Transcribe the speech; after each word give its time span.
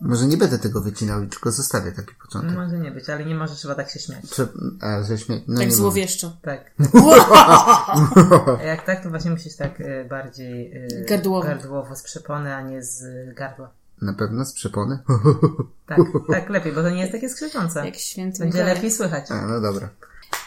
Może 0.00 0.26
nie 0.26 0.36
będę 0.36 0.58
tego 0.58 0.80
wycinał, 0.80 1.26
tylko 1.26 1.52
zostawię 1.52 1.92
taki 1.92 2.14
początek. 2.14 2.56
Może 2.56 2.78
nie 2.78 2.90
być, 2.90 3.10
ale 3.10 3.24
nie 3.24 3.34
możesz 3.34 3.62
chyba 3.62 3.74
tak 3.74 3.90
się 3.90 3.98
śmiać. 4.00 4.30
Prze... 4.30 4.48
A, 4.80 5.02
że 5.02 5.18
śmie... 5.18 5.40
no 5.48 5.60
Tak 5.60 5.72
złowieszczo. 5.72 6.36
Tak. 6.42 6.70
A 8.60 8.62
jak 8.62 8.86
tak, 8.86 9.02
to 9.02 9.10
właśnie 9.10 9.30
musisz 9.30 9.56
tak 9.56 9.80
y, 9.80 10.06
bardziej 10.10 10.76
y, 11.02 11.04
Gardłowo. 11.08 11.46
gardłowo 11.46 11.96
z 11.96 12.02
przepony, 12.02 12.54
a 12.54 12.62
nie 12.62 12.82
z 12.82 13.04
gardła. 13.34 13.70
Na 14.02 14.12
pewno 14.12 14.44
z 14.44 14.52
przepony? 14.52 14.98
Tak, 15.86 15.98
tak 16.32 16.50
lepiej, 16.50 16.72
bo 16.72 16.82
to 16.82 16.90
nie 16.90 17.00
jest 17.00 17.12
takie 17.12 17.28
skrzyczące. 17.28 17.86
Jak 17.86 17.96
święty 17.96 18.38
Będzie 18.38 18.58
Mikołaj. 18.58 18.74
lepiej 18.74 18.90
słychać. 18.90 19.30
A, 19.30 19.46
no 19.46 19.60
dobra. 19.60 19.88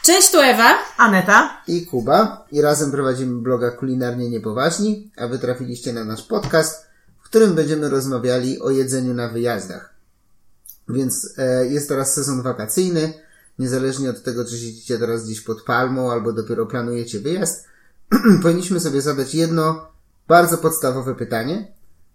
Cześć, 0.04 0.32
tu 0.32 0.40
Ewa. 0.42 0.70
Aneta? 0.98 1.62
I 1.68 1.86
Kuba. 1.86 2.46
I 2.52 2.62
razem 2.62 2.92
prowadzimy 2.92 3.42
bloga 3.42 3.72
Kulinarnie 3.72 4.30
Niepoważni, 4.30 5.12
a 5.18 5.28
wy 5.28 5.40
trafiliście 5.40 5.94
na 5.94 6.06
nasz 6.06 6.24
podcast, 6.24 6.86
którym 7.34 7.56
będziemy 7.56 7.90
rozmawiali 7.90 8.60
o 8.60 8.70
jedzeniu 8.70 9.14
na 9.14 9.30
wyjazdach. 9.30 9.94
Więc 10.90 11.34
e, 11.38 11.68
jest 11.68 11.90
teraz 11.90 12.14
sezon 12.14 12.42
wakacyjny. 12.42 13.14
Niezależnie 13.60 14.10
od 14.10 14.24
tego, 14.24 14.46
czy 14.46 14.58
siedzicie 14.58 15.00
teraz 15.00 15.26
gdzieś 15.26 15.42
pod 15.42 15.62
palmą, 15.62 16.12
albo 16.12 16.34
dopiero 16.34 16.66
planujecie 16.66 17.20
wyjazd, 17.20 17.66
powinniśmy 18.44 18.80
sobie 18.80 19.02
zadać 19.02 19.36
jedno 19.36 19.92
bardzo 20.28 20.58
podstawowe 20.58 21.16
pytanie. 21.16 21.74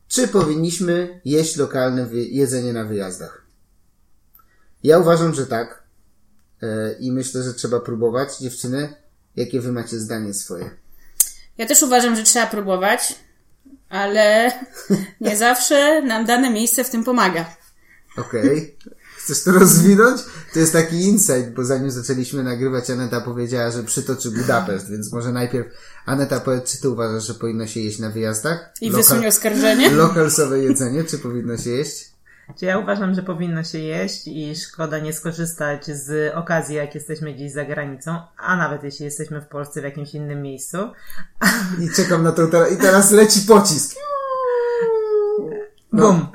Czy 0.08 0.28
powinniśmy 0.28 1.20
jeść 1.24 1.56
lokalne 1.56 2.08
jedzenie 2.12 2.72
na 2.72 2.84
wyjazdach? 2.84 3.42
Ja 4.82 4.98
uważam, 4.98 5.34
że 5.34 5.46
tak. 5.46 5.82
E, 6.62 6.92
I 6.92 7.12
myślę, 7.12 7.42
że 7.42 7.55
trzeba 7.55 7.80
próbować. 7.80 8.38
Dziewczyny, 8.38 8.94
jakie 9.36 9.60
wy 9.60 9.72
macie 9.72 10.00
zdanie 10.00 10.34
swoje? 10.34 10.70
Ja 11.56 11.66
też 11.66 11.82
uważam, 11.82 12.16
że 12.16 12.22
trzeba 12.22 12.46
próbować, 12.46 13.27
ale 13.88 14.52
nie 15.20 15.37
zawsze 15.37 16.02
nam 16.02 16.27
dane 16.27 16.51
miejsce 16.51 16.84
w 16.84 16.91
tym 16.91 17.05
pomaga. 17.05 17.45
Okej. 18.16 18.77
Chcesz 19.16 19.42
to 19.42 19.52
rozwinąć? 19.52 20.20
To 20.52 20.59
jest 20.59 20.73
taki 20.73 21.05
insight, 21.05 21.50
bo 21.56 21.64
zanim 21.64 21.91
zaczęliśmy 21.91 22.42
nagrywać, 22.42 22.91
Aneta 22.91 23.20
powiedziała, 23.20 23.70
że 23.70 23.83
przytoczy 23.83 24.30
Budapeszt, 24.30 24.91
więc 24.91 25.12
może 25.12 25.33
najpierw 25.33 25.69
Aneta 26.06 26.41
powiedz, 26.41 26.72
czy 26.72 26.80
ty 26.80 26.91
uważasz, 26.91 27.27
że 27.27 27.34
powinno 27.34 27.67
się 27.67 27.80
jeść 27.80 27.98
na 27.98 28.11
wyjazdach? 28.11 28.72
I 28.80 28.91
wysuń 28.91 29.27
oskarżenie. 29.27 29.91
Lokalsowe 30.06 30.58
jedzenie, 30.58 31.05
czy 31.05 31.19
powinno 31.19 31.56
się 31.56 31.70
jeść? 31.70 32.17
Ja 32.62 32.78
uważam, 32.78 33.14
że 33.14 33.22
powinno 33.22 33.64
się 33.64 33.78
jeść 33.78 34.22
i 34.27 34.56
szkoda 34.56 34.98
nie 34.98 35.12
skorzystać 35.12 35.86
z 35.86 36.34
okazji, 36.34 36.77
jak 36.77 36.94
jesteśmy 36.94 37.34
gdzieś 37.34 37.52
za 37.52 37.64
granicą, 37.64 38.18
a 38.36 38.56
nawet 38.56 38.84
jeśli 38.84 39.05
jesteśmy 39.05 39.40
w 39.40 39.46
Polsce 39.46 39.80
w 39.80 39.84
jakimś 39.84 40.14
innym 40.14 40.42
miejscu. 40.42 40.78
I 41.80 41.90
czekam 41.96 42.22
na 42.22 42.32
to 42.32 42.46
teraz, 42.46 42.72
i 42.72 42.77
teraz 42.77 43.10
leci 43.10 43.40
pocisk. 43.40 43.96
Bum! 45.92 46.27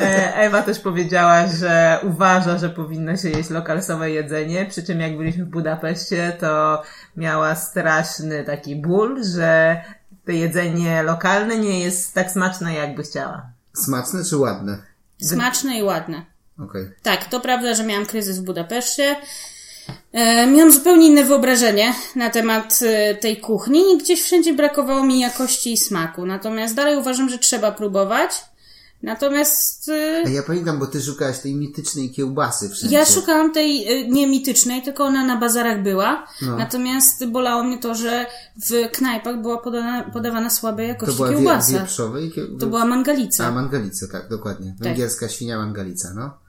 E, 0.00 0.34
Ewa 0.34 0.62
też 0.62 0.80
powiedziała, 0.80 1.46
że 1.46 1.98
uważa, 2.02 2.58
że 2.58 2.70
powinno 2.70 3.16
się 3.16 3.28
jeść 3.28 3.50
lokalsowe 3.50 4.10
jedzenie, 4.10 4.66
przy 4.66 4.82
czym 4.82 5.00
jak 5.00 5.16
byliśmy 5.16 5.44
w 5.44 5.48
Budapeszcie, 5.48 6.36
to 6.40 6.82
miała 7.16 7.54
straszny 7.54 8.44
taki 8.44 8.76
ból, 8.76 9.24
że 9.24 9.80
to 10.26 10.32
jedzenie 10.32 11.02
lokalne 11.02 11.56
nie 11.56 11.80
jest 11.80 12.14
tak 12.14 12.30
smaczne, 12.30 12.74
jakby 12.74 13.02
chciała. 13.02 13.46
Smaczne 13.74 14.24
czy 14.24 14.36
ładne? 14.36 14.87
Smaczne 15.22 15.78
i 15.78 15.82
ładne. 15.82 16.22
Okej. 16.58 16.88
Tak, 17.02 17.24
to 17.24 17.40
prawda, 17.40 17.74
że 17.74 17.84
miałam 17.84 18.06
kryzys 18.06 18.38
w 18.38 18.44
Budapeszcie. 18.44 19.16
E, 20.12 20.46
miałam 20.46 20.72
zupełnie 20.72 21.06
inne 21.06 21.24
wyobrażenie 21.24 21.94
na 22.16 22.30
temat 22.30 22.80
e, 22.82 23.14
tej 23.14 23.36
kuchni 23.36 23.92
i 23.92 23.98
gdzieś 23.98 24.22
wszędzie 24.22 24.54
brakowało 24.54 25.04
mi 25.04 25.20
jakości 25.20 25.72
i 25.72 25.76
smaku. 25.76 26.26
Natomiast 26.26 26.74
dalej 26.74 26.96
uważam, 26.96 27.28
że 27.28 27.38
trzeba 27.38 27.72
próbować. 27.72 28.30
Natomiast 29.02 29.88
e, 29.88 30.22
A 30.26 30.28
ja 30.28 30.42
pamiętam, 30.42 30.78
bo 30.78 30.86
ty 30.86 31.02
szukałaś 31.02 31.38
tej 31.38 31.54
mitycznej 31.54 32.10
kiełbasy 32.10 32.68
wszędzie. 32.68 32.96
ja 32.96 33.04
szukałam 33.04 33.52
tej 33.52 33.92
e, 34.00 34.08
nie 34.08 34.26
mitycznej, 34.26 34.82
tylko 34.82 35.04
ona 35.04 35.24
na 35.24 35.36
bazarach 35.36 35.82
była. 35.82 36.26
No. 36.42 36.56
Natomiast 36.56 37.26
bolało 37.26 37.64
mnie 37.64 37.78
to, 37.78 37.94
że 37.94 38.26
w 38.70 38.90
knajpach 38.92 39.42
była 39.42 39.58
podana, 39.58 40.10
podawana 40.10 40.50
słabej 40.50 40.86
To 40.86 40.92
jakości 40.92 41.16
była 41.16 41.28
wie, 41.28 41.36
kiełbasa. 41.36 41.72
wieprzowa 41.72 42.20
i 42.20 42.30
kie... 42.30 42.42
To 42.60 42.66
była 42.66 42.84
mangalica. 42.84 43.46
A, 43.46 43.50
mangalica, 43.52 44.06
tak, 44.12 44.28
dokładnie. 44.28 44.74
Węgierska 44.80 45.28
świnia 45.28 45.58
mangalica, 45.58 46.12
no. 46.14 46.47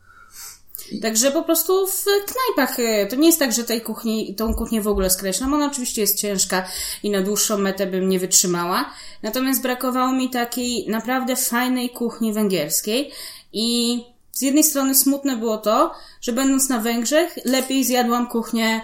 Także 1.02 1.32
po 1.32 1.44
prostu 1.44 1.88
w 1.88 2.04
knajpach 2.04 2.80
e, 2.80 3.06
to 3.06 3.16
nie 3.16 3.28
jest 3.28 3.40
tak, 3.40 3.54
że 3.54 3.64
tej 3.64 3.82
kuchni, 3.82 4.36
tą 4.36 4.54
kuchnię 4.54 4.82
w 4.82 4.88
ogóle 4.88 5.10
skreślam. 5.10 5.54
Ona 5.54 5.66
oczywiście 5.66 6.02
jest 6.02 6.18
ciężka 6.18 6.66
i 7.04 7.10
na 7.10 7.22
dłuższą 7.22 7.58
metę 7.58 7.88
bym 7.88 8.10
nie 8.10 8.20
wytrzymała. 8.20 8.90
Natomiast 9.24 9.62
brakowało 9.62 10.12
mi 10.12 10.30
takiej 10.30 10.88
naprawdę 10.90 11.36
fajnej 11.36 11.90
kuchni 11.90 12.34
węgierskiej 12.34 13.12
i 13.54 14.00
z 14.32 14.42
jednej 14.42 14.64
strony 14.64 14.96
smutne 14.96 15.38
było 15.38 15.58
to, 15.58 15.94
że 16.22 16.34
będąc 16.34 16.70
na 16.70 16.80
Węgrzech 16.80 17.40
lepiej 17.46 17.84
zjadłam 17.84 18.28
kuchnię 18.28 18.82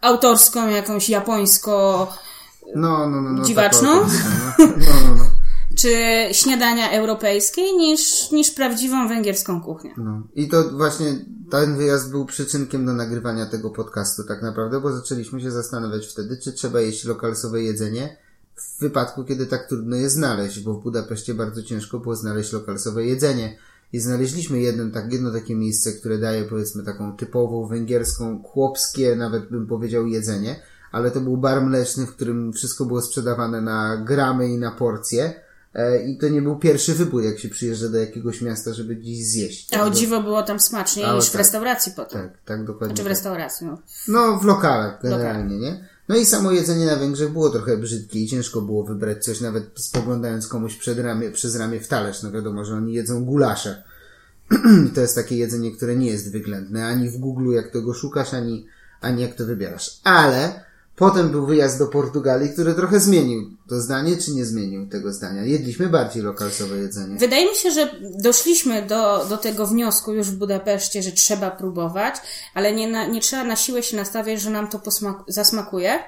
autorską, 0.00 0.68
jakąś 0.68 1.08
japońsko, 1.08 2.08
No, 2.74 3.08
no, 3.08 3.20
no. 3.20 3.30
no 3.30 3.44
Dziwaczną? 3.44 4.00
tak, 4.00 4.10
tak, 4.56 4.56
no, 4.58 4.66
no, 4.76 5.08
no, 5.08 5.14
no. 5.14 5.24
Czy 5.84 6.34
śniadania 6.34 6.90
europejskiej 6.90 7.76
niż, 7.76 8.30
niż 8.30 8.50
prawdziwą 8.50 9.08
węgierską 9.08 9.60
kuchnię. 9.60 9.94
No. 9.96 10.22
I 10.34 10.48
to 10.48 10.70
właśnie 10.70 11.06
ten 11.50 11.76
wyjazd 11.76 12.10
był 12.10 12.26
przyczynkiem 12.26 12.86
do 12.86 12.92
nagrywania 12.92 13.46
tego 13.46 13.70
podcastu 13.70 14.24
tak 14.28 14.42
naprawdę, 14.42 14.80
bo 14.80 14.92
zaczęliśmy 14.92 15.40
się 15.40 15.50
zastanawiać 15.50 16.06
wtedy, 16.06 16.38
czy 16.42 16.52
trzeba 16.52 16.80
jeść 16.80 17.04
lokalsowe 17.04 17.62
jedzenie 17.62 18.16
w 18.54 18.80
wypadku, 18.80 19.24
kiedy 19.24 19.46
tak 19.46 19.68
trudno 19.68 19.96
je 19.96 20.10
znaleźć, 20.10 20.60
bo 20.60 20.74
w 20.74 20.82
Budapeszcie 20.82 21.34
bardzo 21.34 21.62
ciężko 21.62 21.98
było 21.98 22.16
znaleźć 22.16 22.52
lokalsowe 22.52 23.04
jedzenie. 23.04 23.58
I 23.92 24.00
znaleźliśmy 24.00 24.60
jedno, 24.60 24.90
tak, 24.90 25.12
jedno 25.12 25.32
takie 25.32 25.56
miejsce, 25.56 25.92
które 25.92 26.18
daje 26.18 26.44
powiedzmy 26.44 26.84
taką 26.84 27.16
typową 27.16 27.66
węgierską, 27.66 28.42
chłopskie, 28.42 29.16
nawet 29.16 29.50
bym 29.50 29.66
powiedział, 29.66 30.06
jedzenie, 30.06 30.60
ale 30.92 31.10
to 31.10 31.20
był 31.20 31.36
bar 31.36 31.62
mleczny, 31.62 32.06
w 32.06 32.10
którym 32.10 32.52
wszystko 32.52 32.84
było 32.84 33.02
sprzedawane 33.02 33.60
na 33.60 33.96
gramy 33.96 34.48
i 34.48 34.58
na 34.58 34.70
porcje. 34.70 35.43
E, 35.74 36.02
I 36.02 36.18
to 36.18 36.28
nie 36.28 36.42
był 36.42 36.56
pierwszy 36.56 36.94
wybór, 36.94 37.22
jak 37.22 37.38
się 37.38 37.48
przyjeżdża 37.48 37.88
do 37.88 37.98
jakiegoś 37.98 38.40
miasta, 38.40 38.74
żeby 38.74 38.96
gdzieś 38.96 39.26
zjeść. 39.26 39.74
A 39.74 39.84
o 39.84 39.90
dziwo 39.90 40.22
było 40.22 40.42
tam 40.42 40.60
smaczniej 40.60 41.04
Ale 41.04 41.16
niż 41.16 41.28
w 41.28 41.32
tak. 41.32 41.38
restauracji 41.38 41.92
potem. 41.96 42.22
Tak, 42.22 42.38
tak, 42.44 42.64
dokładnie. 42.64 42.96
Czy 42.96 43.02
w 43.02 43.04
tak. 43.04 43.10
restauracji, 43.10 43.66
no. 43.66 43.78
No, 44.08 44.36
w 44.36 44.44
lokalach 44.44 45.02
generalnie, 45.02 45.58
nie? 45.58 45.88
No 46.08 46.16
i 46.16 46.26
samo 46.26 46.52
jedzenie 46.52 46.86
na 46.86 46.96
Węgrzech 46.96 47.32
było 47.32 47.50
trochę 47.50 47.76
brzydkie 47.76 48.20
i 48.20 48.28
ciężko 48.28 48.62
było 48.62 48.84
wybrać 48.84 49.24
coś, 49.24 49.40
nawet 49.40 49.64
spoglądając 49.74 50.48
komuś 50.48 50.76
przed 50.76 50.98
ramię, 50.98 51.30
przez 51.30 51.56
ramię 51.56 51.80
w 51.80 51.88
talerz. 51.88 52.22
No 52.22 52.30
wiadomo, 52.30 52.64
że 52.64 52.74
oni 52.74 52.94
jedzą 52.94 53.24
gulasze. 53.24 53.82
to 54.94 55.00
jest 55.00 55.14
takie 55.14 55.36
jedzenie, 55.36 55.72
które 55.72 55.96
nie 55.96 56.06
jest 56.06 56.32
wyględne. 56.32 56.86
Ani 56.86 57.10
w 57.10 57.18
Google 57.18 57.52
jak 57.52 57.70
tego 57.70 57.94
szukasz, 57.94 58.34
ani, 58.34 58.66
ani 59.00 59.22
jak 59.22 59.34
to 59.34 59.46
wybierasz. 59.46 60.00
Ale 60.04 60.63
potem 60.96 61.30
był 61.30 61.46
wyjazd 61.46 61.78
do 61.78 61.86
Portugalii, 61.86 62.52
który 62.52 62.74
trochę 62.74 63.00
zmienił 63.00 63.50
to 63.68 63.80
zdanie, 63.80 64.16
czy 64.16 64.30
nie 64.30 64.44
zmienił 64.44 64.88
tego 64.88 65.12
zdania. 65.12 65.42
Jedliśmy 65.44 65.88
bardziej 65.88 66.22
lokalsowe 66.22 66.76
jedzenie. 66.78 67.16
Wydaje 67.18 67.50
mi 67.50 67.56
się, 67.56 67.70
że 67.70 68.00
doszliśmy 68.18 68.82
do, 68.86 69.26
do 69.28 69.36
tego 69.36 69.66
wniosku 69.66 70.12
już 70.12 70.30
w 70.30 70.36
Budapeszcie, 70.36 71.02
że 71.02 71.12
trzeba 71.12 71.50
próbować, 71.50 72.14
ale 72.54 72.72
nie, 72.72 72.88
na, 72.88 73.06
nie 73.06 73.20
trzeba 73.20 73.44
na 73.44 73.56
siłę 73.56 73.82
się 73.82 73.96
nastawiać, 73.96 74.40
że 74.40 74.50
nam 74.50 74.68
to 74.68 74.78
posmak- 74.78 75.22
zasmakuje. 75.28 75.98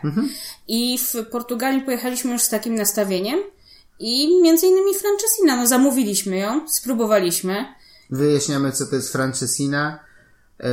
I 0.69 0.99
w 0.99 1.27
Portugalii 1.31 1.83
pojechaliśmy 1.83 2.33
już 2.33 2.43
z 2.43 2.49
takim 2.49 2.75
nastawieniem 2.75 3.39
i 3.99 4.43
między 4.43 4.67
innymi 4.67 4.95
Francesina, 4.95 5.57
no 5.57 5.67
zamówiliśmy 5.67 6.37
ją, 6.37 6.69
spróbowaliśmy. 6.69 7.65
Wyjaśniamy, 8.11 8.73
co 8.73 8.87
to 8.87 8.97
jest 8.97 9.13
francesina. 9.13 10.06
E, 10.61 10.69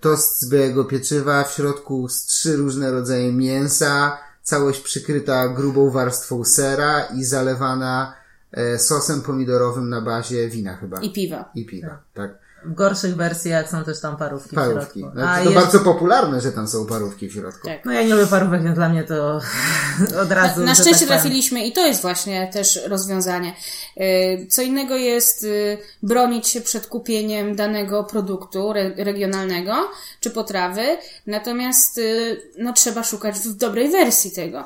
tost 0.00 0.40
z 0.40 0.50
białego 0.50 0.84
pieczywa, 0.84 1.44
w 1.44 1.52
środku 1.52 2.08
z 2.08 2.26
trzy 2.26 2.56
różne 2.56 2.90
rodzaje 2.90 3.32
mięsa, 3.32 4.18
całość 4.42 4.80
przykryta 4.80 5.48
grubą 5.48 5.90
warstwą 5.90 6.44
sera 6.44 7.04
i 7.04 7.24
zalewana 7.24 8.14
e, 8.52 8.78
sosem 8.78 9.22
pomidorowym 9.22 9.88
na 9.88 10.00
bazie 10.00 10.48
wina 10.48 10.76
chyba. 10.76 11.00
I 11.00 11.12
piwa. 11.12 11.50
I 11.54 11.66
piwa, 11.66 12.02
tak. 12.14 12.47
W 12.68 12.74
gorszych 12.74 13.16
wersjach 13.16 13.70
są 13.70 13.84
też 13.84 14.00
tam 14.00 14.16
parówki, 14.16 14.56
Parówki. 14.56 15.00
w 15.00 15.02
środku. 15.02 15.12
Znaczy, 15.18 15.30
A 15.30 15.34
to 15.44 15.50
jeszcze- 15.50 15.60
bardzo 15.60 15.80
popularne, 15.80 16.40
że 16.40 16.52
tam 16.52 16.68
są 16.68 16.86
parówki 16.86 17.28
w 17.28 17.32
środku. 17.32 17.66
Tak. 17.68 17.84
No 17.84 17.92
ja 17.92 18.02
nie 18.02 18.14
lubię 18.14 18.26
parówek, 18.26 18.62
więc 18.62 18.74
dla 18.76 18.88
mnie 18.88 19.04
to 19.04 19.40
od 20.22 20.30
razu... 20.32 20.60
Na 20.64 20.74
że 20.74 20.82
szczęście 20.82 21.06
tak 21.06 21.20
trafiliśmy 21.20 21.66
i 21.66 21.72
to 21.72 21.86
jest 21.86 22.02
właśnie 22.02 22.50
też 22.52 22.80
rozwiązanie. 22.88 23.54
Y, 24.00 24.46
Co 24.50 24.62
innego 24.62 24.94
jest 24.96 25.44
y, 25.44 25.78
bronić 26.02 26.48
się 26.48 26.60
przed 26.60 26.86
kupieniem 26.86 27.56
danego 27.56 28.04
produktu 28.04 28.70
re- 28.70 28.94
regionalnego 28.96 29.74
czy 30.20 30.30
potrawy, 30.30 30.82
natomiast 31.26 31.98
y, 31.98 32.42
no, 32.58 32.72
trzeba 32.72 33.02
szukać 33.02 33.38
w 33.38 33.56
dobrej 33.56 33.90
wersji 33.90 34.30
tego. 34.30 34.64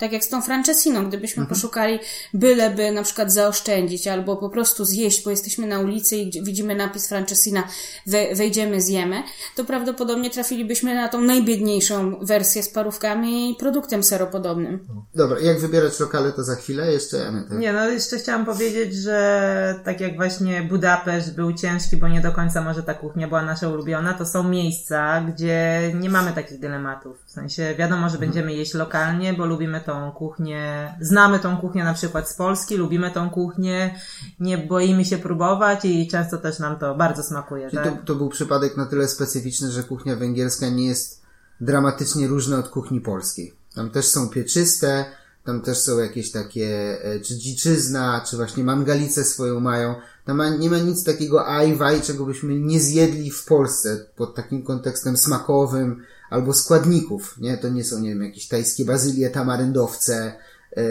Tak 0.00 0.12
jak 0.12 0.24
z 0.24 0.28
tą 0.28 0.42
Francesiną, 0.42 1.08
gdybyśmy 1.08 1.42
Mhm. 1.42 1.54
poszukali 1.56 1.98
byleby 2.34 2.90
na 2.90 3.02
przykład 3.02 3.32
zaoszczędzić 3.32 4.06
albo 4.08 4.36
po 4.36 4.48
prostu 4.48 4.84
zjeść, 4.84 5.24
bo 5.24 5.30
jesteśmy 5.30 5.66
na 5.66 5.78
ulicy 5.80 6.16
i 6.16 6.42
widzimy 6.42 6.74
napis 6.74 7.08
Francesina, 7.08 7.62
we, 8.06 8.34
wejdziemy, 8.34 8.80
zjemy, 8.80 9.22
to 9.56 9.64
prawdopodobnie 9.64 10.30
trafilibyśmy 10.30 10.94
na 10.94 11.08
tą 11.08 11.20
najbiedniejszą 11.20 12.18
wersję 12.22 12.62
z 12.62 12.68
parówkami 12.68 13.50
i 13.52 13.54
produktem 13.54 14.02
seropodobnym. 14.02 14.86
Dobra, 15.14 15.40
jak 15.40 15.60
wybierać 15.60 16.00
lokale, 16.00 16.32
to 16.32 16.44
za 16.44 16.54
chwilę. 16.54 16.92
Jeszcze 16.92 17.26
Aneta. 17.26 17.54
Nie, 17.54 17.72
no 17.72 17.88
jeszcze 17.88 18.18
chciałam 18.18 18.44
powiedzieć, 18.46 18.94
że 18.94 19.80
tak 19.84 20.00
jak 20.00 20.16
właśnie 20.16 20.62
Budapeszt 20.62 21.34
był 21.34 21.52
ciężki, 21.52 21.96
bo 21.96 22.08
nie 22.08 22.20
do 22.20 22.32
końca 22.32 22.60
może 22.60 22.82
ta 22.82 22.94
kuchnia 22.94 23.28
była 23.28 23.42
nasza 23.42 23.68
ulubiona, 23.68 24.14
to 24.14 24.26
są 24.26 24.42
miejsca, 24.48 25.20
gdzie 25.20 25.80
nie 25.94 26.10
mamy 26.10 26.32
takich 26.32 26.58
dylematów. 26.60 27.16
W 27.30 27.32
sensie 27.32 27.74
wiadomo, 27.78 28.08
że 28.08 28.18
będziemy 28.18 28.52
jeść 28.54 28.74
lokalnie, 28.74 29.34
bo 29.34 29.46
lubimy 29.46 29.80
tą 29.80 30.12
kuchnię, 30.12 30.94
znamy 31.00 31.38
tą 31.38 31.56
kuchnię 31.56 31.84
na 31.84 31.94
przykład 31.94 32.30
z 32.30 32.34
Polski, 32.34 32.76
lubimy 32.76 33.10
tą 33.10 33.30
kuchnię, 33.30 34.00
nie 34.40 34.58
boimy 34.58 35.04
się 35.04 35.18
próbować 35.18 35.84
i 35.84 36.08
często 36.08 36.38
też 36.38 36.58
nam 36.58 36.78
to 36.78 36.94
bardzo 36.94 37.22
smakuje, 37.22 37.70
Czyli 37.70 37.82
tak? 37.82 38.00
to, 38.00 38.04
to 38.04 38.14
był 38.14 38.28
przypadek 38.28 38.76
na 38.76 38.86
tyle 38.86 39.08
specyficzny, 39.08 39.70
że 39.70 39.82
kuchnia 39.82 40.16
węgierska 40.16 40.68
nie 40.68 40.86
jest 40.86 41.22
dramatycznie 41.60 42.28
różna 42.28 42.58
od 42.58 42.68
kuchni 42.68 43.00
polskiej. 43.00 43.54
Tam 43.74 43.90
też 43.90 44.06
są 44.06 44.28
pieczyste, 44.28 45.04
tam 45.44 45.60
też 45.60 45.78
są 45.78 45.98
jakieś 45.98 46.30
takie, 46.30 46.98
e, 47.04 47.20
czy 47.20 47.38
dziczyzna, 47.38 48.24
czy 48.30 48.36
właśnie 48.36 48.64
mangalice 48.64 49.24
swoją 49.24 49.60
mają. 49.60 49.94
Tam 50.24 50.36
ma, 50.36 50.48
nie 50.48 50.70
ma 50.70 50.78
nic 50.78 51.04
takiego 51.04 51.46
ajwaj, 51.46 52.00
czego 52.02 52.26
byśmy 52.26 52.54
nie 52.60 52.80
zjedli 52.80 53.30
w 53.30 53.44
Polsce 53.44 54.06
pod 54.16 54.34
takim 54.34 54.62
kontekstem 54.62 55.16
smakowym 55.16 56.02
albo 56.30 56.52
składników, 56.52 57.38
nie? 57.38 57.58
To 57.58 57.68
nie 57.68 57.84
są, 57.84 57.98
nie 58.00 58.08
wiem, 58.08 58.22
jakieś 58.22 58.48
tajskie 58.48 58.84
bazylie, 58.84 59.30
tamaryndowce, 59.30 60.32
e, 60.72 60.82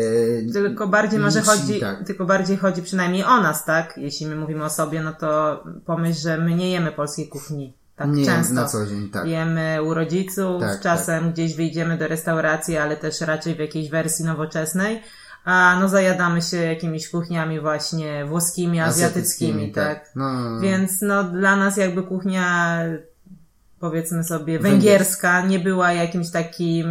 Tylko 0.54 0.88
bardziej 0.88 1.20
może 1.20 1.42
chodzi, 1.42 1.80
tak. 1.80 2.06
tylko 2.08 2.26
bardziej 2.26 2.58
chodzi 2.58 2.82
przynajmniej 2.82 3.24
o 3.24 3.42
nas, 3.42 3.66
tak? 3.66 3.94
Jeśli 3.98 4.26
my 4.26 4.36
mówimy 4.36 4.64
o 4.64 4.70
sobie, 4.70 5.04
no 5.04 5.14
to 5.14 5.64
pomyśl, 5.86 6.20
że 6.22 6.38
my 6.38 6.56
nie 6.56 6.72
jemy 6.72 6.92
polskiej 6.92 7.28
kuchni 7.28 7.74
tak 7.96 8.10
nie 8.10 8.26
często. 8.26 8.54
na 8.54 8.66
co 8.66 8.86
dzień, 8.86 9.10
tak. 9.10 9.28
Jemy 9.28 9.84
u 9.84 9.94
rodziców, 9.94 10.62
Tak, 10.62 10.82
czasem 10.82 11.32
gdzieś 11.32 11.56
wyjdziemy 11.56 11.98
do 11.98 12.08
restauracji, 12.08 12.78
ale 12.78 12.98
też 12.98 13.22
raczej 13.22 13.56
w 13.56 13.60
jakiejś 13.60 13.90
wersji 13.90 14.26
nowoczesnej. 14.26 15.04
A 15.50 15.78
no 15.80 15.90
zajadamy 15.90 16.42
się 16.42 16.58
jakimiś 16.58 17.10
kuchniami 17.10 17.60
właśnie 17.60 18.26
włoskimi, 18.26 18.80
azjatyckimi, 18.80 19.72
tak. 19.72 20.12
No, 20.16 20.34
no, 20.34 20.50
no. 20.50 20.60
Więc 20.62 21.02
no 21.02 21.24
dla 21.24 21.56
nas 21.56 21.78
jakby 21.78 22.04
kuchnia 22.04 22.80
powiedzmy 23.80 24.24
sobie 24.24 24.60
węgierska 24.60 25.42
nie 25.46 25.60
była 25.60 25.94
jakimś 25.94 26.32
takim 26.32 26.88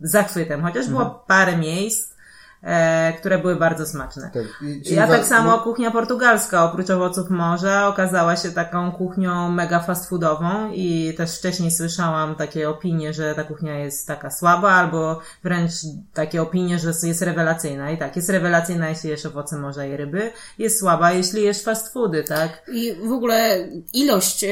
zachwytem, 0.00 0.62
chociaż 0.62 0.88
było 0.88 1.02
Mhm. 1.02 1.20
parę 1.26 1.56
miejsc, 1.56 2.14
e, 2.62 3.12
które 3.12 3.38
były 3.38 3.56
bardzo 3.56 3.86
smaczne. 3.86 4.30
Tak, 4.34 4.42
i- 4.62 4.94
Ja 4.94 5.06
tak 5.06 5.26
samo 5.26 5.58
kuchnia 5.58 5.90
portugalska, 5.90 6.64
oprócz 6.64 6.90
owoców 6.90 7.30
morza, 7.30 7.88
okazała 7.88 8.36
się 8.36 8.50
taką 8.50 8.92
kuchnią 8.92 9.48
mega 9.50 9.80
fast 9.80 10.08
foodową 10.08 10.70
i 10.72 11.14
też 11.16 11.38
wcześniej 11.38 11.70
słyszałam 11.70 12.34
takie 12.34 12.68
opinie, 12.68 13.12
że 13.12 13.34
ta 13.34 13.44
kuchnia 13.44 13.78
jest 13.78 14.06
taka 14.06 14.30
słaba, 14.30 14.70
albo 14.72 15.20
wręcz 15.44 15.72
takie 16.14 16.42
opinie, 16.42 16.78
że 16.78 16.92
jest 17.02 17.22
rewelacyjna. 17.22 17.90
I 17.90 17.98
tak, 17.98 18.16
jest 18.16 18.28
rewelacyjna, 18.30 18.88
jeśli 18.88 19.10
jesz 19.10 19.26
owoce 19.26 19.56
morza 19.58 19.86
i 19.86 19.96
ryby, 19.96 20.30
jest 20.58 20.78
słaba, 20.80 21.12
jeśli 21.12 21.42
jesz 21.42 21.62
fast 21.62 21.92
foody, 21.92 22.24
tak? 22.24 22.62
I 22.72 22.94
w 23.08 23.12
ogóle 23.12 23.58
ilość 23.94 24.44
e, 24.44 24.48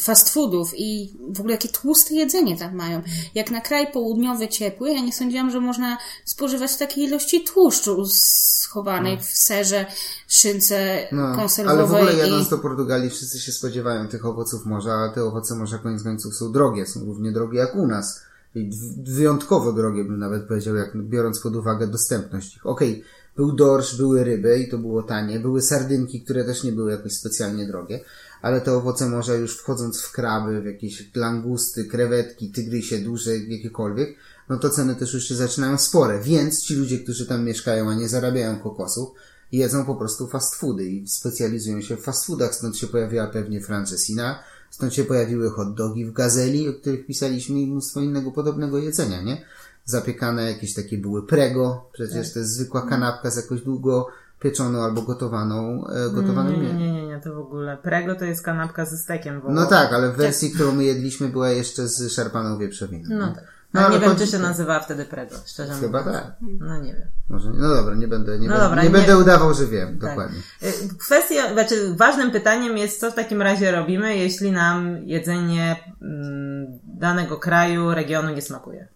fast 0.00 0.28
foodów 0.28 0.72
i 0.76 1.16
w 1.30 1.40
ogóle 1.40 1.54
jakie 1.54 1.68
tłuste 1.68 2.14
jedzenie 2.14 2.58
tam 2.58 2.74
mają. 2.76 3.02
Jak 3.34 3.50
na 3.50 3.60
kraj 3.60 3.92
południowy 3.92 4.48
ciepły, 4.48 4.90
ja 4.92 5.00
nie 5.00 5.12
sądziłam, 5.12 5.50
że 5.50 5.60
można 5.60 5.98
spożywać 6.24 6.76
takiej 6.76 7.04
ilości 7.04 7.44
tłuszczu 7.44 8.06
schowanej 8.06 9.18
w 9.20 9.24
serze, 9.24 9.86
szynce 10.28 11.08
No, 11.12 11.22
ale 11.22 11.34
w 11.34 11.36
konserwowej. 11.36 11.84
ogóle 11.84 12.14
i... 12.14 12.18
jadąc 12.18 12.48
do 12.48 12.58
Portugalii 12.58 13.10
wszyscy 13.10 13.40
się 13.40 13.52
spodziewają 13.52 14.08
tych 14.08 14.26
owoców 14.26 14.66
morza, 14.66 14.92
a 14.94 15.12
te 15.14 15.24
owoce 15.24 15.54
morza 15.54 15.78
koniec 15.78 16.02
końców 16.02 16.34
są 16.36 16.52
drogie, 16.52 16.86
są 16.86 17.04
równie 17.04 17.32
drogie 17.32 17.58
jak 17.58 17.74
u 17.76 17.86
nas. 17.86 18.20
W- 18.54 19.14
wyjątkowo 19.14 19.72
drogie 19.72 20.04
bym 20.04 20.18
nawet 20.18 20.48
powiedział, 20.48 20.74
jak 20.76 20.96
biorąc 20.96 21.40
pod 21.40 21.56
uwagę 21.56 21.86
dostępność 21.86 22.56
ich. 22.56 22.66
Okej, 22.66 23.04
był 23.36 23.52
dorsz, 23.52 23.96
były 23.96 24.24
ryby 24.24 24.58
i 24.58 24.68
to 24.70 24.78
było 24.78 25.02
tanie, 25.02 25.40
były 25.40 25.62
sardynki, 25.62 26.20
które 26.22 26.44
też 26.44 26.64
nie 26.64 26.72
były 26.72 26.90
jakoś 26.90 27.12
specjalnie 27.12 27.66
drogie, 27.66 28.00
ale 28.44 28.60
te 28.60 28.72
owoce 28.72 29.08
morza 29.08 29.34
już 29.34 29.56
wchodząc 29.56 30.00
w 30.00 30.12
kraby, 30.12 30.62
w 30.62 30.64
jakieś 30.64 31.10
langusty, 31.14 31.84
krewetki, 31.84 32.50
tygrysie 32.50 32.98
duże, 32.98 33.38
jakiekolwiek, 33.38 34.16
no 34.48 34.58
to 34.58 34.70
ceny 34.70 34.96
też 34.96 35.14
już 35.14 35.24
się 35.24 35.34
zaczynają 35.34 35.78
spore, 35.78 36.20
więc 36.20 36.62
ci 36.62 36.74
ludzie, 36.74 36.98
którzy 36.98 37.26
tam 37.26 37.44
mieszkają, 37.44 37.90
a 37.90 37.94
nie 37.94 38.08
zarabiają 38.08 38.58
kokosów, 38.58 39.08
jedzą 39.52 39.84
po 39.84 39.94
prostu 39.94 40.26
fast 40.26 40.54
foody 40.54 40.84
i 40.84 41.08
specjalizują 41.08 41.80
się 41.80 41.96
w 41.96 42.00
fast 42.00 42.26
foodach, 42.26 42.54
stąd 42.54 42.76
się 42.76 42.86
pojawiła 42.86 43.26
pewnie 43.26 43.60
Francesina, 43.60 44.38
stąd 44.70 44.94
się 44.94 45.04
pojawiły 45.04 45.50
hot 45.50 45.74
dogi 45.74 46.04
w 46.04 46.12
Gazeli, 46.12 46.68
o 46.68 46.72
których 46.72 47.06
pisaliśmy 47.06 47.60
i 47.60 47.66
mnóstwo 47.66 48.00
innego 48.00 48.32
podobnego 48.32 48.78
jedzenia, 48.78 49.22
nie? 49.22 49.44
Zapiekane 49.84 50.50
jakieś 50.52 50.74
takie 50.74 50.98
były 50.98 51.26
prego, 51.26 51.90
przecież 51.92 52.32
to 52.32 52.38
jest 52.38 52.50
zwykła 52.50 52.82
kanapka 52.82 53.30
z 53.30 53.36
jakąś 53.36 53.60
długo 53.60 54.08
pieczoną 54.44 54.82
albo 54.84 55.02
gotowaną, 55.02 55.86
e, 55.86 56.10
gotowaną 56.10 56.50
Nie, 56.50 56.56
nie, 56.58 56.74
nie, 56.74 56.92
nie, 56.92 57.06
nie, 57.06 57.20
to 57.20 57.34
w 57.34 57.38
ogóle. 57.38 57.76
Prego 57.82 58.14
to 58.14 58.24
jest 58.24 58.44
kanapka 58.44 58.84
ze 58.84 58.96
stekiem. 58.96 59.40
Bo... 59.40 59.50
No 59.50 59.66
tak, 59.66 59.92
ale 59.92 60.12
w 60.12 60.16
wersji, 60.16 60.50
którą 60.50 60.72
my 60.72 60.84
jedliśmy 60.84 61.28
była 61.28 61.48
jeszcze 61.50 61.88
z 61.88 62.12
szarpaną 62.12 62.58
wieprzowiną. 62.58 63.08
No 63.18 63.34
tak. 63.34 63.44
No, 63.74 63.80
ale 63.80 63.94
nie 63.94 64.00
wiem, 64.00 64.16
czy 64.16 64.26
się 64.26 64.38
nazywała 64.38 64.80
wtedy 64.80 65.04
Prego, 65.04 65.36
szczerze 65.46 65.72
Chyba 65.74 65.98
mówiąc. 65.98 66.16
tak. 66.16 66.34
No 66.60 66.78
nie 66.78 66.94
wiem. 66.94 67.08
Może, 67.28 67.50
no 67.54 67.74
dobra, 67.74 67.94
nie 67.94 68.08
będę, 68.08 68.38
nie, 68.38 68.48
No 68.48 68.54
będę, 68.54 68.68
dobra, 68.68 68.82
nie, 68.82 68.88
nie- 68.88 68.94
będę 68.94 69.18
udawał, 69.18 69.54
że 69.54 69.66
wiem, 69.66 69.88
Tak. 69.88 70.10
dokładnie. 70.10 70.38
Y, 70.62 70.72
Kwestia, 70.98 71.52
znaczy 71.52 71.94
ważnym 71.96 72.30
pytaniem 72.30 72.76
jest, 72.78 73.00
co 73.00 73.10
w 73.10 73.14
takim 73.14 73.42
razie 73.42 73.72
robimy, 73.72 74.16
jeśli 74.16 74.52
nam 74.52 74.96
jedzenie 75.04 75.76
mm, 76.02 76.66
danego 76.84 77.36
kraju, 77.36 77.94
regionu 77.94 78.30
nie 78.34 78.42
smakuje. 78.42 78.88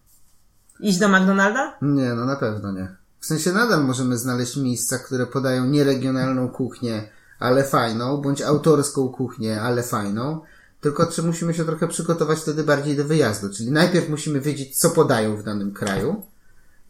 Iść 0.80 0.98
do 0.98 1.08
McDonalda? 1.08 1.78
Nie, 1.82 2.14
no 2.14 2.24
na 2.24 2.36
pewno 2.36 2.72
nie. 2.72 2.96
W 3.20 3.26
sensie 3.26 3.52
nadal 3.52 3.84
możemy 3.84 4.18
znaleźć 4.18 4.56
miejsca, 4.56 4.98
które 4.98 5.26
podają 5.26 5.66
nie 5.66 5.84
regionalną 5.84 6.48
kuchnię, 6.48 7.08
ale 7.38 7.64
fajną, 7.64 8.16
bądź 8.16 8.42
autorską 8.42 9.08
kuchnię, 9.08 9.60
ale 9.60 9.82
fajną. 9.82 10.40
Tylko 10.80 11.06
czy 11.06 11.22
musimy 11.22 11.54
się 11.54 11.64
trochę 11.64 11.88
przygotować 11.88 12.38
wtedy 12.38 12.64
bardziej 12.64 12.96
do 12.96 13.04
wyjazdu. 13.04 13.50
Czyli 13.54 13.70
najpierw 13.70 14.08
musimy 14.08 14.40
wiedzieć, 14.40 14.78
co 14.78 14.90
podają 14.90 15.36
w 15.36 15.42
danym 15.42 15.72
kraju. 15.72 16.22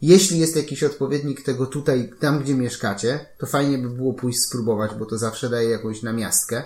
Jeśli 0.01 0.39
jest 0.39 0.55
jakiś 0.55 0.83
odpowiednik 0.83 1.43
tego 1.43 1.65
tutaj, 1.65 2.13
tam 2.19 2.39
gdzie 2.39 2.55
mieszkacie, 2.55 3.25
to 3.37 3.45
fajnie 3.45 3.77
by 3.77 3.89
było 3.89 4.13
pójść 4.13 4.39
spróbować, 4.39 4.91
bo 4.95 5.05
to 5.05 5.17
zawsze 5.17 5.49
daje 5.49 5.69
jakąś 5.69 6.03
namiastkę 6.03 6.63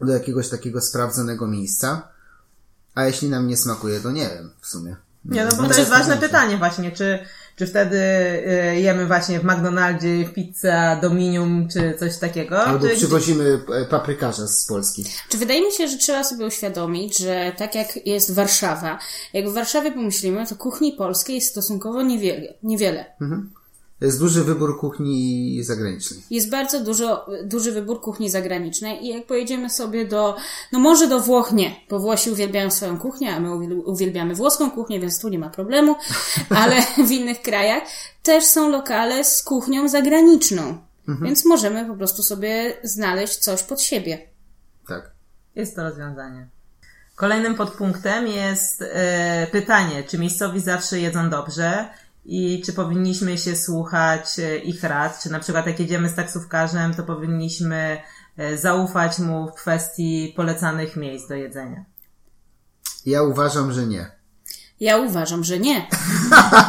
do 0.00 0.12
jakiegoś 0.12 0.48
takiego 0.48 0.80
sprawdzonego 0.80 1.46
miejsca. 1.46 2.08
A 2.94 3.04
jeśli 3.04 3.28
nam 3.28 3.46
nie 3.46 3.56
smakuje, 3.56 4.00
to 4.00 4.10
nie 4.10 4.28
wiem 4.28 4.50
w 4.60 4.66
sumie. 4.66 4.96
Nie, 5.24 5.44
no 5.44 5.50
bo 5.50 5.56
Znaczy, 5.56 5.74
to 5.74 5.78
jest 5.78 5.90
ważne 5.90 6.04
znaczy. 6.04 6.20
pytanie 6.20 6.56
właśnie, 6.56 6.92
czy, 6.92 7.26
czy 7.58 7.66
wtedy 7.66 7.96
y, 7.96 8.80
jemy 8.80 9.06
właśnie 9.06 9.40
w 9.40 9.44
McDonaldzie 9.44 10.24
pizza, 10.34 10.96
Dominium, 10.96 11.68
czy 11.68 11.94
coś 11.98 12.16
takiego? 12.16 12.64
Albo 12.64 12.88
czy, 12.88 12.96
przywozimy 12.96 13.60
e, 13.74 13.84
paprykarza 13.84 14.46
z 14.46 14.66
Polski. 14.66 15.04
Czy 15.28 15.38
wydaje 15.38 15.62
mi 15.66 15.72
się, 15.72 15.88
że 15.88 15.98
trzeba 15.98 16.24
sobie 16.24 16.46
uświadomić, 16.46 17.18
że 17.18 17.52
tak 17.56 17.74
jak 17.74 18.06
jest 18.06 18.34
Warszawa, 18.34 18.98
jak 19.32 19.48
w 19.48 19.52
Warszawie 19.52 19.92
pomyślimy, 19.92 20.46
to 20.46 20.56
kuchni 20.56 20.92
polskiej 20.92 21.34
jest 21.34 21.50
stosunkowo 21.50 22.02
niewiele. 22.02 22.54
niewiele. 22.62 23.04
Jest 24.00 24.18
duży 24.18 24.44
wybór 24.44 24.80
kuchni 24.80 25.58
zagranicznej. 25.62 26.20
Jest 26.30 26.50
bardzo 26.50 26.80
dużo, 26.80 27.26
duży 27.44 27.72
wybór 27.72 28.00
kuchni 28.00 28.30
zagranicznej 28.30 29.04
i 29.04 29.08
jak 29.08 29.26
pojedziemy 29.26 29.70
sobie 29.70 30.06
do, 30.06 30.36
no 30.72 30.78
może 30.78 31.08
do 31.08 31.20
Włoch 31.20 31.52
nie, 31.52 31.76
bo 31.90 31.98
Włosi 31.98 32.30
uwielbiają 32.30 32.70
swoją 32.70 32.98
kuchnię, 32.98 33.34
a 33.34 33.40
my 33.40 33.48
uwiel- 33.48 33.82
uwielbiamy 33.84 34.34
włoską 34.34 34.70
kuchnię, 34.70 35.00
więc 35.00 35.20
tu 35.20 35.28
nie 35.28 35.38
ma 35.38 35.50
problemu, 35.50 35.96
ale 36.62 36.76
w 37.06 37.10
innych 37.10 37.42
krajach 37.42 37.82
też 38.22 38.44
są 38.44 38.68
lokale 38.70 39.24
z 39.24 39.42
kuchnią 39.42 39.88
zagraniczną, 39.88 40.78
więc 41.22 41.44
możemy 41.44 41.86
po 41.86 41.94
prostu 41.96 42.22
sobie 42.22 42.76
znaleźć 42.82 43.36
coś 43.36 43.62
pod 43.62 43.82
siebie. 43.82 44.18
Tak. 44.88 45.10
Jest 45.54 45.76
to 45.76 45.82
rozwiązanie. 45.82 46.48
Kolejnym 47.16 47.54
podpunktem 47.54 48.26
jest 48.26 48.82
e, 48.82 49.46
pytanie, 49.52 50.02
czy 50.02 50.18
miejscowi 50.18 50.60
zawsze 50.60 51.00
jedzą 51.00 51.30
dobrze 51.30 51.88
i 52.30 52.62
czy 52.66 52.72
powinniśmy 52.72 53.38
się 53.38 53.56
słuchać 53.56 54.38
e, 54.38 54.58
ich 54.58 54.82
rad, 54.82 55.20
czy 55.22 55.30
na 55.30 55.40
przykład 55.40 55.66
jak 55.66 55.80
jedziemy 55.80 56.08
z 56.08 56.14
taksówkarzem, 56.14 56.94
to 56.94 57.02
powinniśmy 57.02 58.00
e, 58.36 58.58
zaufać 58.58 59.18
mu 59.18 59.48
w 59.48 59.54
kwestii 59.54 60.32
polecanych 60.36 60.96
miejsc 60.96 61.28
do 61.28 61.34
jedzenia. 61.34 61.84
Ja 63.06 63.22
uważam, 63.22 63.72
że 63.72 63.86
nie. 63.86 64.10
Ja 64.80 64.96
uważam, 64.96 65.44
że 65.44 65.58
nie. 65.58 65.86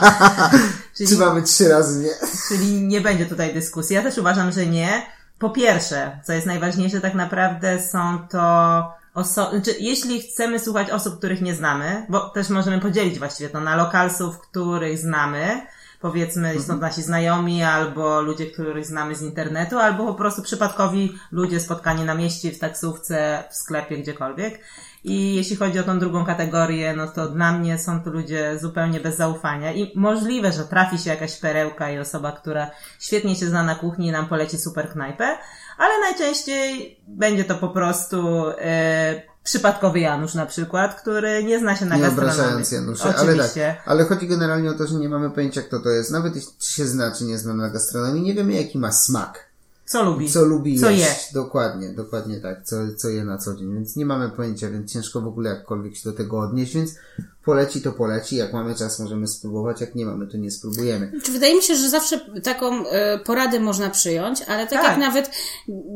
Czyli, 0.98 1.10
Czy 1.10 1.18
mamy 1.18 1.42
trzy 1.44 1.70
razy 1.70 2.04
nie? 2.04 2.28
czyli 2.48 2.82
nie 2.82 3.02
będzie 3.02 3.26
tutaj 3.26 3.54
dyskusji. 3.54 3.96
Ja 3.96 4.02
też 4.04 4.18
uważam, 4.18 4.52
że 4.52 4.66
nie. 4.66 5.06
Po 5.40 5.50
pierwsze, 5.50 6.20
co 6.26 6.34
jest 6.34 6.48
najważniejsze, 6.48 7.02
tak 7.02 7.14
naprawdę 7.14 7.82
są 7.82 8.28
to 8.28 8.99
oso- 9.20 9.52
znaczy, 9.52 9.76
jeśli 9.80 10.22
chcemy 10.22 10.60
słuchać 10.60 10.90
osób, 10.90 11.18
których 11.18 11.42
nie 11.42 11.56
znamy, 11.56 12.06
bo 12.10 12.30
też 12.30 12.50
możemy 12.50 12.80
podzielić 12.80 13.20
właściwie 13.20 13.50
to 13.50 13.60
na 13.60 13.76
lokalsów, 13.76 14.40
których 14.40 14.98
znamy, 14.98 15.62
powiedzmy 16.02 16.60
są 16.60 16.78
nasi 16.78 17.02
znajomi, 17.02 17.64
albo 17.64 18.22
ludzie, 18.22 18.46
których 18.46 18.86
znamy 18.86 19.16
z 19.16 19.22
internetu, 19.22 19.80
albo 19.80 20.06
po 20.06 20.14
prostu 20.14 20.42
przypadkowi 20.42 21.14
ludzie 21.32 21.60
spotkani 21.60 22.04
na 22.04 22.16
mieście, 22.16 22.52
w 22.52 22.60
taksówce, 22.60 23.44
w 23.52 23.56
sklepie, 23.56 23.98
gdziekolwiek. 23.98 24.60
I 25.04 25.36
jeśli 25.36 25.56
chodzi 25.56 25.80
o 25.80 25.84
tą 25.84 26.00
drugą 26.00 26.26
kategorię, 26.26 26.94
no 26.96 27.08
to 27.08 27.30
dla 27.30 27.52
mnie 27.52 27.78
są 27.78 28.04
to 28.04 28.10
ludzie 28.10 28.60
zupełnie 28.60 29.00
bez 29.00 29.18
zaufania 29.18 29.74
i 29.74 29.92
możliwe, 29.96 30.52
że 30.52 30.64
trafi 30.64 30.98
się 30.98 31.10
jakaś 31.10 31.40
perełka 31.40 31.92
i 31.92 32.00
osoba, 32.00 32.32
która 32.32 32.72
świetnie 33.00 33.36
się 33.36 33.46
zna 33.46 33.64
na 33.64 33.76
kuchni 33.76 34.08
i 34.08 34.12
nam 34.12 34.28
poleci 34.28 34.58
super 34.58 34.90
knajpę, 34.90 35.38
ale 35.80 36.00
najczęściej 36.00 37.00
będzie 37.08 37.44
to 37.46 37.56
po 37.56 37.68
prostu 37.70 38.44
e, 38.58 39.22
przypadkowy 39.44 40.00
Janusz 40.00 40.34
na 40.34 40.46
przykład, 40.46 41.02
który 41.02 41.44
nie 41.44 41.60
zna 41.60 41.76
się 41.76 41.86
na 41.86 41.96
Nie 41.96 42.02
gastronomii. 42.02 42.36
obrażając 42.40 42.72
Janusza, 42.72 43.04
ale 43.04 43.14
tak. 43.14 43.24
Oczywiście. 43.24 43.76
Ale 43.86 44.06
chodzi 44.06 44.28
generalnie 44.28 44.70
o 44.72 44.74
to, 44.74 44.88
że 44.88 44.96
nie 44.96 45.10
mamy 45.10 45.30
pojęcia 45.32 45.62
kto 45.62 45.80
to 45.80 45.90
jest. 45.90 46.12
Nawet 46.12 46.36
jeśli 46.36 46.52
się 46.62 46.86
zna, 46.88 47.12
czy 47.12 47.24
nie 47.24 47.38
zna 47.38 47.54
na 47.54 47.70
gastronomii, 47.70 48.22
nie 48.22 48.34
wiemy 48.34 48.54
jaki 48.54 48.78
ma 48.78 48.92
smak. 48.92 49.50
Co 49.86 50.04
lubi? 50.04 50.30
Co 50.32 50.46
lubi 50.46 50.80
Co 50.80 50.90
jeść. 50.90 51.04
je? 51.04 51.34
Dokładnie, 51.34 51.90
dokładnie 51.94 52.40
tak. 52.40 52.64
Co, 52.64 52.76
co 52.98 53.10
je 53.10 53.24
na 53.26 53.38
co 53.38 53.56
dzień. 53.56 53.74
Więc 53.74 53.96
nie 53.96 54.06
mamy 54.06 54.30
pojęcia, 54.30 54.70
więc 54.70 54.94
ciężko 54.94 55.22
w 55.22 55.28
ogóle 55.28 55.50
jakkolwiek 55.50 55.96
się 55.98 56.10
do 56.12 56.18
tego 56.18 56.40
odnieść, 56.40 56.74
więc 56.76 56.92
poleci 57.46 57.82
to 57.82 57.92
poleci. 57.92 58.36
Jak 58.36 58.54
mamy 58.54 58.76
czas, 58.76 59.00
możemy 59.00 59.28
spróbować. 59.28 59.82
Jak 59.82 59.96
nie 59.96 60.06
mamy, 60.06 60.28
to 60.28 60.38
nie 60.38 60.52
spróbujemy. 60.52 61.12
Czy 61.24 61.32
wydaje 61.32 61.56
mi 61.56 61.62
się, 61.64 61.76
że 61.76 61.90
zawsze 61.90 62.20
taką 62.44 62.88
e, 62.88 63.20
poradę 63.20 63.60
można 63.60 63.90
przyjąć, 63.90 64.42
ale 64.42 64.68
tak, 64.68 64.82
Tak. 64.82 64.84
jak 64.84 64.98
nawet 64.98 65.32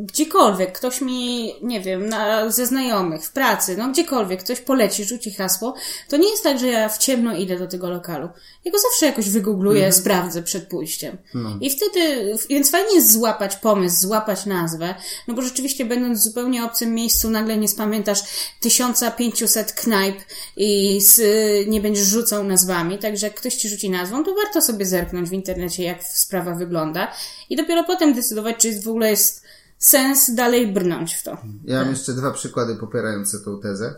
gdziekolwiek 0.03 0.77
ktoś 0.77 1.01
mi, 1.01 1.53
nie 1.61 1.81
wiem, 1.81 2.09
na, 2.09 2.49
ze 2.49 2.65
znajomych, 2.65 3.23
w 3.23 3.31
pracy, 3.31 3.75
no 3.77 3.89
gdziekolwiek 3.91 4.43
ktoś 4.43 4.59
poleci, 4.59 5.05
rzuci 5.05 5.31
hasło, 5.31 5.75
to 6.09 6.17
nie 6.17 6.29
jest 6.29 6.43
tak, 6.43 6.59
że 6.59 6.67
ja 6.67 6.89
w 6.89 6.97
ciemno 6.97 7.35
idę 7.35 7.59
do 7.59 7.67
tego 7.67 7.89
lokalu. 7.89 8.29
Ja 8.65 8.71
go 8.71 8.77
zawsze 8.79 9.05
jakoś 9.05 9.29
wygoogluję, 9.29 9.91
sprawdzę 9.91 10.43
przed 10.43 10.67
pójściem. 10.67 11.17
I 11.61 11.69
wtedy, 11.69 12.33
więc 12.49 12.71
fajnie 12.71 12.95
jest 12.95 13.11
złapać 13.11 13.55
pomysł, 13.55 14.01
złapać 14.01 14.45
nazwę, 14.45 14.95
no 15.27 15.33
bo 15.33 15.41
rzeczywiście 15.41 15.85
będąc 15.85 16.19
w 16.19 16.23
zupełnie 16.23 16.63
obcym 16.65 16.93
miejscu, 16.93 17.29
nagle 17.29 17.57
nie 17.57 17.67
spamiętasz 17.67 18.19
1500 18.59 19.71
knajp 19.71 20.15
i 20.57 21.01
z, 21.01 21.21
nie 21.67 21.81
będziesz 21.81 22.07
rzucał 22.07 22.43
nazwami, 22.43 22.99
także 22.99 23.27
jak 23.27 23.35
ktoś 23.35 23.55
ci 23.55 23.69
rzuci 23.69 23.89
nazwą, 23.89 24.23
to 24.23 24.35
warto 24.35 24.61
sobie 24.61 24.85
zerknąć 24.85 25.29
w 25.29 25.33
internecie, 25.33 25.83
jak 25.83 26.03
sprawa 26.03 26.55
wygląda 26.55 27.11
i 27.49 27.55
dopiero 27.55 27.83
potem 27.83 28.13
decydować, 28.13 28.57
czy 28.57 28.81
w 28.81 28.87
ogóle 28.87 29.09
jest 29.09 29.43
sens 29.77 30.35
dalej 30.35 30.73
brnąć 30.73 31.13
w 31.13 31.23
to. 31.23 31.37
Ja 31.65 31.79
mam 31.79 31.89
jeszcze 31.89 32.13
dwa 32.13 32.31
przykłady 32.31 32.75
popierające 32.75 33.39
tą 33.39 33.59
tezę. 33.59 33.95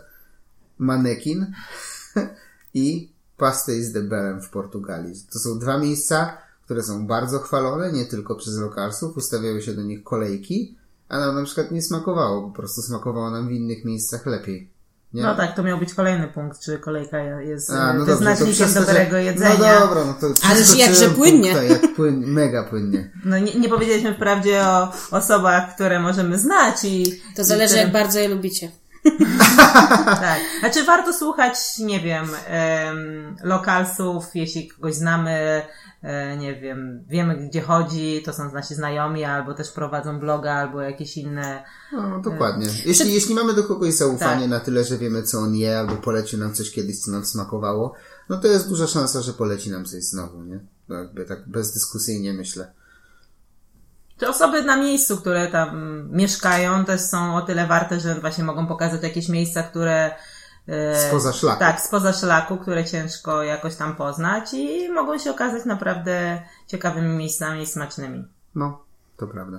Manekin 0.78 1.46
i 2.74 3.12
Pastéis 3.38 3.92
de 3.92 4.02
Belém 4.02 4.42
w 4.42 4.50
Portugalii. 4.50 5.14
To 5.32 5.38
są 5.38 5.58
dwa 5.58 5.78
miejsca, 5.78 6.38
które 6.64 6.82
są 6.82 7.06
bardzo 7.06 7.38
chwalone, 7.38 7.92
nie 7.92 8.04
tylko 8.04 8.34
przez 8.34 8.58
lokalsów, 8.58 9.16
ustawiały 9.16 9.62
się 9.62 9.74
do 9.74 9.82
nich 9.82 10.02
kolejki, 10.02 10.76
a 11.08 11.18
nam 11.18 11.34
na 11.34 11.44
przykład 11.44 11.70
nie 11.70 11.82
smakowało, 11.82 12.50
po 12.50 12.56
prostu 12.56 12.82
smakowało 12.82 13.30
nam 13.30 13.48
w 13.48 13.52
innych 13.52 13.84
miejscach 13.84 14.26
lepiej. 14.26 14.75
Nie? 15.12 15.22
No 15.22 15.34
tak, 15.34 15.56
to 15.56 15.62
miał 15.62 15.78
być 15.78 15.94
kolejny 15.94 16.28
punkt, 16.28 16.60
czy 16.60 16.78
kolejka 16.78 17.18
jest 17.40 17.70
A, 17.70 17.74
no 17.74 18.02
e, 18.02 18.06
dobrze, 18.06 18.12
to 18.12 18.16
wyznacznikiem 18.18 18.66
to, 18.66 18.72
że- 18.72 18.80
dobrego 18.86 19.16
jedzenia. 19.16 19.80
No 19.80 19.86
dobra, 19.86 20.04
no 20.04 20.14
to 20.20 20.26
Ale 20.50 20.64
że 20.64 20.76
jakże 20.76 21.10
płynnie. 21.10 21.54
Punkta, 21.54 21.72
jak 21.74 21.94
płyn, 21.94 22.26
mega 22.26 22.62
płynnie. 22.62 23.10
No 23.24 23.38
nie, 23.38 23.54
nie 23.54 23.68
powiedzieliśmy 23.68 24.14
wprawdzie 24.14 24.62
o 24.62 24.92
osobach, 25.10 25.74
które 25.74 26.00
możemy 26.00 26.38
znać 26.38 26.84
i... 26.84 27.20
To 27.36 27.44
zależy, 27.44 27.76
i 27.76 27.78
jak 27.78 27.92
bardzo 27.92 28.18
je 28.18 28.28
lubicie. 28.28 28.70
Tak. 30.04 30.40
Znaczy 30.60 30.84
warto 30.84 31.12
słuchać, 31.12 31.78
nie 31.78 32.00
wiem, 32.00 32.26
em, 32.46 33.36
lokalsów, 33.42 34.24
jeśli 34.34 34.68
kogoś 34.68 34.94
znamy, 34.94 35.62
e, 36.02 36.36
nie 36.36 36.60
wiem, 36.60 37.04
wiemy 37.08 37.36
gdzie 37.36 37.60
chodzi, 37.60 38.22
to 38.24 38.32
są 38.32 38.52
nasi 38.52 38.74
znajomi, 38.74 39.24
albo 39.24 39.54
też 39.54 39.72
prowadzą 39.72 40.20
bloga, 40.20 40.52
albo 40.52 40.80
jakieś 40.80 41.16
inne... 41.16 41.64
No, 41.92 42.20
dokładnie. 42.20 42.66
Jeśli, 42.84 43.14
jeśli 43.14 43.34
mamy 43.34 43.54
do 43.54 43.64
kogoś 43.64 43.94
zaufanie 43.94 44.40
Tak. 44.40 44.50
na 44.50 44.60
tyle, 44.60 44.84
że 44.84 44.98
wiemy, 44.98 45.22
co 45.22 45.38
on 45.38 45.54
je, 45.54 45.78
albo 45.78 45.96
polecił 45.96 46.38
nam 46.38 46.54
coś 46.54 46.70
kiedyś, 46.70 46.98
co 47.00 47.10
nam 47.10 47.26
smakowało, 47.26 47.94
no 48.28 48.36
to 48.36 48.48
jest 48.48 48.68
duża 48.68 48.86
szansa, 48.86 49.22
że 49.22 49.32
poleci 49.32 49.70
nam 49.70 49.84
coś 49.84 50.04
znowu, 50.04 50.42
nie? 50.42 50.60
No 50.88 50.96
jakby 50.96 51.24
tak 51.24 51.48
bezdyskusyjnie 51.48 52.32
myślę. 52.32 52.72
Czy 54.20 54.28
osoby 54.28 54.62
na 54.64 54.76
miejscu, 54.76 55.16
które 55.16 55.48
tam 55.48 56.02
mieszkają, 56.12 56.84
też 56.84 57.00
są 57.00 57.36
o 57.36 57.42
tyle 57.42 57.66
warte, 57.66 58.00
że 58.00 58.14
właśnie 58.20 58.44
mogą 58.44 58.66
pokazać 58.66 59.02
jakieś 59.02 59.28
miejsca, 59.28 59.62
które... 59.62 60.14
e, 60.68 61.08
Spoza 61.08 61.32
szlaku. 61.32 61.58
Tak, 61.58 61.80
spoza 61.80 62.12
szlaku, 62.12 62.56
które 62.56 62.84
ciężko 62.84 63.42
jakoś 63.42 63.76
tam 63.76 63.96
poznać 63.96 64.54
i 64.54 64.88
mogą 64.92 65.18
się 65.18 65.30
okazać 65.30 65.64
naprawdę 65.64 66.42
ciekawymi 66.66 67.16
miejscami 67.16 67.62
i 67.62 67.66
smacznymi. 67.66 68.24
No, 68.54 68.84
to 69.16 69.26
prawda. 69.26 69.58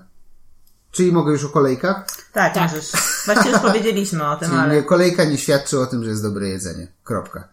Czyli 0.91 1.11
mogę 1.11 1.31
już 1.31 1.43
o 1.45 1.49
kolejkach? 1.49 2.05
Tak, 2.33 2.53
Tak. 2.53 2.63
możesz. 2.71 2.91
Właściwie 3.25 3.51
już 3.51 3.59
powiedzieliśmy 3.59 4.29
o 4.29 4.35
tym, 4.35 4.47
Czyli 4.49 4.59
ale... 4.61 4.83
kolejka 4.83 5.23
nie 5.25 5.37
świadczy 5.37 5.79
o 5.79 5.85
tym, 5.85 6.03
że 6.03 6.09
jest 6.09 6.23
dobre 6.23 6.47
jedzenie. 6.47 6.87
Kropka. 7.03 7.47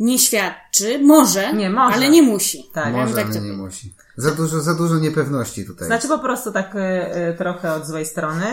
Nie 0.00 0.18
świadczy, 0.18 0.98
może, 0.98 1.52
Nie, 1.52 1.70
może. 1.70 1.94
ale 1.96 2.08
nie 2.08 2.22
musi. 2.22 2.70
Tak, 2.72 2.92
Może, 2.92 3.14
tak 3.14 3.26
ale 3.26 3.40
nie 3.40 3.52
musi. 3.52 3.94
Za 4.16 4.30
dużo, 4.30 4.60
za 4.60 4.74
dużo 4.74 4.98
niepewności 4.98 5.66
tutaj. 5.66 5.86
Znaczy 5.86 6.08
po 6.08 6.18
prostu 6.18 6.52
tak 6.52 6.76
e, 6.76 7.14
e, 7.14 7.34
trochę 7.34 7.72
od 7.72 7.86
złej 7.86 8.06
strony. 8.06 8.44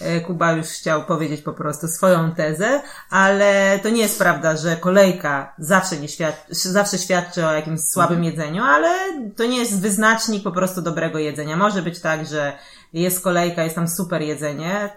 E, 0.00 0.20
Kuba 0.20 0.52
już 0.52 0.66
chciał 0.66 1.04
powiedzieć 1.04 1.42
po 1.42 1.52
prostu 1.52 1.88
swoją 1.88 2.34
tezę, 2.34 2.82
ale 3.10 3.80
to 3.82 3.88
nie 3.88 4.02
jest 4.02 4.18
prawda, 4.18 4.56
że 4.56 4.76
kolejka 4.76 5.54
zawsze 5.58 5.96
nie 5.96 6.08
świadczy, 6.08 6.54
zawsze 6.54 6.98
świadczy 6.98 7.46
o 7.46 7.52
jakimś 7.52 7.80
słabym 7.80 8.24
jedzeniu, 8.24 8.62
ale 8.62 8.88
to 9.36 9.44
nie 9.46 9.58
jest 9.58 9.80
wyznacznik 9.80 10.42
po 10.44 10.52
prostu 10.52 10.82
dobrego 10.82 11.18
jedzenia. 11.18 11.56
Może 11.56 11.82
być 11.82 12.00
tak, 12.00 12.26
że 12.26 12.58
jest 12.92 13.20
kolejka, 13.20 13.62
jest 13.64 13.76
tam 13.76 13.88
super 13.88 14.22
jedzenie. 14.22 14.90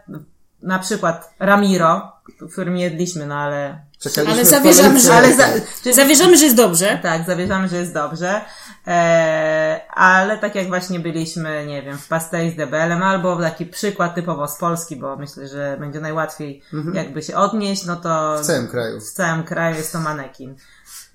Na 0.63 0.79
przykład 0.79 1.33
Ramiro, 1.39 2.11
w 2.41 2.51
którym 2.51 2.77
jedliśmy, 2.77 3.25
no 3.25 3.35
ale 3.35 3.79
Czekaliśmy 3.99 4.33
Ale 4.35 4.45
zawierzamy, 4.45 4.99
że- 4.99 5.13
ale 5.13 5.33
za, 5.35 5.45
czy, 5.83 5.93
Zawierzamy, 5.93 6.37
że 6.37 6.43
jest 6.43 6.55
dobrze. 6.57 6.99
tak, 7.03 7.25
zawierzamy, 7.25 7.67
że 7.69 7.77
jest 7.77 7.93
dobrze. 7.93 8.41
E, 8.87 9.81
ale 9.93 10.37
tak 10.37 10.55
jak 10.55 10.67
właśnie 10.67 10.99
byliśmy, 10.99 11.65
nie 11.65 11.81
wiem, 11.81 11.97
w 11.97 12.09
Pastéis 12.09 12.55
de 12.55 12.67
Belém, 12.67 13.01
albo 13.03 13.35
taki 13.35 13.65
przykład 13.65 14.15
typowo 14.15 14.47
z 14.47 14.57
Polski, 14.57 14.95
bo 14.95 15.15
myślę, 15.15 15.47
że 15.47 15.77
będzie 15.79 15.99
najłatwiej 15.99 16.63
jakby 16.93 17.21
się 17.21 17.35
odnieść, 17.35 17.85
no 17.85 17.95
to 17.95 18.35
W 18.37 18.45
całym 18.45 18.67
kraju. 18.67 18.99
w 18.99 19.03
całym 19.11 19.43
kraju 19.43 19.75
jest 19.75 19.91
to 19.93 19.99
manekin. 19.99 20.55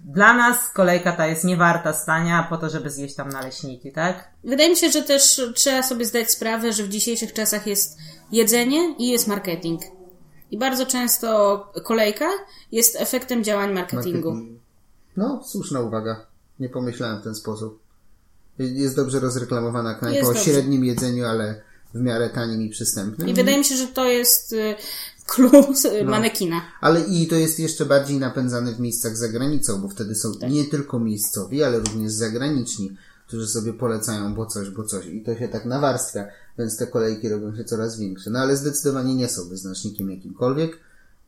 Dla 0.04 0.34
nas 0.34 0.70
kolejka 0.72 1.12
ta 1.12 1.26
jest 1.26 1.44
niewarta 1.44 1.92
stania 1.92 2.46
po 2.50 2.56
to, 2.56 2.70
żeby 2.70 2.90
zjeść 2.90 3.14
tam 3.14 3.28
naleśniki, 3.28 3.92
tak? 3.92 4.28
Wydaje 4.44 4.70
mi 4.70 4.76
się, 4.76 4.90
że 4.90 5.02
też 5.02 5.40
trzeba 5.54 5.82
sobie 5.82 6.04
zdać 6.04 6.30
sprawę, 6.30 6.72
że 6.72 6.82
w 6.82 6.88
dzisiejszych 6.88 7.32
czasach 7.32 7.66
jest 7.66 7.98
jedzenie 8.32 8.94
i 8.98 9.08
jest 9.08 9.28
marketing. 9.28 9.82
I 10.50 10.58
bardzo 10.58 10.86
często 10.86 11.58
kolejka 11.84 12.28
jest 12.72 12.96
efektem 13.00 13.44
działań 13.44 13.72
marketingu. 13.72 14.30
Marketing. 14.32 14.60
No, 15.16 15.42
słuszna 15.46 15.80
uwaga. 15.80 16.26
Nie 16.60 16.68
pomyślałem 16.68 17.20
w 17.20 17.24
ten 17.24 17.34
sposób. 17.34 17.80
Jest 18.58 18.96
dobrze 18.96 19.20
rozreklamowana 19.20 19.94
knajpa 19.94 20.16
Jest 20.16 20.30
o 20.30 20.34
dobrze. 20.34 20.50
średnim 20.50 20.84
jedzeniu, 20.84 21.26
ale 21.26 21.62
w 21.94 22.00
miarę 22.00 22.30
tanim 22.30 22.62
i 22.62 22.70
przystępnym. 22.70 23.28
I 23.28 23.34
wydaje 23.34 23.58
mi 23.58 23.64
się, 23.64 23.76
że 23.76 23.86
to 23.86 24.04
jest 24.04 24.52
y, 24.52 24.74
clue 25.26 25.74
z- 25.76 26.04
No. 26.04 26.10
manekina. 26.10 26.60
Ale 26.80 27.00
i 27.00 27.26
to 27.26 27.34
jest 27.34 27.58
jeszcze 27.58 27.86
bardziej 27.86 28.18
napędzane 28.18 28.72
w 28.72 28.80
miejscach 28.80 29.16
za 29.16 29.28
granicą, 29.28 29.80
bo 29.80 29.88
wtedy 29.88 30.14
są 30.14 30.34
Tak. 30.34 30.50
nie 30.50 30.64
tylko 30.64 30.98
miejscowi, 31.00 31.62
ale 31.62 31.78
również 31.78 32.12
zagraniczni, 32.12 32.96
którzy 33.26 33.46
sobie 33.48 33.72
polecają, 33.72 34.34
bo 34.34 34.46
coś, 34.46 34.70
bo 34.70 34.84
coś. 34.84 35.06
I 35.06 35.22
to 35.22 35.34
się 35.36 35.48
tak 35.48 35.64
nawarstwia, 35.64 36.26
więc 36.58 36.76
te 36.76 36.86
kolejki 36.86 37.28
robią 37.28 37.56
się 37.56 37.64
coraz 37.64 37.98
większe. 37.98 38.30
No 38.30 38.38
ale 38.38 38.56
zdecydowanie 38.56 39.14
nie 39.14 39.28
są 39.28 39.48
wyznacznikiem 39.48 40.10
jakimkolwiek. 40.10 40.78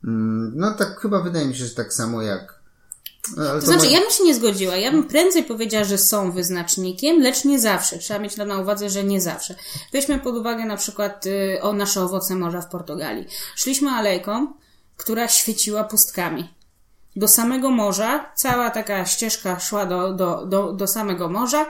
Mm, 0.04 0.52
No 0.56 0.74
tak 0.74 1.00
chyba 1.00 1.22
wydaje 1.22 1.46
mi 1.48 1.54
się, 1.54 1.64
że 1.64 1.74
tak 1.74 1.94
samo 1.94 2.22
jak. 2.22 2.55
No, 3.36 3.44
To 3.54 3.60
znaczy, 3.60 3.86
ma- 3.86 3.90
ja 3.92 4.00
bym 4.00 4.10
się 4.10 4.24
nie 4.24 4.34
zgodziła. 4.34 4.76
Ja 4.76 4.90
bym 4.90 5.04
prędzej 5.04 5.44
powiedziała, 5.44 5.84
że 5.84 5.98
są 5.98 6.32
wyznacznikiem, 6.32 7.22
lecz 7.22 7.44
nie 7.44 7.60
zawsze. 7.60 7.98
Trzeba 7.98 8.20
mieć 8.20 8.36
na 8.36 8.58
uwadze, 8.58 8.90
że 8.90 9.04
nie 9.04 9.20
zawsze. 9.20 9.54
Weźmy 9.92 10.18
pod 10.18 10.36
uwagę 10.36 10.64
na 10.64 10.76
przykład 10.76 11.26
y, 11.26 11.58
o 11.62 11.72
nasze 11.72 12.02
owoce 12.02 12.34
morza 12.34 12.60
w 12.60 12.68
Portugalii. 12.68 13.26
Szliśmy 13.56 13.90
alejką, 13.90 14.46
która 14.96 15.28
świeciła 15.28 15.84
pustkami. 15.84 16.54
Do 17.16 17.28
samego 17.28 17.70
morza, 17.70 18.32
cała 18.36 18.70
taka 18.70 19.04
ścieżka 19.06 19.60
szła 19.60 19.86
do, 19.86 20.12
do, 20.12 20.46
do, 20.46 20.72
do 20.72 20.86
samego 20.86 21.28
morza. 21.28 21.66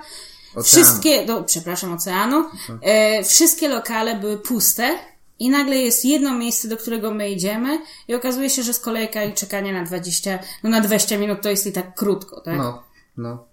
Wszystkie, 0.64 1.26
do, 1.26 1.42
przepraszam, 1.44 1.92
oceanu. 1.94 2.44
E, 2.82 3.24
wszystkie 3.24 3.68
lokale 3.68 4.16
były 4.16 4.38
puste. 4.38 4.98
I 5.38 5.50
nagle 5.50 5.76
jest 5.76 6.04
jedno 6.04 6.34
miejsce, 6.38 6.68
do 6.68 6.76
którego 6.76 7.14
my 7.14 7.30
idziemy 7.30 7.78
i 8.08 8.14
okazuje 8.14 8.50
się, 8.50 8.62
że 8.62 8.72
z 8.72 8.80
kolejka 8.80 9.24
i 9.24 9.32
czekanie 9.34 9.72
na 9.72 9.84
20, 9.84 10.38
no 10.62 10.70
na 10.70 10.80
20 10.80 11.18
minut 11.18 11.42
to 11.42 11.48
jest 11.50 11.66
i 11.66 11.72
tak 11.72 11.94
krótko, 11.94 12.40
tak? 12.40 12.56
No, 12.58 12.82
no, 13.16 13.44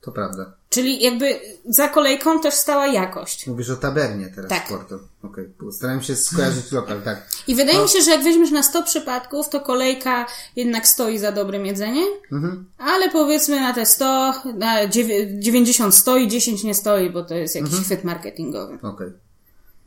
to 0.00 0.12
prawda. 0.12 0.52
Czyli 0.70 1.02
jakby 1.02 1.40
za 1.68 1.88
kolejką 1.88 2.40
też 2.40 2.54
stała 2.54 2.86
jakość. 2.86 3.46
Mówisz 3.46 3.70
o 3.70 3.76
tabernie 3.76 4.26
teraz 4.34 4.50
Tak. 4.50 4.66
w 4.66 4.68
Porto. 4.68 4.98
Okej, 5.22 5.44
staram 5.72 6.02
się 6.02 6.16
skojarzyć 6.16 6.72
lokal, 6.72 7.02
tak. 7.02 7.28
I 7.48 7.54
wydaje 7.54 7.82
mi 7.82 7.88
się, 7.88 8.00
że 8.02 8.10
jak 8.10 8.22
weźmiesz 8.22 8.50
na 8.50 8.62
100 8.62 8.82
przypadków, 8.82 9.48
to 9.48 9.60
kolejka 9.60 10.26
jednak 10.56 10.88
stoi 10.88 11.18
za 11.18 11.32
dobrym 11.32 11.66
jedzeniem, 11.66 12.08
Mhm. 12.32 12.66
ale 12.78 13.10
powiedzmy 13.10 13.60
na 13.60 13.72
te 13.74 13.86
100, 13.86 14.32
na 14.54 14.86
dziewię- 14.88 15.38
90 15.38 15.94
stoi, 15.94 16.28
10 16.28 16.64
nie 16.64 16.74
stoi, 16.74 17.10
bo 17.10 17.24
to 17.24 17.34
jest 17.34 17.54
jakiś 17.54 17.68
Mhm. 17.70 17.84
chwyt 17.84 18.04
marketingowy. 18.04 18.78
Okej. 18.82 19.12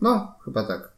No, 0.01 0.35
chyba 0.45 0.63
tak. 0.63 0.96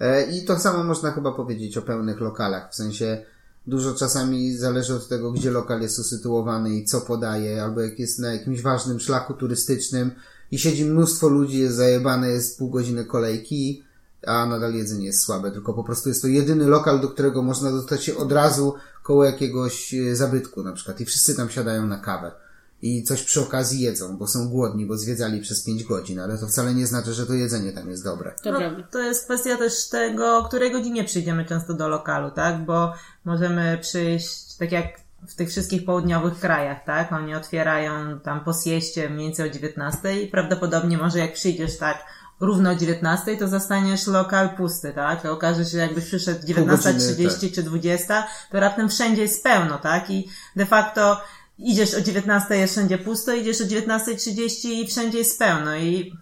E, 0.00 0.22
I 0.30 0.44
to 0.44 0.58
samo 0.58 0.84
można 0.84 1.10
chyba 1.10 1.32
powiedzieć 1.32 1.76
o 1.76 1.82
pełnych 1.82 2.20
lokalach. 2.20 2.72
W 2.72 2.74
sensie 2.74 3.24
dużo 3.66 3.94
czasami 3.94 4.56
zależy 4.56 4.94
od 4.94 5.08
tego, 5.08 5.32
gdzie 5.32 5.50
lokal 5.50 5.80
jest 5.80 5.98
usytuowany 5.98 6.74
i 6.74 6.84
co 6.84 7.00
podaje, 7.00 7.62
albo 7.62 7.80
jak 7.80 7.98
jest 7.98 8.18
na 8.18 8.32
jakimś 8.32 8.62
ważnym 8.62 9.00
szlaku 9.00 9.34
turystycznym 9.34 10.10
i 10.50 10.58
siedzi 10.58 10.84
mnóstwo 10.84 11.28
ludzi, 11.28 11.58
jest 11.58 11.76
zajebane, 11.76 12.28
jest 12.28 12.58
pół 12.58 12.70
godziny 12.70 13.04
kolejki, 13.04 13.82
a 14.26 14.46
nadal 14.46 14.74
jedzenie 14.74 15.06
jest 15.06 15.22
słabe, 15.22 15.50
tylko 15.50 15.74
po 15.74 15.84
prostu 15.84 16.08
jest 16.08 16.22
to 16.22 16.28
jedyny 16.28 16.66
lokal, 16.66 17.00
do 17.00 17.08
którego 17.08 17.42
można 17.42 17.70
dostać 17.70 18.04
się 18.04 18.16
od 18.16 18.32
razu 18.32 18.74
koło 19.02 19.24
jakiegoś 19.24 19.94
e, 19.94 20.16
zabytku 20.16 20.62
na 20.62 20.72
przykład 20.72 21.00
i 21.00 21.04
wszyscy 21.04 21.36
tam 21.36 21.50
siadają 21.50 21.86
na 21.86 21.98
kawę 21.98 22.32
i 22.82 23.02
coś 23.02 23.22
przy 23.22 23.40
okazji 23.40 23.80
jedzą, 23.80 24.16
bo 24.16 24.26
są 24.26 24.48
głodni, 24.48 24.86
bo 24.86 24.96
zwiedzali 24.96 25.40
przez 25.40 25.64
5 25.64 25.84
godzin, 25.84 26.20
ale 26.20 26.38
to 26.38 26.46
wcale 26.46 26.74
nie 26.74 26.86
znaczy, 26.86 27.14
że 27.14 27.26
to 27.26 27.34
jedzenie 27.34 27.72
tam 27.72 27.90
jest 27.90 28.04
dobre. 28.04 28.34
To 28.42 28.52
No, 28.52 28.58
prawda. 28.58 28.82
to 28.90 28.98
jest 28.98 29.24
kwestia 29.24 29.56
też 29.56 29.88
tego, 29.88 30.38
o 30.38 30.44
której 30.44 30.72
godzinie 30.72 31.04
przyjdziemy 31.04 31.44
często 31.44 31.74
do 31.74 31.88
lokalu, 31.88 32.30
tak? 32.30 32.64
Bo 32.64 32.92
możemy 33.24 33.78
przyjść, 33.80 34.54
tak 34.56 34.72
jak 34.72 34.86
w 35.28 35.34
tych 35.34 35.48
wszystkich 35.48 35.84
południowych 35.84 36.40
krajach, 36.40 36.84
tak? 36.84 37.12
Oni 37.12 37.34
otwierają 37.34 38.20
tam 38.20 38.44
po 38.44 38.52
sieście 38.64 39.10
mniej 39.10 39.26
więcej 39.26 39.50
o 39.50 39.52
19 39.52 40.22
i 40.22 40.26
prawdopodobnie 40.28 40.98
może 40.98 41.18
jak 41.18 41.32
przyjdziesz 41.32 41.76
tak 41.76 42.04
równo 42.40 42.70
o 42.70 42.74
19, 42.74 43.36
to 43.36 43.48
zastaniesz 43.48 44.06
lokal 44.06 44.56
pusty, 44.56 44.92
tak? 44.92 45.22
To 45.22 45.32
okaże 45.32 45.64
się, 45.64 45.78
jakbyś 45.78 46.04
przyszedł 46.04 46.46
19.30 46.46 47.54
czy 47.54 47.62
20, 47.62 48.26
to 48.50 48.60
raptem 48.60 48.88
wszędzie 48.88 49.22
jest 49.22 49.42
pełno, 49.42 49.78
tak? 49.78 50.10
I 50.10 50.28
de 50.56 50.66
facto 50.66 51.20
idziesz 51.58 51.94
o 51.94 52.00
19 52.00 52.56
jest 52.56 52.72
wszędzie 52.72 52.98
pusto, 52.98 53.34
idziesz 53.34 53.60
o 53.60 53.64
19.30 53.64 54.68
i 54.68 54.86
wszędzie 54.86 55.18
jest 55.18 55.38
pełno 55.38 55.76
i 55.76 56.12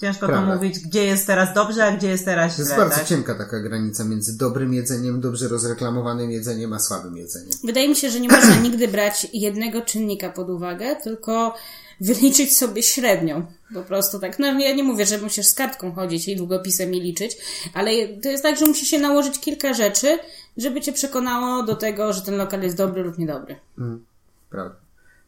ciężko 0.00 0.26
Prawda. 0.26 0.46
to 0.50 0.54
mówić, 0.54 0.78
gdzie 0.78 1.04
jest 1.04 1.26
teraz 1.26 1.54
dobrze, 1.54 1.84
a 1.84 1.96
gdzie 1.96 2.08
jest 2.08 2.24
teraz 2.24 2.56
To 2.56 2.56
źle, 2.56 2.64
jest 2.64 2.76
bardzo 2.76 2.96
tak? 2.96 3.06
cienka 3.06 3.34
taka 3.34 3.60
granica 3.60 4.04
między 4.04 4.38
dobrym 4.38 4.74
jedzeniem, 4.74 5.20
dobrze 5.20 5.48
rozreklamowanym 5.48 6.30
jedzeniem, 6.30 6.72
a 6.72 6.78
słabym 6.78 7.16
jedzeniem. 7.16 7.50
Wydaje 7.64 7.88
mi 7.88 7.96
się, 7.96 8.10
że 8.10 8.20
nie 8.20 8.28
można 8.28 8.56
nigdy 8.68 8.88
brać 8.88 9.26
jednego 9.32 9.82
czynnika 9.82 10.30
pod 10.30 10.50
uwagę, 10.50 10.96
tylko 10.96 11.54
wyliczyć 12.00 12.58
sobie 12.58 12.82
średnią. 12.82 13.46
Po 13.74 13.82
prostu 13.82 14.18
tak. 14.18 14.38
No 14.38 14.60
ja 14.60 14.74
nie 14.74 14.84
mówię, 14.84 15.06
że 15.06 15.18
musisz 15.18 15.46
z 15.46 15.54
kartką 15.54 15.92
chodzić 15.92 16.28
i 16.28 16.36
długopisem 16.36 16.94
i 16.94 17.00
liczyć, 17.00 17.36
ale 17.74 17.90
to 18.22 18.28
jest 18.28 18.42
tak, 18.42 18.58
że 18.58 18.66
musi 18.66 18.86
się 18.86 18.98
nałożyć 18.98 19.38
kilka 19.40 19.74
rzeczy, 19.74 20.18
żeby 20.56 20.80
cię 20.80 20.92
przekonało 20.92 21.62
do 21.62 21.76
tego, 21.76 22.12
że 22.12 22.22
ten 22.22 22.36
lokal 22.36 22.62
jest 22.62 22.76
dobry 22.76 23.02
lub 23.02 23.18
niedobry. 23.18 23.56
Prawda. 24.52 24.76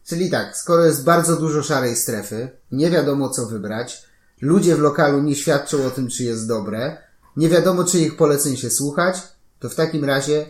Czyli 0.06 0.30
tak, 0.30 0.56
skoro 0.56 0.84
jest 0.84 1.04
bardzo 1.04 1.36
dużo 1.36 1.62
szarej 1.62 1.96
strefy, 1.96 2.50
nie 2.72 2.90
wiadomo 2.90 3.28
co 3.28 3.46
wybrać, 3.46 4.02
ludzie 4.40 4.76
w 4.76 4.80
lokalu 4.80 5.22
nie 5.22 5.34
świadczą 5.34 5.86
o 5.86 5.90
tym, 5.90 6.08
czy 6.08 6.24
jest 6.24 6.48
dobre, 6.48 6.96
nie 7.36 7.48
wiadomo, 7.48 7.84
czy 7.84 7.98
ich 7.98 8.16
poleceń 8.16 8.56
się 8.56 8.70
słuchać, 8.70 9.16
to 9.58 9.68
w 9.68 9.74
takim 9.74 10.04
razie 10.04 10.46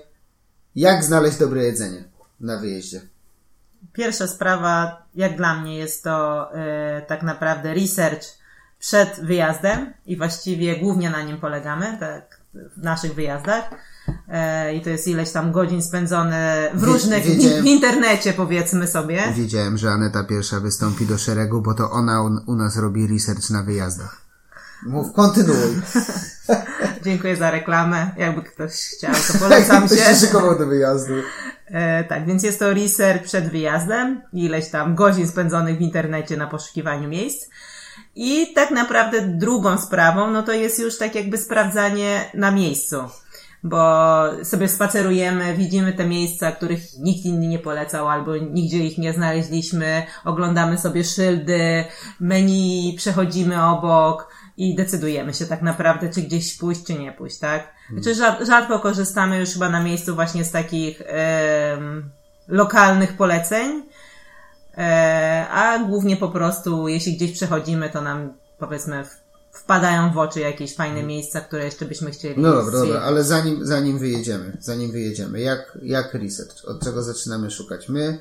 jak 0.74 1.04
znaleźć 1.04 1.38
dobre 1.38 1.64
jedzenie 1.64 2.04
na 2.40 2.58
wyjeździe? 2.58 3.00
Pierwsza 3.92 4.26
sprawa, 4.26 5.02
jak 5.14 5.36
dla 5.36 5.60
mnie, 5.60 5.78
jest 5.78 6.04
to 6.04 6.48
e, 6.54 7.02
tak 7.02 7.22
naprawdę 7.22 7.74
research 7.74 8.24
przed 8.78 9.20
wyjazdem 9.20 9.94
i 10.06 10.16
właściwie 10.16 10.76
głównie 10.76 11.10
na 11.10 11.22
nim 11.22 11.40
polegamy, 11.40 11.96
tak, 12.00 12.40
w 12.54 12.82
naszych 12.82 13.14
wyjazdach. 13.14 13.70
E, 14.28 14.75
I 14.75 14.80
to 14.80 14.90
jest 14.90 15.08
ileś 15.08 15.30
tam 15.30 15.52
godzin 15.52 15.82
spędzone 15.82 16.70
w 16.75 16.82
różnych, 16.82 17.25
wiedziałem- 17.25 17.62
w 17.64 17.66
internecie 17.66 18.32
powiedzmy 18.32 18.87
sobie. 18.87 19.23
Wiedziałem, 19.34 19.78
że 19.78 19.90
Aneta 19.90 20.25
pierwsza 20.25 20.61
wystąpi 20.61 21.06
do 21.06 21.18
szeregu, 21.18 21.61
bo 21.62 21.75
to 21.75 21.90
ona 21.90 22.23
u, 22.46 22.54
nas 22.56 22.76
robi 22.76 23.06
research 23.06 23.50
na 23.50 23.62
wyjazdach. 23.62 24.25
Mów, 24.87 25.12
kontynuuj. 25.12 25.80
Dziękuję 27.04 27.37
za 27.37 27.50
reklamę. 27.50 28.11
Jakby 28.16 28.42
ktoś 28.42 28.73
chciał, 28.73 29.14
to 29.32 29.38
polecam 29.49 29.88
się. 29.88 29.96
się 29.96 30.14
szykował 30.14 30.58
do 30.58 30.66
wyjazdu. 30.66 31.14
E, 31.66 32.04
tak, 32.04 32.26
więc 32.26 32.42
jest 32.42 32.58
to 32.58 32.75
research 32.75 33.25
przed 33.25 33.50
wyjazdem, 33.50 34.23
ileś 34.32 34.68
tam 34.68 34.94
godzin 34.94 35.28
spędzonych 35.28 35.78
w 35.78 35.80
internecie 35.80 36.37
na 36.37 36.46
poszukiwaniu 36.46 37.08
miejsc. 37.08 37.46
I 38.16 38.54
tak 38.54 38.70
naprawdę 38.70 39.20
drugą 39.28 39.78
sprawą, 39.78 40.30
no 40.30 40.42
to 40.42 40.52
jest 40.52 40.78
już 40.78 40.99
tak 40.99 41.14
jakby 41.14 41.38
sprawdzanie 41.38 42.30
na 42.34 42.50
miejscu. 42.50 42.96
Bo 43.66 44.23
sobie 44.44 44.68
spacerujemy, 44.68 45.54
widzimy 45.54 45.92
te 45.92 46.04
miejsca, 46.06 46.53
których 46.53 46.81
nikt 46.98 47.24
inny 47.24 47.46
nie 47.46 47.59
polecał, 47.59 48.09
albo 48.09 48.37
nigdzie 48.37 48.79
ich 48.79 48.98
nie 48.98 49.12
znaleźliśmy, 49.12 50.03
oglądamy 50.24 50.79
sobie 50.79 51.05
szyldy, 51.05 51.85
menu, 52.20 52.94
przechodzimy 52.96 53.64
obok 53.64 54.29
i 54.57 54.74
decydujemy 54.74 55.35
się 55.35 55.46
tak 55.46 55.62
naprawdę, 55.62 56.11
czy 56.11 56.22
gdzieś 56.22 56.57
pójść, 56.59 56.85
czy 56.85 56.94
nie 56.94 57.12
pójść, 57.12 57.38
tak? 57.38 57.72
Znaczy 57.92 58.14
rzad- 58.14 58.46
rzadko 58.46 58.79
korzystamy 58.81 59.38
już 59.38 59.53
chyba 59.53 59.68
na 59.68 59.83
miejscu 59.83 60.14
właśnie 60.14 60.44
z 60.44 60.50
takich 60.50 61.03
em, 61.07 62.11
lokalnych 62.48 63.16
poleceń, 63.16 63.83
e, 64.79 65.46
a 65.50 65.79
głównie 65.79 66.16
po 66.16 66.29
prostu, 66.29 66.88
jeśli 66.88 67.16
gdzieś 67.16 67.33
przechodzimy, 67.33 67.90
to 67.90 68.00
nam 68.03 68.33
powiedzmy 68.59 69.05
w- 69.05 69.23
wpadają 69.54 70.12
w 70.12 70.18
oczy 70.18 70.40
jakieś 70.40 70.74
fajne 70.74 71.02
miejsca, 71.02 71.40
które 71.40 71.64
jeszcze 71.64 71.84
byśmy 71.84 72.10
chcieli 72.10 72.42
No 72.42 72.52
dobra, 72.52 72.78
dobra, 72.78 73.00
ale 73.00 73.24
zanim, 73.24 73.66
zanim 73.66 73.98
wyjedziemy, 73.98 74.56
zanim 74.60 74.92
wyjedziemy, 74.92 75.40
jak, 75.40 75.78
jak 75.82 76.14
research? 76.14 76.64
Od 76.64 76.84
czego 76.84 77.02
zaczynamy 77.02 77.50
szukać? 77.50 77.88
My 77.88 78.18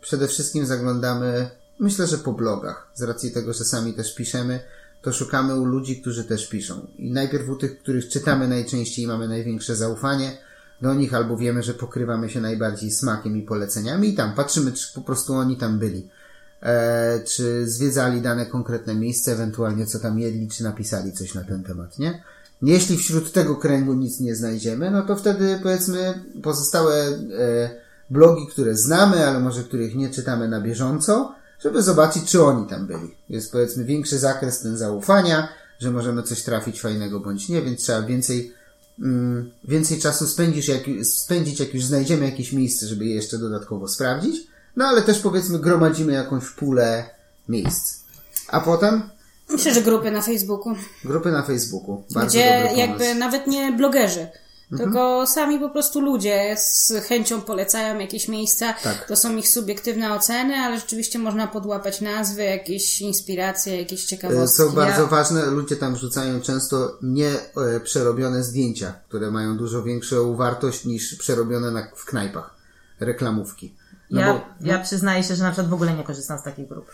przede 0.00 0.28
wszystkim 0.28 0.66
zaglądamy, 0.66 1.50
myślę, 1.78 2.06
że 2.06 2.18
po 2.18 2.32
blogach, 2.32 2.90
z 2.94 3.02
racji 3.02 3.30
tego, 3.30 3.52
że 3.52 3.64
sami 3.64 3.94
też 3.94 4.14
piszemy, 4.14 4.60
to 5.02 5.12
szukamy 5.12 5.56
u 5.56 5.64
ludzi, 5.64 6.00
którzy 6.00 6.24
też 6.24 6.48
piszą. 6.48 6.86
I 6.98 7.10
najpierw 7.10 7.48
u 7.48 7.56
tych, 7.56 7.78
których 7.78 8.08
czytamy 8.08 8.48
najczęściej 8.48 9.04
i 9.04 9.08
mamy 9.08 9.28
największe 9.28 9.76
zaufanie 9.76 10.38
do 10.82 10.94
nich, 10.94 11.14
albo 11.14 11.36
wiemy, 11.36 11.62
że 11.62 11.74
pokrywamy 11.74 12.30
się 12.30 12.40
najbardziej 12.40 12.90
smakiem 12.90 13.36
i 13.36 13.42
poleceniami 13.42 14.08
i 14.08 14.14
tam 14.14 14.34
patrzymy, 14.34 14.72
czy 14.72 14.94
po 14.94 15.00
prostu 15.00 15.34
oni 15.34 15.56
tam 15.56 15.78
byli. 15.78 16.08
E, 16.62 17.20
czy 17.24 17.68
zwiedzali 17.68 18.20
dane 18.20 18.46
konkretne 18.46 18.94
miejsce, 18.94 19.32
ewentualnie 19.32 19.86
co 19.86 19.98
tam 19.98 20.18
jedli, 20.18 20.48
czy 20.48 20.64
napisali 20.64 21.12
coś 21.12 21.34
na 21.34 21.44
ten 21.44 21.62
temat, 21.62 21.98
nie? 21.98 22.22
Jeśli 22.62 22.98
wśród 22.98 23.32
tego 23.32 23.56
kręgu 23.56 23.94
nic 23.94 24.20
nie 24.20 24.34
znajdziemy, 24.34 24.90
no 24.90 25.02
to 25.02 25.16
wtedy 25.16 25.60
powiedzmy 25.62 26.24
pozostałe 26.42 26.94
e, 26.94 27.70
blogi, 28.10 28.46
które 28.46 28.76
znamy, 28.76 29.26
ale 29.26 29.40
może 29.40 29.62
których 29.62 29.94
nie 29.94 30.10
czytamy 30.10 30.48
na 30.48 30.60
bieżąco, 30.60 31.34
żeby 31.60 31.82
zobaczyć, 31.82 32.24
czy 32.24 32.42
oni 32.42 32.66
tam 32.66 32.86
byli. 32.86 33.14
Jest 33.28 33.52
powiedzmy 33.52 33.84
większy 33.84 34.18
zakres 34.18 34.60
ten 34.60 34.76
zaufania, 34.76 35.48
że 35.78 35.90
możemy 35.90 36.22
coś 36.22 36.42
trafić 36.42 36.80
fajnego 36.80 37.20
bądź 37.20 37.48
nie, 37.48 37.62
więc 37.62 37.80
trzeba 37.80 38.02
więcej, 38.02 38.54
mm, 38.98 39.50
więcej 39.64 39.98
czasu 39.98 40.26
spędzić 40.26 40.68
jak, 40.68 40.82
spędzić, 41.04 41.60
jak 41.60 41.74
już 41.74 41.84
znajdziemy 41.84 42.24
jakieś 42.24 42.52
miejsce, 42.52 42.86
żeby 42.86 43.04
je 43.04 43.14
jeszcze 43.14 43.38
dodatkowo 43.38 43.88
sprawdzić. 43.88 44.51
No 44.76 44.84
ale 44.84 45.02
też 45.02 45.18
powiedzmy 45.18 45.58
gromadzimy 45.58 46.12
jakąś 46.12 46.50
pulę 46.50 47.10
miejsc. 47.48 48.00
A 48.48 48.60
potem 48.60 49.02
Myślę, 49.48 49.74
że 49.74 49.82
grupy 49.82 50.10
na 50.10 50.22
Facebooku, 50.22 50.74
grupy 51.04 51.30
na 51.30 51.42
Facebooku. 51.42 52.04
Bardzo 52.10 52.28
gdzie 52.30 52.70
jakby 52.76 53.14
nawet 53.14 53.46
nie 53.46 53.72
blogerzy, 53.72 54.28
Mhm. 54.72 54.90
tylko 54.90 55.26
sami 55.26 55.58
po 55.58 55.70
prostu 55.70 56.00
ludzie 56.00 56.56
z 56.58 56.92
chęcią 57.08 57.40
polecają 57.40 57.98
jakieś 57.98 58.28
miejsca. 58.28 58.72
Tak. 58.82 59.06
To 59.08 59.16
są 59.16 59.36
ich 59.36 59.48
subiektywne 59.48 60.14
oceny, 60.14 60.54
ale 60.54 60.80
rzeczywiście 60.80 61.18
można 61.18 61.46
podłapać 61.46 62.00
nazwy, 62.00 62.42
jakieś 62.42 63.00
inspiracje, 63.00 63.78
jakieś 63.78 64.04
ciekawostki. 64.04 64.56
Co 64.56 64.70
bardzo 64.70 65.00
Ja- 65.02 65.06
ważne, 65.08 65.46
ludzie 65.46 65.76
tam 65.76 65.94
wrzucają 65.94 66.40
często 66.40 66.98
nie 67.02 67.28
e, 67.28 67.80
zdjęcia, 68.42 68.92
które 69.08 69.30
mają 69.30 69.56
dużo 69.56 69.82
większą 69.82 70.36
wartość 70.36 70.84
niż 70.84 71.14
przerobione 71.14 71.70
na, 71.70 71.86
w 71.96 72.04
knajpach. 72.04 72.54
Reklamówki. 73.00 73.74
No 74.12 74.20
ja, 74.20 74.32
bo, 74.32 74.40
ja 74.60 74.78
przyznaję 74.78 75.22
się, 75.24 75.36
że 75.36 75.42
na 75.42 75.50
przykład 75.50 75.70
w 75.70 75.74
ogóle 75.74 75.92
nie 75.94 76.04
korzystam 76.04 76.38
z 76.38 76.42
takich 76.42 76.68
grup. 76.68 76.90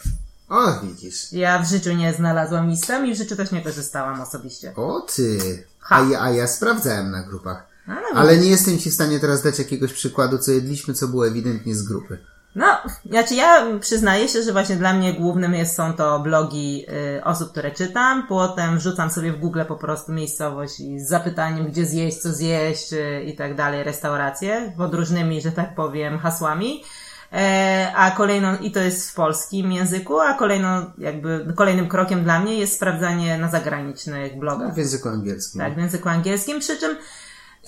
o, 0.48 0.80
widzisz. 0.82 1.32
Ja 1.32 1.58
w 1.62 1.68
życiu 1.68 1.92
nie 1.92 2.14
znalazłam 2.14 2.68
nic 2.68 2.86
tam 2.86 3.06
i 3.06 3.14
w 3.14 3.16
życiu 3.16 3.36
też 3.36 3.50
nie 3.50 3.62
korzystałam 3.62 4.20
osobiście. 4.20 4.74
O 4.76 5.00
ty. 5.00 5.38
Ha. 5.80 5.96
A 5.96 6.10
ja, 6.10 6.22
a 6.22 6.30
ja 6.30 6.46
sprawdzałem 6.46 7.10
na 7.10 7.22
grupach. 7.22 7.66
Ale, 7.86 8.06
Ale 8.14 8.38
nie 8.38 8.50
jestem 8.50 8.78
ci 8.78 8.90
w 8.90 8.94
stanie 8.94 9.20
teraz 9.20 9.42
dać 9.42 9.58
jakiegoś 9.58 9.92
przykładu, 9.92 10.38
co 10.38 10.52
jedliśmy, 10.52 10.94
co 10.94 11.08
było 11.08 11.26
ewidentnie 11.26 11.74
z 11.74 11.82
grupy. 11.82 12.18
No, 12.54 12.66
znaczy 13.10 13.34
ja 13.34 13.78
przyznaję 13.80 14.28
się, 14.28 14.42
że 14.42 14.52
właśnie 14.52 14.76
dla 14.76 14.92
mnie 14.92 15.14
głównym 15.14 15.54
jest, 15.54 15.76
są 15.76 15.92
to 15.92 16.20
blogi 16.20 16.86
y, 17.18 17.24
osób, 17.24 17.50
które 17.50 17.70
czytam, 17.70 18.26
potem 18.28 18.78
wrzucam 18.78 19.10
sobie 19.10 19.32
w 19.32 19.40
Google 19.40 19.60
po 19.68 19.76
prostu 19.76 20.12
miejscowość 20.12 20.80
i 20.80 21.00
z 21.00 21.08
zapytaniem, 21.08 21.66
gdzie 21.66 21.86
zjeść, 21.86 22.18
co 22.18 22.32
zjeść 22.32 22.92
y, 22.92 23.22
i 23.26 23.36
tak 23.36 23.56
dalej, 23.56 23.84
restauracje, 23.84 24.72
pod 24.76 24.94
różnymi, 24.94 25.40
że 25.40 25.52
tak 25.52 25.74
powiem, 25.74 26.18
hasłami. 26.18 26.84
E, 27.32 27.92
a 27.96 28.10
kolejną, 28.10 28.56
i 28.56 28.70
to 28.70 28.80
jest 28.80 29.10
w 29.10 29.14
polskim 29.14 29.72
języku, 29.72 30.20
a 30.20 30.34
kolejną, 30.34 30.90
jakby, 30.98 31.52
kolejnym 31.56 31.88
krokiem 31.88 32.24
dla 32.24 32.40
mnie 32.40 32.58
jest 32.58 32.74
sprawdzanie 32.74 33.38
na 33.38 33.48
zagranicznych 33.48 34.38
blogach. 34.38 34.74
W 34.74 34.76
języku 34.76 35.08
angielskim. 35.08 35.60
Tak, 35.60 35.74
w 35.74 35.78
języku 35.78 36.08
angielskim, 36.08 36.60
przy 36.60 36.76
czym 36.76 36.96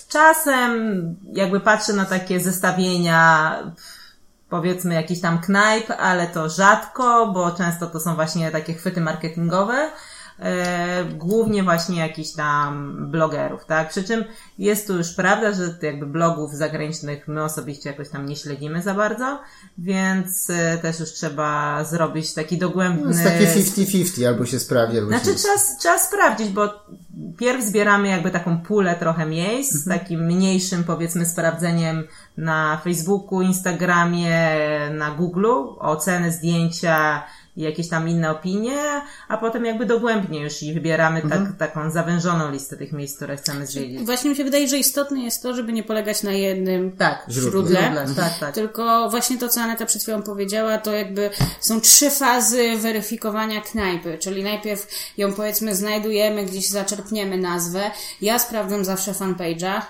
czasem 0.09 0.73
jakby 1.33 1.61
patrzę 1.61 1.93
na 1.93 2.05
takie 2.05 2.41
zestawienia, 2.41 3.55
powiedzmy 4.49 4.95
jakiś 4.95 5.21
tam 5.21 5.41
knajp, 5.41 5.91
ale 5.99 6.27
to 6.27 6.49
rzadko, 6.49 7.27
bo 7.27 7.51
często 7.51 7.87
to 7.87 8.01
są 8.01 8.15
właśnie 8.15 8.51
takie 8.51 8.75
chwyty 8.75 9.01
marketingowe, 9.01 9.91
głównie 11.19 11.63
właśnie 11.63 12.01
jakichś 12.01 12.31
tam 12.31 12.97
blogerów, 13.11 13.65
tak? 13.65 13.89
Przy 13.89 14.05
czym 14.05 14.25
jest 14.59 14.87
tu 14.87 14.97
już 14.97 15.13
prawda, 15.13 15.53
że 15.53 15.75
jakby 15.83 16.07
blogów 16.07 16.55
zagranicznych 16.55 17.29
my 17.29 17.45
osobiście 17.45 17.91
jakoś 17.91 18.09
tam 18.09 18.27
nie 18.27 18.37
śledzimy 18.37 18.83
za 18.83 18.95
bardzo, 18.95 19.41
więc 19.79 20.51
e, 20.51 20.79
też 20.79 21.01
już 21.01 21.13
trzeba 21.13 21.85
zrobić 21.85 22.35
taki 22.35 22.59
dogłębny... 22.59 23.09
jest 23.09 23.25
takie 23.25 23.47
50-50, 23.47 24.27
albo 24.27 24.47
się 24.47 24.61
sprawdzi, 24.61 24.99
albo 24.99 25.09
Znaczy 25.09 25.27
się 25.27 25.35
trzeba, 25.35 25.55
trzeba 25.79 25.99
sprawdzić, 25.99 26.49
bo 26.49 26.69
pierw 27.39 27.65
zbieramy 27.65 28.09
jakby 28.09 28.31
taką 28.31 28.59
pulę 28.59 28.97
trochę 28.99 29.27
miejsc, 29.27 29.73
z 29.73 29.89
takim 29.89 30.21
mniejszym 30.21 30.85
powiedzmy 30.85 31.27
sprawdzeniem 31.27 32.05
na 32.37 32.81
Facebooku, 32.85 33.43
Instagramie, 33.43 34.39
na 34.91 35.17
Google'u, 35.17 35.75
oceny, 35.79 36.33
zdjęcia 36.33 37.23
i 37.57 37.63
jakieś 37.63 37.89
tam 37.89 38.09
inne 38.09 38.31
opinie, 38.31 38.79
a 39.29 39.37
potem 39.37 39.65
jakby 39.65 39.87
dogłębnie 39.87 40.41
już 40.41 40.63
i 40.63 40.75
wybieramy 40.75 41.23
tak, 41.31 41.41
taką 41.59 41.91
zawężoną 41.91 42.51
listę 42.51 42.77
tych 42.77 42.93
miejsc, 42.93 43.17
które 43.17 43.37
chcemy 43.37 43.67
zwiedzić. 43.67 44.01
Właśnie 44.01 44.31
mi 44.31 44.37
się 44.37 44.45
wydaje, 44.45 44.69
że 44.69 44.79
istotne 44.79 45.21
jest 45.21 45.43
to, 45.43 45.55
żeby 45.55 45.73
nie 45.73 45.83
polegać 45.83 46.23
na 46.23 46.33
jednym 46.33 46.93
Tak, 46.97 47.27
źródle. 47.31 48.05
tak, 48.17 48.39
tak. 48.39 48.55
Tylko 48.55 49.11
właśnie 49.11 49.39
to, 49.39 49.49
co 49.49 49.61
Aneta 49.61 49.87
przed 49.87 50.03
chwilą 50.03 50.23
powiedziała, 50.23 50.79
to 50.79 50.93
jakby 50.93 51.31
są 51.61 51.81
trzy 51.81 52.11
fazy 52.11 52.77
weryfikowania 52.77 53.61
knajpy. 53.61 54.19
Czyli 54.19 54.43
najpierw 54.43 54.87
ją 55.19 55.33
powiedzmy 55.33 55.75
znajdujemy, 55.77 56.45
gdzieś 56.45 56.69
zaczerpniemy 56.69 57.39
nazwę. 57.39 57.91
Ja 58.21 58.39
sprawdzam 58.39 58.85
zawsze 58.85 59.13
fanpage'a, 59.13 59.81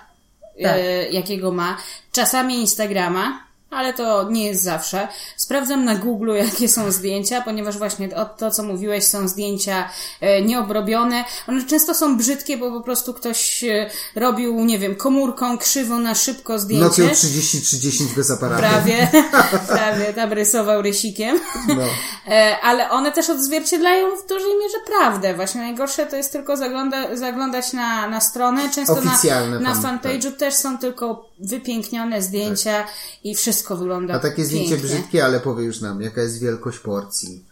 e, 0.61 1.09
jakiego 1.09 1.53
ma. 1.53 1.77
Czasami 2.13 2.55
Instagrama. 2.61 3.51
Ale 3.71 3.93
to 3.93 4.31
nie 4.31 4.47
jest 4.47 4.63
zawsze. 4.63 5.09
Sprawdzam 5.51 5.85
na 5.85 5.95
Google, 5.95 6.31
jakie 6.37 6.69
są 6.69 6.93
zdjęcia, 6.93 7.43
ponieważ 7.43 7.79
właśnie 7.79 8.17
o 8.17 8.25
to, 8.25 8.51
co 8.51 8.63
mówiłeś, 8.63 9.05
są 9.05 9.29
zdjęcia 9.29 9.89
e, 10.21 10.43
nieobrobione. 10.43 11.25
One 11.49 11.67
często 11.67 11.95
są 11.95 12.17
brzydkie, 12.17 12.57
bo 12.57 12.71
po 12.71 12.81
prostu 12.81 13.15
ktoś 13.15 13.65
e, 13.65 13.91
robił, 14.15 14.65
nie 14.65 14.79
wiem, 14.79 14.95
komórką 14.95 15.59
krzywo 15.59 15.99
na 15.99 16.15
szybko 16.15 16.59
zdjęcie. 16.59 17.03
Nokią 17.03 17.15
3030 17.15 18.05
bez 18.17 18.31
aparatu. 18.31 18.61
Prawie, 18.63 19.09
prawie 19.77 20.13
tam 20.15 20.33
rysował 20.33 20.83
rysikiem. 20.83 21.41
No. 21.69 21.83
E, 22.29 22.57
Ale 22.63 22.91
one 22.91 23.13
też 23.13 23.31
odzwierciedlają 23.31 24.17
w 24.17 24.29
dużej 24.29 24.53
mierze 24.63 24.79
prawdę. 24.87 25.35
Właśnie 25.35 25.61
najgorsze 25.61 26.07
to 26.07 26.17
jest 26.17 26.33
tylko 26.33 26.57
zagląda, 26.57 27.17
zaglądać 27.17 27.73
na, 27.73 28.09
na 28.09 28.21
stronę. 28.21 28.71
Często 28.75 28.93
Oficjalne 28.93 29.61
na, 29.61 29.75
na 29.75 29.81
fan- 29.81 29.99
fanpage'u 29.99 30.33
też 30.33 30.55
są 30.55 30.79
tylko 30.79 31.31
wypięknione 31.41 32.23
zdjęcia 32.23 32.85
i 33.25 33.35
wszystko 33.35 33.77
wygląda 33.77 34.15
A 34.15 34.19
takie 34.19 34.45
zdjęcie 34.45 34.71
pięknie. 34.71 34.89
brzydkie, 34.89 35.25
ale 35.25 35.40
powie 35.41 35.65
już 35.65 35.81
nam, 35.81 36.03
jaka 36.03 36.23
jest 36.23 36.41
wielkość 36.41 36.79
porcji. 36.79 37.45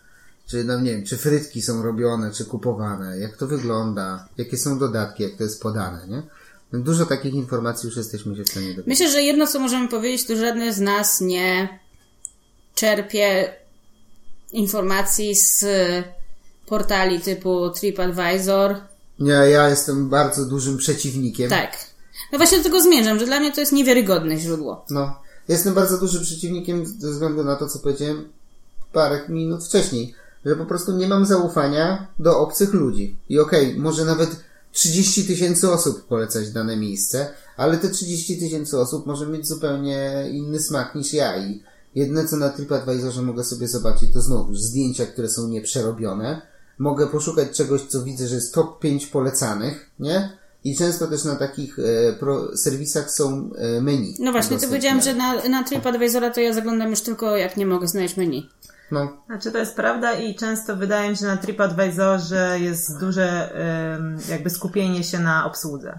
Czy, 0.46 0.64
no 0.64 0.80
nie 0.80 0.90
wiem, 0.90 1.04
czy 1.04 1.16
frytki 1.16 1.62
są 1.62 1.82
robione, 1.82 2.32
czy 2.32 2.44
kupowane, 2.44 3.18
jak 3.18 3.36
to 3.36 3.46
wygląda, 3.46 4.28
jakie 4.38 4.56
są 4.56 4.78
dodatki, 4.78 5.22
jak 5.22 5.32
to 5.36 5.42
jest 5.42 5.62
podane, 5.62 6.06
nie? 6.08 6.22
No 6.72 6.78
Dużo 6.78 7.06
takich 7.06 7.34
informacji 7.34 7.86
już 7.86 7.96
jesteśmy 7.96 8.36
się 8.36 8.44
w 8.44 8.48
stanie 8.48 8.66
dowiedzieć. 8.66 8.86
Myślę, 8.86 9.10
że 9.10 9.22
jedno, 9.22 9.46
co 9.46 9.60
możemy 9.60 9.88
powiedzieć, 9.88 10.26
to 10.26 10.36
żadne 10.36 10.72
z 10.72 10.80
nas 10.80 11.20
nie 11.20 11.78
czerpie 12.74 13.54
informacji 14.52 15.34
z 15.34 15.64
portali 16.66 17.20
typu 17.20 17.70
TripAdvisor. 17.70 18.76
Nie, 19.18 19.32
ja 19.32 19.68
jestem 19.68 20.08
bardzo 20.08 20.44
dużym 20.44 20.76
przeciwnikiem. 20.76 21.50
Tak. 21.50 21.76
No 22.32 22.38
właśnie 22.38 22.58
do 22.58 22.64
tego 22.64 22.82
zmierzam, 22.82 23.18
że 23.18 23.26
dla 23.26 23.40
mnie 23.40 23.52
to 23.52 23.60
jest 23.60 23.72
niewiarygodne 23.72 24.36
źródło. 24.36 24.84
No, 24.90 25.20
jestem 25.48 25.74
bardzo 25.74 25.98
dużym 25.98 26.22
przeciwnikiem 26.22 26.86
ze 26.86 27.10
względu 27.10 27.44
na 27.44 27.56
to, 27.56 27.68
co 27.68 27.78
powiedziałem 27.78 28.28
parę 28.92 29.20
minut 29.28 29.64
wcześniej, 29.64 30.14
że 30.44 30.56
po 30.56 30.66
prostu 30.66 30.96
nie 30.96 31.08
mam 31.08 31.26
zaufania 31.26 32.06
do 32.18 32.40
obcych 32.40 32.72
ludzi. 32.72 33.16
I 33.28 33.38
okej, 33.38 33.76
może 33.78 34.04
nawet 34.04 34.30
30 34.72 35.26
tysięcy 35.26 35.70
osób 35.70 36.06
polecać 36.06 36.50
dane 36.50 36.76
miejsce, 36.76 37.28
ale 37.56 37.78
te 37.78 37.88
30 37.88 38.38
tysięcy 38.38 38.78
osób 38.78 39.06
może 39.06 39.26
mieć 39.26 39.48
zupełnie 39.48 40.28
inny 40.32 40.60
smak 40.60 40.94
niż 40.94 41.12
ja 41.12 41.36
i 41.36 41.62
jedyne 41.94 42.28
co 42.28 42.36
na 42.36 42.48
TripAdvisorze 42.48 43.22
mogę 43.22 43.44
sobie 43.44 43.68
zobaczyć 43.68 44.12
to 44.12 44.20
znowu 44.20 44.54
zdjęcia, 44.54 45.06
które 45.06 45.28
są 45.28 45.48
nieprzerobione. 45.48 46.42
Mogę 46.78 47.06
poszukać 47.06 47.56
czegoś, 47.56 47.82
co 47.82 48.02
widzę, 48.02 48.28
że 48.28 48.34
jest 48.34 48.54
top 48.54 48.80
5 48.80 49.06
polecanych, 49.06 49.90
nie? 49.98 50.38
I 50.64 50.76
często 50.76 51.06
też 51.06 51.24
na 51.24 51.36
takich 51.36 51.78
e, 51.78 52.12
pro, 52.12 52.56
serwisach 52.56 53.10
są 53.10 53.50
e, 53.58 53.80
menu. 53.80 54.14
No 54.18 54.32
właśnie, 54.32 54.58
to 54.58 54.66
powiedziałam, 54.66 55.00
że 55.00 55.14
na, 55.14 55.48
na 55.48 55.64
TripAdvisora 55.64 56.30
to 56.30 56.40
ja 56.40 56.52
zaglądam 56.52 56.90
już 56.90 57.00
tylko 57.00 57.36
jak 57.36 57.56
nie 57.56 57.66
mogę 57.66 57.88
znaleźć 57.88 58.16
menu. 58.16 58.48
No, 58.90 59.22
Znaczy 59.26 59.52
to 59.52 59.58
jest 59.58 59.76
prawda 59.76 60.12
i 60.12 60.34
często 60.34 60.76
wydaje 60.76 61.10
mi 61.10 61.16
się, 61.16 61.20
że 61.20 61.26
na 61.26 61.36
TripAdvisorze 61.36 62.56
jest 62.60 63.00
duże 63.00 63.52
jakby 64.28 64.50
skupienie 64.50 65.04
się 65.04 65.18
na 65.18 65.46
obsłudze. 65.46 65.98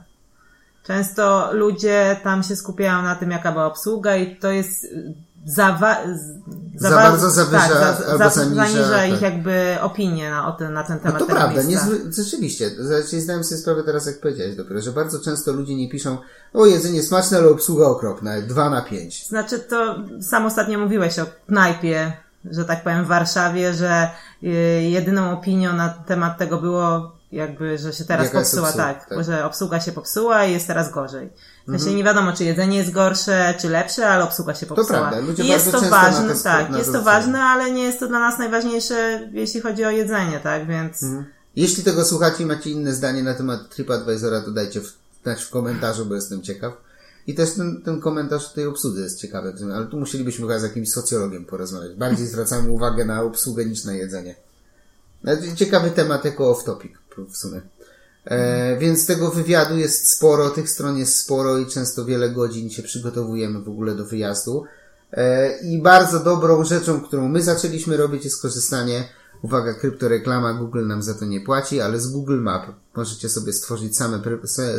Często 0.83 1.49
ludzie 1.53 2.19
tam 2.23 2.43
się 2.43 2.55
skupiają 2.55 3.01
na 3.01 3.15
tym, 3.15 3.31
jaka 3.31 3.51
była 3.51 3.65
obsługa 3.65 4.15
i 4.15 4.35
to 4.35 4.51
jest 4.51 4.87
za, 5.45 5.71
wa- 5.71 5.97
Za 6.75 6.89
wa- 6.89 6.95
bardzo 6.95 7.29
zawyża 7.31 7.67
tak, 7.79 8.09
albo 8.09 8.29
zaniża, 8.29 9.05
ich 9.05 9.13
tak. 9.13 9.21
jakby 9.21 9.77
opinię 9.81 10.29
na, 10.29 10.47
o 10.47 10.51
ten, 10.51 10.73
na 10.73 10.83
ten 10.83 10.95
No 10.97 11.03
temat 11.03 11.19
to 11.19 11.25
tego 11.25 11.39
prawda, 11.39 11.63
niezły, 11.63 11.99
rzeczywiście. 12.17 12.69
Znaczy, 12.69 13.21
zdałem 13.21 13.43
sobie 13.43 13.61
sprawę 13.61 13.83
teraz, 13.83 14.05
jak 14.05 14.19
powiedziałeś 14.19 14.55
dopiero, 14.55 14.81
że 14.81 14.91
bardzo 14.91 15.19
często 15.19 15.51
ludzie 15.51 15.75
nie 15.75 15.89
piszą 15.89 16.17
o 16.53 16.65
jedzenie 16.65 17.03
smaczne, 17.03 17.37
ale 17.37 17.49
obsługa 17.49 17.85
okropna, 17.85 18.41
2 18.41 18.69
na 18.69 18.81
5. 18.81 19.27
Znaczy 19.27 19.59
to 19.59 19.95
sam 20.21 20.45
ostatnio 20.45 20.79
mówiłeś 20.79 21.19
o 21.19 21.25
knajpie, 21.47 22.13
że 22.45 22.65
tak 22.65 22.83
powiem 22.83 23.05
w 23.05 23.07
Warszawie, 23.07 23.73
że 23.73 24.09
y, 24.43 24.47
jedyną 24.83 25.31
opinią 25.31 25.73
na 25.73 25.89
temat 25.89 26.37
tego 26.37 26.57
było 26.57 27.11
jakby, 27.31 27.77
że 27.77 27.93
się 27.93 28.05
teraz 28.05 28.25
Jaka 28.25 28.37
popsuła, 28.39 28.67
obsługa, 28.67 28.93
tak, 28.93 29.09
tak. 29.09 29.23
że 29.23 29.45
obsługa 29.45 29.79
się 29.79 29.91
popsuła 29.91 30.45
i 30.45 30.51
jest 30.51 30.67
teraz 30.67 30.91
gorzej. 30.91 31.29
W 31.67 31.73
Mhm. 31.73 31.95
nie 31.95 32.03
wiadomo, 32.03 32.33
czy 32.33 32.43
jedzenie 32.43 32.77
jest 32.77 32.91
gorsze, 32.91 33.53
czy 33.61 33.69
lepsze, 33.69 34.09
ale 34.09 34.23
obsługa 34.23 34.53
się 34.55 34.65
popsuła. 34.65 34.87
prawda, 34.99 35.19
ludzie 35.19 35.43
I 35.43 35.47
jest 35.47 35.65
bardzo 35.71 35.85
to 35.85 35.89
ważne, 35.89 36.35
to 36.35 36.43
tak, 36.43 36.71
jest 36.71 36.85
to 36.85 36.93
to 36.93 37.03
ważne, 37.03 37.43
ale 37.43 37.71
nie 37.71 37.83
jest 37.83 37.99
to 37.99 38.07
dla 38.07 38.19
nas 38.19 38.39
najważniejsze, 38.39 39.29
jeśli 39.33 39.61
chodzi 39.61 39.85
o 39.85 39.89
jedzenie, 39.89 40.39
tak, 40.39 40.67
więc 40.67 41.03
Mhm. 41.03 41.25
Jeśli 41.55 41.83
tego 41.83 42.05
słuchacie 42.05 42.43
i 42.43 42.45
macie 42.45 42.69
inne 42.69 42.93
zdanie 42.93 43.23
na 43.23 43.33
temat 43.33 43.69
TripAdvisora, 43.69 44.41
to 44.41 44.51
dajcie 44.51 44.81
w, 44.81 44.93
znać 45.23 45.43
w 45.43 45.49
komentarzu, 45.49 46.05
bo 46.05 46.15
jestem 46.15 46.41
ciekaw. 46.41 46.73
I 47.27 47.35
też 47.35 47.53
ten, 47.53 47.81
ten 47.81 48.01
komentarz 48.01 48.53
tej 48.53 48.65
obsłudze 48.67 49.01
jest 49.01 49.19
ciekawy, 49.19 49.53
ale 49.75 49.85
tu 49.87 49.97
musielibyśmy 49.97 50.47
chyba 50.47 50.59
z 50.59 50.63
jakimś 50.63 50.91
socjologiem 50.91 51.45
porozmawiać. 51.45 51.95
Bardziej 51.95 52.27
zwracamy 52.33 52.69
uwagę 52.69 53.05
na 53.05 53.21
obsługę 53.21 53.65
niż 53.65 53.85
na 53.85 53.93
jedzenie. 53.93 54.35
Znaczy, 55.23 55.55
Ciekawy 55.55 55.91
temat 55.91 56.25
jako 56.25 56.53
off-topic 56.53 56.89
w 57.29 57.37
sumie. 57.37 57.61
E, 58.25 58.77
więc 58.77 59.05
tego 59.05 59.31
wywiadu 59.31 59.77
jest 59.77 60.11
sporo, 60.11 60.49
tych 60.49 60.69
stron 60.69 60.97
jest 60.97 61.19
sporo 61.19 61.57
i 61.57 61.65
często 61.65 62.05
wiele 62.05 62.29
godzin 62.29 62.69
się 62.69 62.83
przygotowujemy 62.83 63.61
w 63.61 63.69
ogóle 63.69 63.95
do 63.95 64.05
wyjazdu. 64.05 64.63
E, 65.11 65.57
I 65.61 65.81
bardzo 65.81 66.19
dobrą 66.19 66.63
rzeczą, 66.63 67.01
którą 67.01 67.29
my 67.29 67.43
zaczęliśmy 67.43 67.97
robić 67.97 68.25
jest 68.25 68.41
korzystanie, 68.41 69.03
uwaga, 69.41 69.73
kryptoreklama, 69.73 70.53
Google 70.53 70.87
nam 70.87 71.03
za 71.03 71.13
to 71.13 71.25
nie 71.25 71.41
płaci, 71.41 71.81
ale 71.81 71.99
z 71.99 72.07
Google 72.07 72.41
Map 72.41 72.65
możecie 72.95 73.29
sobie 73.29 73.53
stworzyć 73.53 73.97
same, 73.97 74.21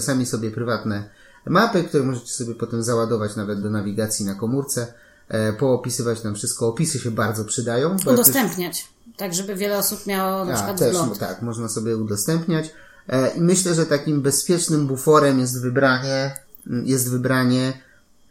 sami 0.01 0.27
sobie 0.27 0.51
prywatne 0.51 1.09
mapy, 1.47 1.85
które 1.85 2.05
możecie 2.05 2.33
sobie 2.33 2.55
potem 2.55 2.83
załadować 2.83 3.37
nawet 3.37 3.63
do 3.63 3.71
nawigacji 3.71 4.27
na 4.27 4.35
komórce, 4.35 4.95
e, 5.29 5.53
poopisywać 5.53 6.21
tam 6.21 6.35
wszystko. 6.35 6.69
Opisy 6.69 6.99
się 6.99 7.11
bardzo 7.11 7.45
przydają. 7.45 7.97
Udostępniać. 8.07 8.89
Tak, 9.17 9.35
żeby 9.35 9.55
wiele 9.55 9.79
osób 9.79 10.07
miało 10.07 10.45
na 10.45 10.53
a, 10.53 10.55
przykład 10.55 10.79
też, 10.79 10.97
wgląd. 10.97 11.19
tak, 11.19 11.43
można 11.43 11.69
sobie 11.69 11.97
udostępniać. 11.97 12.71
E, 13.09 13.31
I 13.31 13.41
myślę, 13.41 13.75
że 13.75 13.87
takim 13.87 14.23
bezpiecznym 14.23 14.87
buforem 14.87 15.39
jest 15.39 15.63
wybranie, 15.63 16.35
jest 16.67 17.11
wybranie 17.11 17.73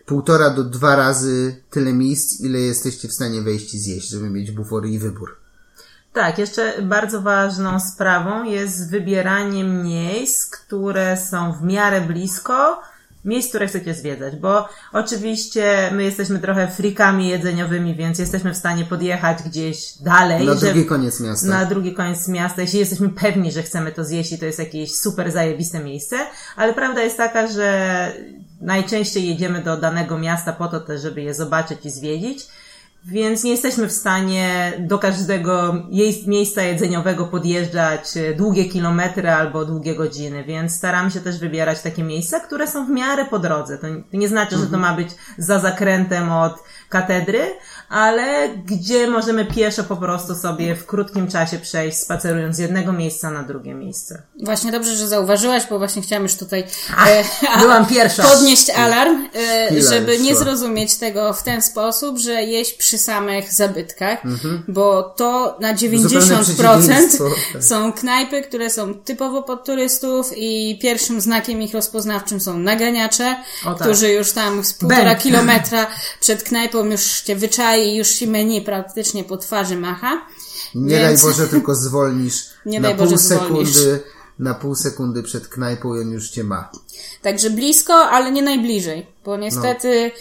półtora 0.05 0.49
do 0.49 0.63
dwa 0.63 0.95
razy 0.95 1.55
tyle 1.69 1.93
miejsc, 1.93 2.41
ile 2.41 2.59
jesteście 2.59 3.07
w 3.07 3.13
stanie 3.13 3.41
wejść 3.41 3.73
i 3.73 3.79
zjeść, 3.79 4.09
żeby 4.09 4.29
mieć 4.29 4.51
bufory 4.51 4.89
i 4.89 4.99
wybór. 4.99 5.37
Tak, 6.13 6.37
jeszcze 6.37 6.81
bardzo 6.81 7.21
ważną 7.21 7.79
sprawą 7.79 8.43
jest 8.43 8.91
wybieranie 8.91 9.63
miejsc, 9.63 10.45
które 10.45 11.17
są 11.17 11.53
w 11.53 11.63
miarę 11.63 12.01
blisko 12.01 12.81
miejsc, 13.25 13.49
które 13.49 13.67
chcecie 13.67 13.93
zwiedzać, 13.93 14.35
bo 14.35 14.67
oczywiście 14.93 15.89
my 15.93 16.03
jesteśmy 16.03 16.39
trochę 16.39 16.67
frikami 16.67 17.29
jedzeniowymi, 17.29 17.95
więc 17.95 18.19
jesteśmy 18.19 18.53
w 18.53 18.57
stanie 18.57 18.85
podjechać 18.85 19.43
gdzieś 19.43 19.97
dalej. 19.97 20.45
Na 20.45 20.55
drugi 20.55 20.85
koniec 20.85 21.19
miasta. 21.19 21.47
na 21.47 21.65
drugi 21.65 21.93
koniec 21.93 22.27
miasta, 22.27 22.61
jeśli 22.61 22.79
jesteśmy 22.79 23.09
pewni, 23.09 23.51
że 23.51 23.63
chcemy 23.63 23.91
to 23.91 24.03
zjeść 24.03 24.31
i 24.31 24.39
to 24.39 24.45
jest 24.45 24.59
jakieś 24.59 24.95
super 24.95 25.31
zajebiste 25.31 25.79
miejsce, 25.79 26.17
ale 26.55 26.73
prawda 26.73 27.01
jest 27.01 27.17
taka, 27.17 27.47
że 27.47 28.11
najczęściej 28.61 29.27
jedziemy 29.27 29.63
do 29.63 29.77
danego 29.77 30.17
miasta 30.17 30.53
po 30.53 30.67
to 30.67 30.79
też, 30.79 31.01
żeby 31.01 31.21
je 31.21 31.33
zobaczyć 31.33 31.85
i 31.85 31.89
zwiedzić. 31.89 32.47
Więc 33.05 33.43
nie 33.43 33.51
jesteśmy 33.51 33.87
w 33.87 33.91
stanie 33.91 34.73
do 34.79 34.99
każdego 34.99 35.73
miejsca 36.27 36.61
jedzeniowego 36.63 37.25
podjeżdżać 37.25 38.17
e, 38.17 38.33
długie 38.35 38.65
kilometry 38.65 39.29
albo 39.29 39.65
długie 39.65 39.95
godziny, 39.95 40.43
więc 40.43 40.75
staramy 40.75 41.11
się 41.11 41.19
też 41.19 41.39
wybierać 41.39 41.81
takie 41.81 42.03
miejsca, 42.03 42.39
które 42.39 42.67
są 42.67 42.85
w 42.85 42.89
miarę 42.89 43.25
po 43.25 43.39
drodze. 43.39 43.77
To 43.77 43.87
nie- 43.89 44.03
to 44.11 44.17
nie 44.17 44.27
znaczy, 44.27 44.57
że 44.57 44.67
to 44.67 44.77
ma 44.77 44.93
być 44.93 45.09
za 45.37 45.59
zakrętem 45.59 46.31
od 46.31 46.53
katedry, 46.89 47.55
ale 47.89 48.49
gdzie 48.65 49.07
możemy 49.07 49.45
pieszo 49.45 49.83
po 49.83 49.97
prostu 49.97 50.35
sobie 50.35 50.75
w 50.75 50.85
krótkim 50.85 51.27
czasie 51.27 51.59
przejść, 51.59 51.97
spacerując 51.97 52.55
z 52.55 52.59
jednego 52.59 52.93
miejsca 52.93 53.31
na 53.31 53.43
drugie 53.43 53.73
miejsce. 53.75 54.21
Właśnie 54.43 54.71
dobrze, 54.71 54.95
że 54.95 55.07
zauważyłaś, 55.07 55.63
bo 55.69 55.77
właśnie 55.77 56.01
chciałam 56.01 56.23
już 56.23 56.35
tutaj 56.35 56.63
e, 57.07 57.23
a- 57.53 57.59
byłam 57.59 57.85
pierwsza. 57.85 58.23
podnieść 58.23 58.69
alarm, 58.69 59.25
e, 59.71 59.81
żeby 59.81 60.19
nie 60.19 60.35
zrozumieć 60.35 60.95
tego 60.95 61.33
w 61.33 61.43
ten 61.43 61.61
sposób, 61.61 62.17
że 62.17 62.43
jeść 62.43 62.73
przy 62.73 62.97
samych 62.97 63.53
zabytkach, 63.53 64.25
Mhm. 64.25 64.63
bo 64.67 65.03
to 65.03 65.57
na 65.61 65.77
Zupełne 65.77 66.09
90% 66.09 66.43
przeciwieństwo, 66.77 67.25
tak. 67.53 67.63
są 67.63 67.93
knajpy, 67.93 68.41
które 68.41 68.69
są 68.69 68.93
typowo 68.93 69.43
pod 69.43 69.65
turystów 69.65 70.31
i 70.37 70.79
pierwszym 70.81 71.21
znakiem 71.21 71.61
ich 71.61 71.73
rozpoznawczym 71.73 72.39
są 72.41 72.59
naganiacze, 72.59 73.35
O 73.65 73.73
tak. 73.73 73.87
którzy 73.87 74.11
już 74.11 74.31
tam 74.31 74.63
z 74.63 74.73
półtora 74.73 75.03
Bęk. 75.03 75.19
kilometra 75.21 75.87
przed 76.19 76.43
knajpą 76.43 76.78
już 76.85 77.21
cię 77.21 77.35
wyczai 77.35 77.87
i 77.87 77.95
już 77.97 78.09
ci 78.09 78.27
menu 78.27 78.61
praktycznie 78.61 79.23
po 79.23 79.37
twarzy 79.37 79.75
macha. 79.77 80.21
Nie 80.75 80.97
Więc- 80.97 81.21
daj 81.21 81.31
Boże, 81.31 81.47
tylko 81.47 81.75
zwolnisz 81.85 82.45
Nie 82.65 82.79
na 82.79 82.87
daj 82.87 82.97
pół 82.97 83.05
Boże, 83.05 83.17
zwolnisz. 83.17 83.69
sekundy, 83.73 84.03
na 84.39 84.53
pół 84.53 84.75
sekundy 84.75 85.23
przed 85.23 85.47
knajpą 85.47 85.95
i 85.95 86.01
on 86.01 86.09
już 86.11 86.29
cię 86.29 86.43
ma. 86.43 86.69
Także 87.21 87.49
blisko, 87.49 87.93
ale 87.93 88.31
nie 88.31 88.41
najbliżej, 88.41 89.07
bo 89.25 89.37
niestety 89.37 90.11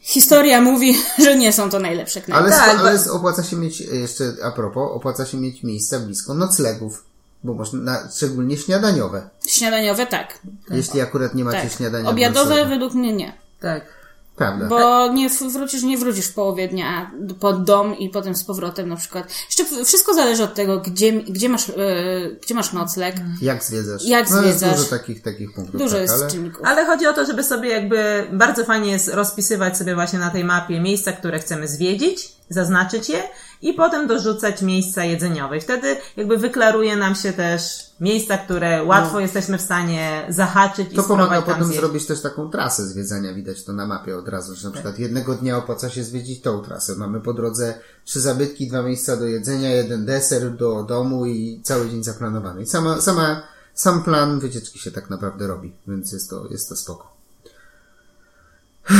historia 0.00 0.60
mówi, 0.60 0.96
że 1.24 1.36
nie 1.36 1.52
są 1.52 1.70
to 1.70 1.78
najlepsze 1.78 2.20
knajpy. 2.20 2.44
Ale, 2.44 2.50
Tak, 2.56 2.78
ale 2.78 2.98
bo- 3.06 3.12
opłaca 3.12 3.42
się 3.42 3.56
mieć, 3.56 3.80
e, 3.80 3.84
jeszcze 3.84 4.32
a 4.44 4.50
propos, 4.50 4.90
opłaca 4.92 5.26
się 5.26 5.36
mieć 5.36 5.62
miejsca 5.62 6.00
blisko 6.00 6.34
noclegów, 6.34 7.04
bo 7.44 7.54
można, 7.54 7.80
na, 7.80 8.10
szczególnie 8.16 8.56
śniadaniowe. 8.56 9.28
Śniadaniowe 9.46 10.06
tak. 10.06 10.38
Jeśli 10.70 11.00
akurat 11.00 11.34
nie 11.34 11.44
macie 11.44 11.62
tak. 11.62 11.72
śniadania. 11.72 12.10
Obiadowe 12.10 12.66
według 12.66 12.94
mnie 12.94 13.12
nie. 13.12 13.32
Tak. 13.60 14.03
Prawda. 14.36 14.66
Bo 14.66 15.12
nie 15.12 15.28
wrócisz, 15.28 15.82
nie 15.82 15.98
wrócisz 15.98 16.26
w 16.26 16.34
połowie 16.34 16.68
dnia 16.68 17.10
pod 17.40 17.64
dom 17.64 17.98
i 17.98 18.10
potem 18.10 18.34
z 18.34 18.44
powrotem 18.44 18.88
na 18.88 18.96
przykład. 18.96 19.28
Jeszcze 19.46 19.84
wszystko 19.84 20.14
zależy 20.14 20.44
od 20.44 20.54
tego, 20.54 20.80
gdzie, 20.80 21.12
gdzie 21.12 21.48
masz, 21.48 21.68
e, 21.68 21.74
gdzie 22.42 22.54
masz 22.54 22.72
nocleg. 22.72 23.16
Jak 23.42 23.64
zwiedzasz? 23.64 24.04
Jak 24.04 24.30
no, 24.30 24.42
jest 24.42 24.64
dużo 24.64 24.84
takich, 24.84 25.22
takich 25.22 25.52
punktów. 25.52 25.80
Dużo 25.80 25.92
tak, 25.92 26.02
jest 26.02 26.14
ale... 26.14 26.30
czynników. 26.30 26.66
Ale 26.66 26.86
chodzi 26.86 27.06
o 27.06 27.12
to, 27.12 27.26
żeby 27.26 27.44
sobie 27.44 27.68
jakby 27.68 28.26
bardzo 28.32 28.64
fajnie 28.64 28.92
jest 28.92 29.08
rozpisywać 29.08 29.78
sobie 29.78 29.94
właśnie 29.94 30.18
na 30.18 30.30
tej 30.30 30.44
mapie 30.44 30.80
miejsca, 30.80 31.12
które 31.12 31.38
chcemy 31.38 31.68
zwiedzić, 31.68 32.32
zaznaczyć 32.48 33.08
je 33.08 33.22
i 33.64 33.74
potem 33.74 34.06
dorzucać 34.06 34.62
miejsca 34.62 35.04
jedzeniowe. 35.04 35.56
I 35.56 35.60
wtedy 35.60 35.96
jakby 36.16 36.36
wyklaruje 36.38 36.96
nam 36.96 37.14
się 37.14 37.32
też 37.32 37.90
miejsca, 38.00 38.38
które 38.38 38.84
łatwo 38.84 39.20
jesteśmy 39.20 39.58
w 39.58 39.62
stanie 39.62 40.26
zahaczyć 40.28 40.92
i 40.92 40.96
No. 40.96 41.02
To 41.02 41.08
pomaga 41.08 41.42
potem 41.42 41.64
zjeść. 41.64 41.80
zrobić 41.80 42.06
też 42.06 42.22
taką 42.22 42.50
trasę 42.50 42.86
zwiedzania, 42.86 43.34
widać 43.34 43.64
to 43.64 43.72
na 43.72 43.86
mapie 43.86 44.16
od 44.18 44.28
razu, 44.28 44.54
że 44.54 44.68
na 44.68 44.74
przykład 44.74 44.98
jednego 44.98 45.34
dnia 45.34 45.56
opłaca 45.58 45.90
się 45.90 46.04
zwiedzić 46.04 46.40
tą 46.40 46.62
trasę. 46.62 46.94
Mamy 46.96 47.20
po 47.20 47.32
drodze 47.34 47.78
trzy 48.04 48.20
zabytki, 48.20 48.68
dwa 48.68 48.82
miejsca 48.82 49.16
do 49.16 49.24
jedzenia, 49.26 49.70
jeden 49.70 50.06
deser 50.06 50.56
do 50.56 50.82
domu 50.82 51.26
i 51.26 51.60
cały 51.64 51.90
dzień 51.90 52.04
zaplanowany. 52.04 52.62
I 52.62 52.66
sama, 52.66 53.00
sama, 53.00 53.42
sam 53.74 54.02
plan 54.02 54.40
wycieczki 54.40 54.78
się 54.78 54.90
tak 54.90 55.10
naprawdę 55.10 55.46
robi, 55.46 55.72
więc 55.88 56.12
jest 56.12 56.30
to, 56.30 56.46
jest 56.50 56.68
to 56.68 56.76
spoko. 56.76 57.14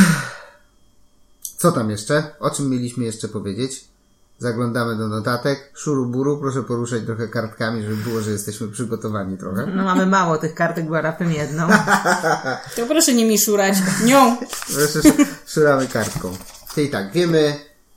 Co 1.57 1.71
tam 1.71 1.89
jeszcze? 1.91 2.23
O 2.39 2.49
czym 2.49 2.69
mieliśmy 2.69 3.03
jeszcze 3.05 3.27
powiedzieć? 3.27 3.94
Zaglądamy 4.39 4.95
do 4.95 5.07
notatek. 5.07 5.71
Szuruburu, 5.75 6.37
proszę 6.37 6.63
poruszać 6.63 7.03
trochę 7.05 7.27
kartkami, 7.27 7.83
żeby 7.83 7.95
było, 7.95 8.21
że 8.21 8.31
jesteśmy 8.31 8.67
przygotowani 8.67 9.37
trochę. 9.37 9.65
No 9.75 9.83
mamy 9.83 10.05
mało 10.05 10.37
tych 10.37 10.55
kartek, 10.55 10.87
bo 10.87 11.01
raptem 11.01 11.31
jedną. 11.31 11.67
To 12.75 12.85
proszę 12.87 13.13
nie 13.13 13.25
mi 13.25 13.39
szurać. 13.39 13.75
Nią. 14.05 14.37
Proszę, 14.67 14.99
sz- 14.99 15.27
szuramy 15.47 15.87
kartką. 15.87 16.37
Czyli 16.75 16.89
tak, 16.89 17.11
wiemy, 17.11 17.55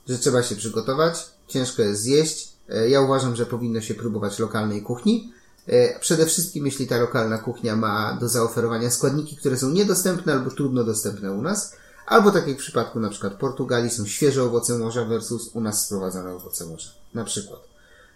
że 0.09 0.17
trzeba 0.17 0.43
się 0.43 0.55
przygotować, 0.55 1.25
ciężko 1.47 1.81
jest 1.81 2.01
zjeść. 2.01 2.53
E, 2.69 2.89
Ja 2.89 3.01
uważam, 3.01 3.35
że 3.35 3.45
powinno 3.45 3.81
się 3.81 3.93
próbować 3.93 4.39
lokalnej 4.39 4.81
kuchni. 4.83 5.33
E, 5.67 5.99
Przede 5.99 6.25
wszystkim, 6.25 6.65
jeśli 6.65 6.87
ta 6.87 6.97
lokalna 6.97 7.37
kuchnia 7.37 7.75
ma 7.75 8.17
do 8.21 8.29
zaoferowania 8.29 8.89
składniki, 8.91 9.35
które 9.37 9.57
są 9.57 9.69
niedostępne 9.69 10.33
albo 10.33 10.51
trudno 10.51 10.83
dostępne 10.83 11.31
u 11.31 11.41
nas, 11.41 11.75
albo 12.09 12.31
tak 12.31 12.47
jak 12.47 12.57
w 12.57 12.59
przypadku 12.59 12.99
na 12.99 13.09
przykład 13.09 13.33
Portugalii 13.33 13.89
są 13.89 14.05
świeże 14.05 14.43
owoce 14.43 14.77
morza 14.77 15.05
versus 15.05 15.49
u 15.53 15.61
nas 15.61 15.85
sprowadzane 15.85 16.33
owoce 16.33 16.65
morza. 16.65 16.89
Na 17.13 17.23
przykład. 17.23 17.59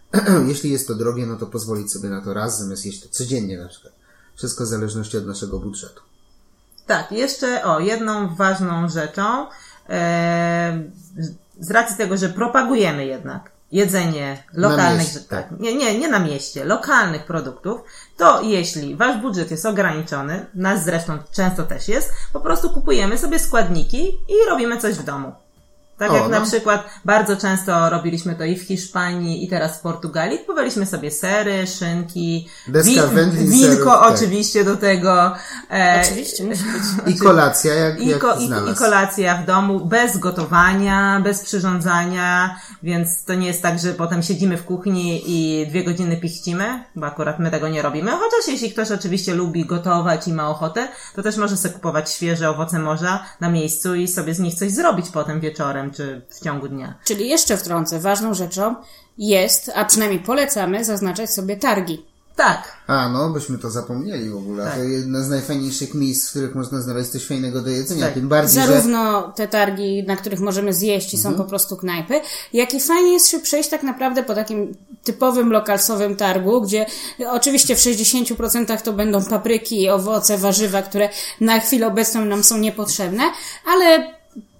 Jeśli 0.47 0.71
jest 0.71 0.87
to 0.87 0.95
drogie, 0.95 1.25
no 1.25 1.35
to 1.35 1.45
pozwolić 1.45 1.91
sobie 1.91 2.09
na 2.09 2.21
to 2.21 2.33
raz, 2.33 2.59
zamiast 2.59 2.85
jeść 2.85 3.01
to 3.03 3.09
codziennie 3.09 3.57
na 3.57 3.67
przykład. 3.67 3.93
Wszystko 4.35 4.63
w 4.63 4.67
zależności 4.67 5.17
od 5.17 5.25
naszego 5.25 5.59
budżetu. 5.59 6.01
Tak, 6.85 7.11
jeszcze 7.11 7.63
o, 7.63 7.79
jedną 7.79 8.35
ważną 8.35 8.89
rzeczą, 8.89 9.47
e, 9.89 10.83
z 11.59 11.71
racji 11.71 11.97
tego, 11.97 12.17
że 12.17 12.29
propagujemy 12.29 13.05
jednak 13.05 13.52
jedzenie 13.73 14.43
lokalnych, 14.53 14.99
mieście, 14.99 15.19
tak, 15.19 15.47
nie, 15.59 15.75
nie, 15.75 15.99
nie 15.99 16.09
na 16.09 16.19
mieście, 16.19 16.65
lokalnych 16.65 17.25
produktów, 17.25 17.81
to 18.17 18.41
jeśli 18.41 18.95
wasz 18.95 19.21
budżet 19.21 19.51
jest 19.51 19.65
ograniczony, 19.65 20.45
nas 20.53 20.83
zresztą 20.83 21.17
często 21.31 21.63
też 21.63 21.87
jest, 21.87 22.11
po 22.33 22.39
prostu 22.39 22.69
kupujemy 22.69 23.17
sobie 23.17 23.39
składniki 23.39 24.07
i 24.07 24.49
robimy 24.49 24.77
coś 24.77 24.95
w 24.95 25.03
domu. 25.03 25.42
Tak 26.03 26.11
O, 26.11 26.15
jak 26.15 26.29
na 26.29 26.39
no. 26.39 26.45
przykład 26.45 26.89
bardzo 27.05 27.37
często 27.37 27.89
robiliśmy 27.89 28.35
to 28.35 28.43
i 28.43 28.55
w 28.55 28.61
Hiszpanii, 28.61 29.45
i 29.45 29.47
teraz 29.47 29.77
w 29.77 29.81
Portugalii. 29.81 30.39
Kupowaliśmy 30.39 30.85
sobie 30.85 31.11
sery, 31.11 31.67
szynki, 31.67 32.49
Deska 32.67 33.07
wędlin, 33.07 33.51
winko 33.51 33.67
serów, 33.67 33.85
tak. 33.85 34.15
oczywiście 34.15 34.63
do 34.63 34.77
tego. 34.77 35.35
E, 35.71 36.01
Oczywiście, 36.03 36.43
musi 36.43 36.63
być. 36.63 37.15
I 37.15 37.19
kolacja, 37.19 37.73
jak, 37.73 37.99
i, 37.99 38.07
jak 38.07 38.19
ko, 38.19 38.35
i. 38.35 38.71
I 38.71 38.75
kolacja 38.75 39.35
w 39.35 39.45
domu, 39.45 39.85
bez 39.85 40.17
gotowania, 40.17 41.21
bez 41.23 41.43
przyrządzania, 41.43 42.59
więc 42.83 43.23
to 43.23 43.33
nie 43.33 43.47
jest 43.47 43.61
tak, 43.61 43.79
że 43.79 43.93
potem 43.93 44.23
siedzimy 44.23 44.57
w 44.57 44.65
kuchni 44.65 45.21
i 45.25 45.67
dwie 45.67 45.83
godziny 45.83 46.17
pichcimy, 46.17 46.83
bo 46.95 47.05
akurat 47.05 47.39
my 47.39 47.51
tego 47.51 47.69
nie 47.69 47.81
robimy. 47.81 48.11
Chociaż 48.11 48.47
jeśli 48.47 48.71
ktoś 48.71 48.91
oczywiście 48.91 49.35
lubi 49.35 49.65
gotować 49.65 50.27
i 50.27 50.33
ma 50.33 50.49
ochotę, 50.49 50.87
to 51.15 51.23
też 51.23 51.37
może 51.37 51.57
sobie 51.57 51.73
kupować 51.73 52.11
świeże 52.11 52.49
owoce 52.49 52.79
morza 52.79 53.25
na 53.39 53.49
miejscu 53.49 53.95
i 53.95 54.07
sobie 54.07 54.33
z 54.33 54.39
nich 54.39 54.55
coś 54.55 54.71
zrobić 54.71 55.09
potem 55.09 55.39
wieczorem 55.39 55.91
czy 55.93 56.21
w 56.29 56.43
ciągu 56.43 56.67
dnia. 56.67 56.99
Czyli 57.05 57.29
jeszcze 57.29 57.57
wtrącę, 57.57 57.99
ważną 57.99 58.33
rzeczą 58.33 58.75
jest, 59.17 59.71
a 59.75 59.85
przynajmniej 59.85 60.19
polecamy, 60.19 60.85
zaznaczać 60.85 61.29
sobie 61.33 61.57
targi. 61.57 62.05
Tak, 62.35 62.77
A, 62.87 63.09
no, 63.09 63.29
byśmy 63.29 63.57
to 63.57 63.69
zapomnieli 63.69 64.29
w 64.29 64.35
ogóle. 64.35 64.63
Tak. 64.63 64.75
To 64.75 64.83
jedno 64.83 65.23
z 65.23 65.29
najfajniejszych 65.29 65.93
miejsc, 65.93 66.27
w 66.27 66.29
których 66.29 66.55
można 66.55 66.81
znaleźć 66.81 67.09
coś 67.09 67.25
fajnego 67.25 67.61
do 67.61 67.69
jedzenia. 67.69 68.05
Tak. 68.05 68.13
Tym 68.13 68.27
bardziej, 68.27 68.61
że... 68.61 68.67
Zarówno 68.67 69.31
te 69.35 69.47
targi, 69.47 70.03
na 70.07 70.15
których 70.15 70.39
możemy 70.39 70.73
zjeść 70.73 71.13
i 71.13 71.17
są 71.17 71.33
po 71.33 71.43
prostu 71.43 71.77
knajpy, 71.77 72.21
jak 72.53 72.73
i 72.73 72.79
fajnie 72.79 73.13
jest 73.13 73.27
się 73.27 73.39
przejść 73.39 73.69
tak 73.69 73.83
naprawdę 73.83 74.23
po 74.23 74.35
takim 74.35 74.75
typowym 75.03 75.51
lokalsowym 75.51 76.15
targu, 76.15 76.61
gdzie 76.61 76.85
oczywiście 77.29 77.75
w 77.75 77.79
60% 77.79 78.81
to 78.81 78.93
będą 78.93 79.25
papryki, 79.25 79.89
owoce, 79.89 80.37
warzywa, 80.37 80.81
które 80.81 81.09
na 81.41 81.59
chwilę 81.59 81.87
obecną 81.87 82.25
nam 82.25 82.43
są 82.43 82.57
niepotrzebne, 82.57 83.23
ale 83.65 84.13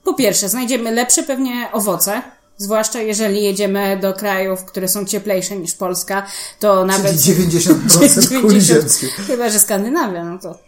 po 0.04 0.14
pierwsze 0.14 0.50
znajdziemy 0.50 0.92
lepsze 0.92 1.24
pewnie 1.24 1.70
owoce, 1.72 2.22
zwłaszcza 2.58 3.02
jeżeli 3.02 3.44
jedziemy 3.44 4.00
do 4.02 4.14
krajów, 4.14 4.66
które 4.66 4.88
są 4.88 5.06
cieplejsze 5.06 5.58
niż 5.58 5.74
Polska, 5.74 6.26
to 6.60 6.86
nawet... 6.86 7.22
Czyli 7.24 7.48
90% 7.48 8.42
kuli 8.42 8.62
ziemskiej. 8.62 9.10
Chyba, 9.10 9.50
że 9.50 9.60
Skandynawia, 9.60 10.24
no 10.24 10.40
to, 10.40 10.60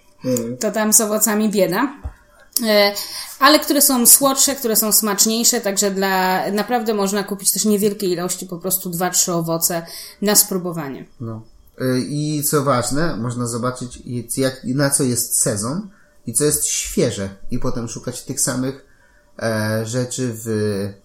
to 0.60 0.71
tam 0.71 0.93
z 0.93 1.02
owocami 1.02 1.50
bieda. 1.50 1.93
E, 2.67 2.93
Ale 3.39 3.60
które 3.60 3.82
są 3.82 4.06
słodsze, 4.06 4.56
które 4.56 4.76
są 4.76 4.91
smaczniejsze, 4.91 5.62
także 5.62 5.91
dla, 5.91 6.43
naprawdę 6.52 6.93
można 6.93 7.24
kupić 7.24 7.52
też 7.52 7.65
niewielkie 7.65 8.08
ilości, 8.08 8.45
po 8.45 8.58
prostu 8.58 8.89
dwa, 8.89 9.10
trzy 9.10 9.34
owoce 9.34 9.86
na 10.21 10.36
spróbowanie. 10.36 11.06
No. 11.19 11.41
Y, 11.82 12.00
I 12.00 12.43
co 12.43 12.63
ważne, 12.63 13.17
można 13.17 13.48
zobaczyć, 13.48 14.00
jak, 14.38 14.62
na 14.63 14.89
co 14.89 15.04
jest 15.04 15.41
sezon 15.41 15.89
i 16.26 16.34
co 16.34 16.43
jest 16.43 16.65
świeże. 16.65 17.30
I 17.52 17.60
potem 17.60 17.88
szukać 17.88 18.24
tych 18.24 18.41
samych 18.41 18.85
e, 19.39 19.86
rzeczy 19.86 20.32
w 20.34 20.48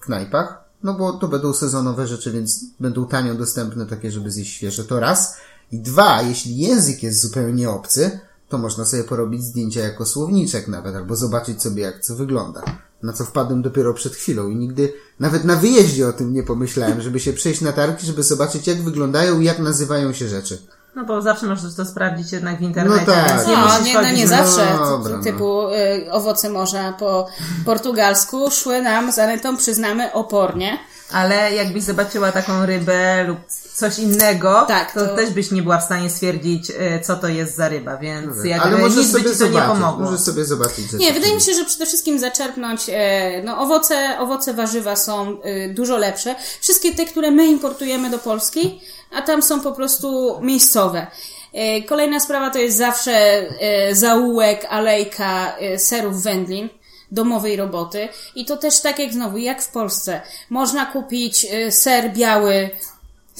knajpach. 0.00 0.64
No 0.82 0.94
bo 0.94 1.12
to 1.12 1.28
będą 1.28 1.52
sezonowe 1.52 2.06
rzeczy, 2.06 2.32
więc 2.32 2.64
będą 2.80 3.06
tanio 3.06 3.34
dostępne 3.34 3.86
takie, 3.86 4.10
żeby 4.10 4.30
zjeść 4.30 4.52
świeże. 4.52 4.84
To 4.84 5.00
raz. 5.00 5.36
I 5.72 5.78
dwa, 5.78 6.22
jeśli 6.22 6.56
język 6.56 7.02
jest 7.02 7.22
zupełnie 7.22 7.70
obcy, 7.70 8.20
to 8.48 8.58
można 8.58 8.84
sobie 8.84 9.04
porobić 9.04 9.44
zdjęcia 9.44 9.80
jako 9.80 10.06
słowniczek 10.06 10.68
nawet, 10.68 10.94
albo 10.94 11.16
zobaczyć 11.16 11.62
sobie 11.62 11.82
jak 11.82 12.00
co 12.00 12.16
wygląda. 12.16 12.62
Na 13.02 13.12
co 13.12 13.24
wpadłem 13.24 13.62
dopiero 13.62 13.94
przed 13.94 14.14
chwilą 14.14 14.48
i 14.48 14.56
nigdy, 14.56 14.92
nawet 15.20 15.44
na 15.44 15.56
wyjeździe 15.56 16.08
o 16.08 16.12
tym 16.12 16.32
nie 16.32 16.42
pomyślałem, 16.42 17.00
żeby 17.00 17.20
się 17.20 17.32
przejść 17.32 17.60
na 17.60 17.72
targi, 17.72 18.06
żeby 18.06 18.22
zobaczyć 18.22 18.66
jak 18.66 18.82
wyglądają 18.82 19.40
i 19.40 19.44
jak 19.44 19.58
nazywają 19.58 20.12
się 20.12 20.28
rzeczy. 20.28 20.58
No 20.94 21.04
bo 21.04 21.22
zawsze 21.22 21.46
możesz 21.46 21.74
to 21.74 21.84
sprawdzić 21.84 22.32
jednak 22.32 22.58
w 22.58 22.62
internecie, 22.62 23.04
No 23.06 23.12
tak. 23.12 23.28
więc 23.28 23.46
nie 23.48 23.56
No, 23.56 23.66
musisz 23.66 23.84
nie, 23.84 23.94
no 23.94 24.10
nie 24.12 24.28
zawsze. 24.28 24.66
dobra, 24.78 25.16
no. 25.16 25.22
typu 25.22 25.68
y, 25.68 26.12
owoce 26.12 26.50
morza 26.50 26.92
po 26.92 27.26
portugalsku 27.64 28.50
szły 28.50 28.82
nam 28.82 29.12
z 29.12 29.18
Anetą, 29.18 29.56
przyznamy, 29.56 30.12
opornie. 30.12 30.78
Ale 31.12 31.54
jakbyś 31.54 31.82
zobaczyła 31.82 32.32
taką 32.32 32.66
rybę 32.66 33.24
lub 33.24 33.38
coś 33.74 33.98
innego, 33.98 34.64
Tak, 34.68 34.92
to, 34.94 35.06
to- 35.06 35.16
też 35.16 35.30
byś 35.30 35.50
nie 35.50 35.62
była 35.62 35.78
w 35.78 35.84
stanie 35.84 36.10
stwierdzić, 36.10 36.70
y, 36.70 36.74
co 37.02 37.16
to 37.16 37.28
jest 37.28 37.56
za 37.56 37.68
ryba, 37.68 37.96
więc 37.96 38.38
Ale 38.38 38.48
jakby 38.48 38.78
możesz 38.78 38.96
nic 38.98 39.06
by 39.12 39.18
sobie 39.18 39.32
ci 39.32 39.38
to 39.38 39.44
nie 39.44 39.50
zobaczyć, 39.52 39.70
pomogło. 39.70 40.04
możesz 40.04 40.20
sobie 40.20 40.44
zobaczyć. 40.44 40.90
że 40.90 40.96
Nie, 40.98 41.12
wydaje 41.12 41.34
mi 41.34 41.40
się, 41.40 41.54
że 41.54 41.64
przede 41.64 41.86
wszystkim 41.86 42.18
zaczerpnąć, 42.18 42.80
e, 42.88 43.42
no 43.44 43.58
owoce, 43.60 44.16
owoce, 44.18 44.54
warzywa 44.54 44.96
są 44.96 45.42
e, 45.42 45.68
dużo 45.68 45.96
lepsze. 45.96 46.34
Wszystkie 46.60 46.94
te, 46.94 47.04
które 47.06 47.30
my 47.30 47.46
importujemy 47.46 48.10
do 48.10 48.18
Polski, 48.18 48.80
a 49.12 49.22
tam 49.22 49.42
są 49.42 49.60
po 49.60 49.72
prostu 49.72 50.38
miejscowe. 50.42 51.06
E, 51.52 51.82
Kolejna 51.82 52.20
sprawa 52.20 52.50
to 52.50 52.58
jest 52.58 52.76
zawsze 52.78 53.12
e, 53.12 53.94
zaułek, 53.94 54.66
alejka 54.70 55.56
e, 55.58 55.78
serów 55.78 56.22
wędlin 56.22 56.68
domowej 57.12 57.56
roboty 57.56 58.08
i 58.34 58.44
to 58.44 58.56
też 58.56 58.80
tak 58.80 58.98
jak 58.98 59.12
znowu, 59.12 59.38
jak 59.38 59.62
w 59.62 59.72
Polsce. 59.72 60.20
Można 60.50 60.86
kupić 60.86 61.46
e, 61.50 61.72
ser 61.72 62.12
biały 62.12 62.70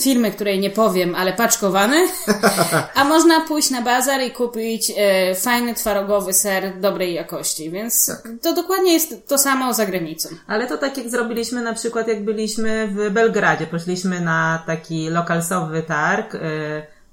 firmy, 0.00 0.30
której 0.30 0.60
nie 0.60 0.70
powiem, 0.70 1.14
ale 1.14 1.32
paczkowany, 1.32 2.08
a 2.94 3.04
można 3.04 3.40
pójść 3.40 3.70
na 3.70 3.82
bazar 3.82 4.20
i 4.20 4.30
kupić 4.30 4.92
e, 4.96 5.34
fajny 5.34 5.74
twarogowy 5.74 6.32
ser 6.32 6.80
dobrej 6.80 7.14
jakości, 7.14 7.70
więc 7.70 8.12
to 8.42 8.54
dokładnie 8.54 8.92
jest 8.92 9.28
to 9.28 9.38
samo 9.38 9.74
za 9.74 9.86
granicą. 9.86 10.28
Ale 10.46 10.66
to 10.66 10.78
tak 10.78 10.98
jak 10.98 11.10
zrobiliśmy 11.10 11.62
na 11.62 11.74
przykład 11.74 12.08
jak 12.08 12.24
byliśmy 12.24 12.88
w 12.88 13.10
Belgradzie. 13.10 13.66
Poszliśmy 13.66 14.20
na 14.20 14.62
taki 14.66 15.10
lokalsowy 15.10 15.82
targ. 15.82 16.34
y, 16.34 16.40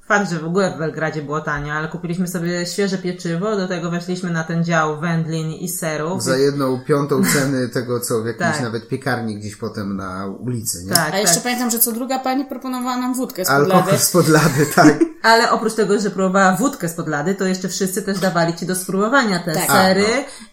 Fakt, 0.07 0.31
że 0.31 0.39
w 0.39 0.45
ogóle 0.45 0.71
w 0.75 0.77
Belgradzie 0.79 1.21
było 1.21 1.41
tanio, 1.41 1.73
ale 1.73 1.87
kupiliśmy 1.87 2.27
sobie 2.27 2.65
świeże 2.65 2.97
pieczywo, 2.97 3.55
do 3.55 3.67
tego 3.67 3.91
weszliśmy 3.91 4.31
na 4.31 4.43
ten 4.43 4.63
dział 4.63 4.99
wędlin 4.99 5.51
i 5.51 5.69
serów. 5.69 6.23
Za 6.23 6.37
jedną 6.37 6.79
piątą 6.79 7.21
ceny 7.33 7.69
tego, 7.69 7.99
co 7.99 8.21
w 8.21 8.25
jakiejś 8.25 8.51
Tak. 8.51 8.61
nawet 8.61 8.87
piekarni 8.87 9.35
gdzieś 9.39 9.55
potem 9.55 9.95
na 9.97 10.25
ulicy, 10.39 10.83
nie? 10.85 10.91
Tak, 10.93 11.13
A 11.13 11.17
jeszcze 11.17 11.35
tak. 11.35 11.43
pamiętam, 11.43 11.69
że 11.71 11.79
co 11.79 11.91
druga 11.91 12.19
pani 12.19 12.45
proponowała 12.45 12.97
nam 12.97 13.13
wódkę 13.13 13.45
z 13.45 13.49
Alkohol 13.49 13.81
podlady. 13.83 14.03
spod 14.03 14.27
lady, 14.27 14.65
tak. 14.75 14.95
Ale 15.23 15.51
oprócz 15.51 15.73
tego, 15.73 15.99
że 15.99 16.09
próbowała 16.09 16.55
wódkę 16.55 16.89
spod 16.89 17.07
lady, 17.07 17.35
to 17.35 17.45
jeszcze 17.45 17.69
wszyscy 17.69 18.01
też 18.01 18.19
dawali 18.19 18.53
ci 18.53 18.65
do 18.65 18.75
spróbowania 18.75 19.39
te 19.39 19.53
Tak. 19.53 19.71
sery 19.71 20.05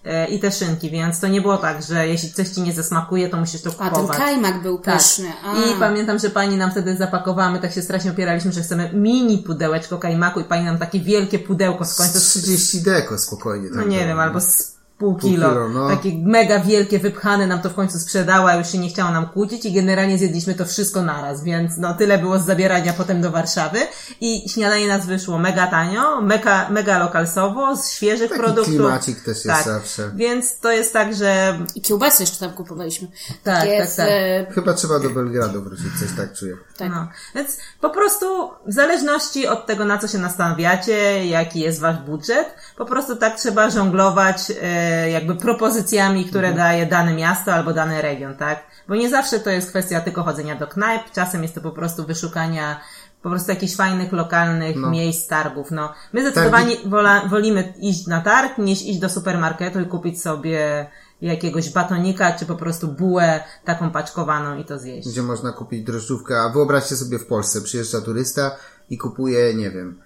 A, 0.05 0.09
e, 0.09 0.27
i 0.29 0.41
te 0.41 0.51
szynki, 0.53 0.91
więc 0.91 1.21
to 1.21 1.29
nie 1.29 1.41
było 1.41 1.57
tak, 1.57 1.83
że 1.83 2.09
jeśli 2.09 2.33
coś 2.33 2.49
ci 2.49 2.63
nie 2.63 2.73
zasmakuje, 2.73 3.29
to 3.29 3.37
musisz 3.37 3.63
to 3.63 3.71
A 3.71 3.73
ten 3.85 3.91
kupować. 3.91 4.17
kajmak 4.17 4.63
był 4.63 4.79
Tak. 4.79 4.97
pyszny. 4.99 5.29
A. 5.45 5.53
I 5.57 5.75
pamiętam, 5.81 6.19
że 6.19 6.31
pani 6.31 6.57
nam 6.57 6.71
wtedy 6.71 6.97
zapakowała, 6.97 7.51
my 7.51 7.59
tak 7.59 7.73
się 7.73 7.83
strasznie 7.83 8.11
opieraliśmy, 8.11 8.53
że 8.53 8.63
chcemy 8.63 8.91
mini 8.93 9.44
pudełeczko 9.45 9.99
kajmaku 9.99 10.41
i 10.41 10.45
pani 10.45 10.65
nam 10.65 10.79
takie 10.79 11.01
wielkie 11.01 11.39
pudełko 11.39 11.85
z 11.85 11.97
końca 11.97 12.21
30 12.21 12.83
deko 12.83 13.19
spokojnie. 13.19 13.69
no 13.71 13.77
tak 13.77 13.87
nie 13.89 13.97
było, 13.97 14.09
wiem, 14.09 14.17
no. 14.17 14.23
albo 14.23 14.41
z 14.41 14.74
pół 14.99 15.15
Pół 15.15 15.31
kilo. 15.31 15.49
kilo, 15.49 15.69
no. 15.69 15.89
Takie 15.89 16.11
mega 16.19 16.59
wielkie, 16.61 16.99
wypchane 16.99 17.47
nam 17.47 17.61
to 17.63 17.71
w 17.71 17.75
końcu 17.75 17.99
sprzedała, 17.99 18.55
już 18.55 18.69
się 18.73 18.79
nie 18.79 18.89
chciało 18.89 19.11
nam 19.11 19.27
kłócić 19.27 19.65
i 19.65 19.73
generalnie 19.73 20.19
zjedliśmy 20.19 20.55
to 20.55 20.65
wszystko 20.65 21.03
naraz, 21.03 21.45
więc 21.45 21.77
no 21.77 21.95
tyle 21.95 22.19
było 22.19 22.39
z 22.39 22.45
zabierania 22.45 22.93
potem 22.93 23.21
do 23.21 23.31
Warszawy 23.31 23.79
i 24.21 24.49
śniadanie 24.49 24.89
nas 24.89 25.07
wyszło 25.07 25.39
mega 25.39 25.67
tanio, 25.67 26.21
mega, 26.21 26.69
mega 26.71 26.99
lokalsowo, 26.99 27.77
z 27.77 27.91
świeżych 27.91 28.29
Taki 28.31 28.41
produktów. 28.43 28.75
klimacik 28.75 29.21
też 29.21 29.27
jest 29.45 29.47
tak. 29.47 29.65
zawsze. 29.65 30.11
Więc 30.15 30.59
to 30.59 30.73
jest 30.73 30.93
tak, 30.93 31.15
że 31.15 31.59
I 31.75 31.81
kiełbasy 31.81 32.23
jeszcze 32.23 32.39
tam 32.39 32.51
kupowaliśmy. 32.53 33.09
Tak, 33.45 33.61
Takie 33.61 33.79
tak, 33.87 33.95
tak. 33.97 34.09
e, 34.11 34.47
Chyba 34.55 34.75
trzeba 34.75 34.99
do 34.99 35.11
Belgradu 35.11 35.63
wrócić, 35.63 35.87
coś 36.01 36.09
tak 36.17 36.33
czuję. 36.33 36.57
Tak. 36.77 36.91
No, 36.91 37.09
więc 37.35 37.57
po 37.81 37.91
prostu 37.91 38.27
w 38.67 38.73
zależności 38.73 39.47
od 39.47 39.67
tego, 39.67 39.85
na 39.85 39.99
co 39.99 40.09
się 40.09 40.19
nastanawiacie, 40.19 41.27
jaki 41.27 41.61
jest 41.61 41.81
wasz 41.81 41.97
budżet, 41.99 42.55
po 42.77 42.85
prostu 42.85 43.17
tak 43.17 43.37
trzeba 43.37 43.71
żonglować 43.71 44.37
e, 44.63 44.94
jakby 45.11 45.35
propozycjami, 45.35 46.25
które 46.25 46.49
Mhm. 46.49 46.57
daje 46.69 46.87
dane 46.87 47.15
miasto 47.15 47.55
albo 47.55 47.73
dany 47.73 48.03
region, 48.03 48.35
tak? 48.37 48.59
Bo 48.89 48.95
nie 48.95 49.11
zawsze 49.11 49.41
to 49.41 49.51
jest 49.51 49.69
kwestia 49.71 50.01
tylko 50.01 50.23
chodzenia 50.23 50.55
do 50.57 50.67
knajp, 50.67 51.03
czasem 51.13 51.43
jest 51.43 51.55
to 51.55 51.61
po 51.61 51.71
prostu 51.71 52.05
wyszukania 52.07 52.81
po 53.23 53.31
prostu 53.31 53.51
jakichś 53.51 53.77
fajnych, 53.77 54.13
lokalnych 54.13 54.77
No. 54.77 54.91
miejsc, 54.91 55.29
targów. 55.29 55.71
No, 55.71 55.93
my 56.13 56.21
zdecydowanie 56.21 56.77
wola, 56.87 57.29
wolimy 57.29 57.75
iść 57.81 58.07
na 58.07 58.21
targ, 58.21 58.59
niż 58.59 58.83
iść 58.83 58.99
do 58.99 59.09
supermarketu 59.09 59.81
i 59.81 59.87
kupić 59.87 60.23
sobie 60.23 60.87
jakiegoś 61.23 61.71
batonika, 61.73 62.33
czy 62.33 62.47
po 62.47 62.55
prostu 62.57 62.89
bułę 62.89 63.41
taką 63.65 63.91
paczkowaną 63.91 64.59
i 64.59 64.65
to 64.65 64.79
zjeść. 64.79 65.09
Gdzie 65.09 65.23
można 65.23 65.53
kupić 65.53 65.85
drożdżówkę, 65.85 66.41
a 66.41 66.49
wyobraźcie 66.49 66.97
sobie 66.97 67.19
w 67.19 67.27
Polsce, 67.27 67.61
przyjeżdża 67.61 68.01
turysta 68.01 68.57
i 68.91 68.99
kupuje, 68.99 69.55
nie 69.55 69.71
wiem, 69.71 70.01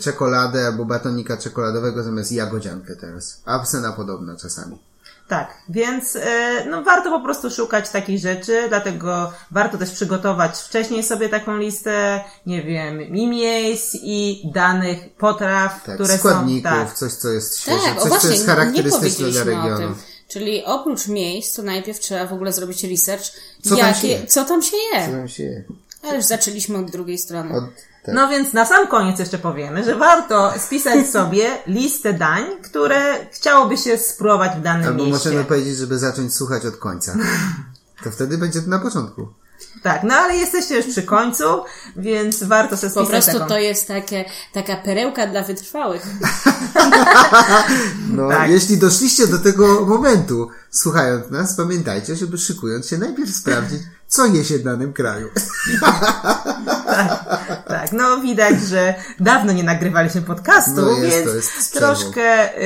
czekoladę 0.00 0.66
albo 0.66 0.84
batonika 0.84 1.36
czekoladowego 1.36 2.02
zamiast 2.02 2.32
jagodziankę 2.32 2.96
teraz. 2.96 3.40
A 3.44 3.58
cena 3.58 3.92
podobna 3.92 4.36
czasami. 4.36 4.78
Tak, 5.28 5.54
więc 5.68 6.16
e, 6.16 6.64
no, 6.70 6.82
warto 6.82 7.10
po 7.10 7.20
prostu 7.20 7.50
szukać 7.50 7.90
takich 7.90 8.18
rzeczy, 8.18 8.64
dlatego 8.68 9.32
warto 9.50 9.78
też 9.78 9.90
przygotować 9.90 10.58
wcześniej 10.58 11.02
sobie 11.02 11.28
taką 11.28 11.56
listę, 11.56 12.24
nie 12.46 12.62
wiem, 12.62 13.02
i 13.02 13.26
miejsc, 13.26 13.94
i 14.02 14.42
danych, 14.54 14.98
potraw, 15.18 15.84
Tak, 15.84 15.94
które 15.94 16.18
składników, 16.18 16.70
są. 16.70 16.76
Tak, 16.76 16.94
coś 16.94 17.12
co 17.12 17.28
jest 17.28 17.58
świeże, 17.60 17.78
Tak, 17.78 17.94
coś 17.94 18.02
co 18.02 18.08
właśnie, 18.08 18.30
jest 18.30 18.42
nie 18.42 18.54
charakterystyczne 18.54 19.30
dla 19.30 19.44
regionu. 19.44 19.94
Czyli 20.28 20.64
oprócz 20.64 21.08
miejsc, 21.08 21.56
to 21.56 21.62
najpierw 21.62 21.98
trzeba 21.98 22.26
w 22.26 22.32
ogóle 22.32 22.52
zrobić 22.52 22.84
research, 22.84 23.24
Co 23.62 23.76
tam 23.76 23.78
się 23.78 23.86
jakie, 23.86 24.08
je? 24.08 24.26
co 24.26 24.44
tam 24.44 24.62
się 24.62 24.76
je. 24.76 25.06
Co 25.06 25.12
tam 25.12 25.28
się 25.28 25.42
je? 25.42 25.64
Ale 26.02 26.16
już 26.16 26.24
zaczęliśmy 26.24 26.78
od 26.78 26.90
drugiej 26.90 27.18
strony. 27.18 27.54
Od, 27.54 27.64
tak. 28.06 28.14
No 28.14 28.28
więc 28.28 28.52
na 28.52 28.64
sam 28.64 28.86
koniec 28.88 29.18
jeszcze 29.18 29.38
powiemy, 29.38 29.84
że 29.84 29.96
warto 29.96 30.52
spisać 30.58 31.06
sobie 31.06 31.50
listę 31.66 32.12
dań, 32.12 32.44
które 32.62 33.26
chciałoby 33.32 33.76
się 33.78 33.98
spróbować 33.98 34.52
w 34.58 34.62
danym 34.62 34.86
Albo 34.88 35.04
mieście. 35.04 35.12
możemy 35.28 35.44
powiedzieć, 35.44 35.76
żeby 35.76 35.98
zacząć 35.98 36.34
słuchać 36.34 36.66
od 36.66 36.76
końca. 36.76 37.14
To 38.04 38.10
wtedy 38.10 38.38
będzie 38.38 38.62
to 38.62 38.70
na 38.70 38.78
początku. 38.78 39.28
Tak, 39.82 40.02
no 40.02 40.14
ale 40.14 40.36
jesteście 40.36 40.76
już 40.76 40.86
przy 40.86 41.02
końcu, 41.02 41.44
więc 41.96 42.42
warto 42.42 42.76
sobie 42.76 42.92
Po 42.92 43.00
spisać 43.04 43.24
prostu 43.24 43.38
taką... 43.38 43.48
to 43.48 43.58
jest 43.58 43.88
takie, 43.88 44.24
taka 44.52 44.76
perełka 44.76 45.26
dla 45.26 45.42
wytrwałych. 45.42 46.06
No, 48.10 48.28
Tak. 48.28 48.50
jeśli 48.50 48.78
doszliście 48.78 49.26
do 49.26 49.38
tego 49.38 49.86
momentu, 49.86 50.48
słuchając 50.70 51.30
nas, 51.30 51.56
pamiętajcie, 51.56 52.16
żeby 52.16 52.38
szykując 52.38 52.86
się 52.88 52.98
najpierw 52.98 53.34
sprawdzić, 53.36 53.82
co 54.08 54.26
je 54.26 54.44
się 54.44 54.58
w 54.58 54.62
danym 54.62 54.92
kraju. 54.92 55.28
Tak, 57.68 57.92
no 57.92 58.20
widać, 58.20 58.60
że 58.60 58.94
dawno 59.20 59.52
nie 59.52 59.62
nagrywaliśmy 59.64 60.22
podcastu, 60.22 60.80
No 60.80 60.90
jest, 60.90 61.16
więc 61.16 61.24
to 61.30 61.34
jest 61.36 61.72
troszkę, 61.74 62.56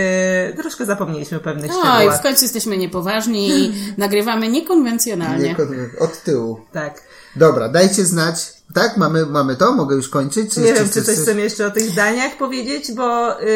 y, 0.50 0.54
troszkę 0.56 0.86
zapomnieliśmy 0.86 1.36
o 1.36 1.40
pewnych 1.40 1.70
No 1.70 1.76
i 1.76 1.80
szczegółach. 1.94 2.18
w 2.20 2.22
końcu 2.22 2.44
jesteśmy 2.44 2.76
niepoważni 2.78 3.50
i 3.50 3.74
nagrywamy 3.98 4.48
niekonwencjonalnie. 4.48 5.48
Nie, 5.48 5.54
kon- 5.54 5.90
od 6.00 6.22
tyłu. 6.22 6.60
Tak. 6.72 7.02
Dobra, 7.36 7.68
dajcie 7.68 8.04
znać. 8.04 8.56
Tak, 8.74 8.96
mamy, 8.96 9.26
mamy 9.26 9.56
to? 9.56 9.72
Mogę 9.72 9.96
już 9.96 10.08
kończyć? 10.08 10.54
Czy 10.54 10.60
Nie 10.60 10.66
jeszcze 10.66 10.84
wiem, 10.84 10.92
czy 10.92 11.02
coś 11.02 11.16
chcemy 11.16 11.40
jeszcze 11.40 11.66
o 11.66 11.70
tych 11.70 11.94
daniach 11.94 12.36
powiedzieć, 12.36 12.92
bo 12.92 13.40
y, 13.42 13.46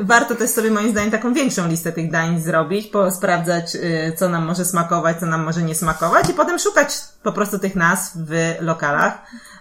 warto 0.00 0.34
też 0.34 0.50
sobie 0.50 0.70
moim 0.70 0.90
zdaniem 0.90 1.10
taką 1.10 1.34
większą 1.34 1.68
listę 1.68 1.92
tych 1.92 2.10
dań 2.10 2.40
zrobić, 2.42 2.86
po, 2.86 3.10
sprawdzać, 3.10 3.74
y, 3.74 4.12
co 4.18 4.28
nam 4.28 4.44
może 4.46 4.64
smakować, 4.64 5.20
co 5.20 5.26
nam 5.26 5.44
może 5.44 5.62
nie 5.62 5.74
smakować 5.74 6.30
i 6.30 6.32
potem 6.34 6.58
szukać 6.58 6.98
po 7.22 7.32
prostu 7.32 7.58
tych 7.58 7.74
nazw 7.74 8.12
w 8.16 8.54
lokalach 8.60 9.18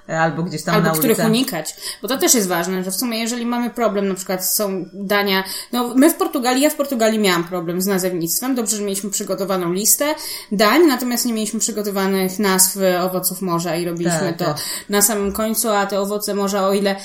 albo 0.07 0.43
gdzieś 0.43 0.63
tam 0.63 0.75
Albo 0.75 0.87
na 0.87 0.93
których 0.93 1.17
ulicy. 1.17 1.31
unikać. 1.31 1.75
Bo 2.01 2.07
to 2.07 2.17
też 2.17 2.33
jest 2.33 2.47
ważne, 2.47 2.83
że 2.83 2.91
w 2.91 2.95
sumie 2.95 3.19
jeżeli 3.19 3.45
mamy 3.45 3.69
problem, 3.69 4.07
na 4.07 4.15
przykład 4.15 4.45
są 4.45 4.85
dania, 4.93 5.43
no 5.71 5.93
my 5.95 6.09
w 6.09 6.15
Portugalii, 6.15 6.63
ja 6.63 6.69
w 6.69 6.75
Portugalii 6.75 7.19
miałam 7.19 7.43
problem 7.43 7.81
z 7.81 7.87
nazewnictwem, 7.87 8.55
dobrze, 8.55 8.77
że 8.77 8.83
mieliśmy 8.83 9.09
przygotowaną 9.09 9.73
listę 9.73 10.15
dań, 10.51 10.81
natomiast 10.87 11.25
nie 11.25 11.33
mieliśmy 11.33 11.59
przygotowanych 11.59 12.39
nazw 12.39 12.77
owoców 13.01 13.41
morza 13.41 13.75
i 13.75 13.85
robiliśmy 13.85 14.19
Tak, 14.19 14.37
to 14.37 14.45
tak. 14.45 14.57
na 14.89 15.01
samym 15.01 15.31
końcu, 15.31 15.69
a 15.69 15.85
te 15.85 15.99
owoce 15.99 16.33
morza, 16.33 16.67
o 16.67 16.73
ile 16.73 16.95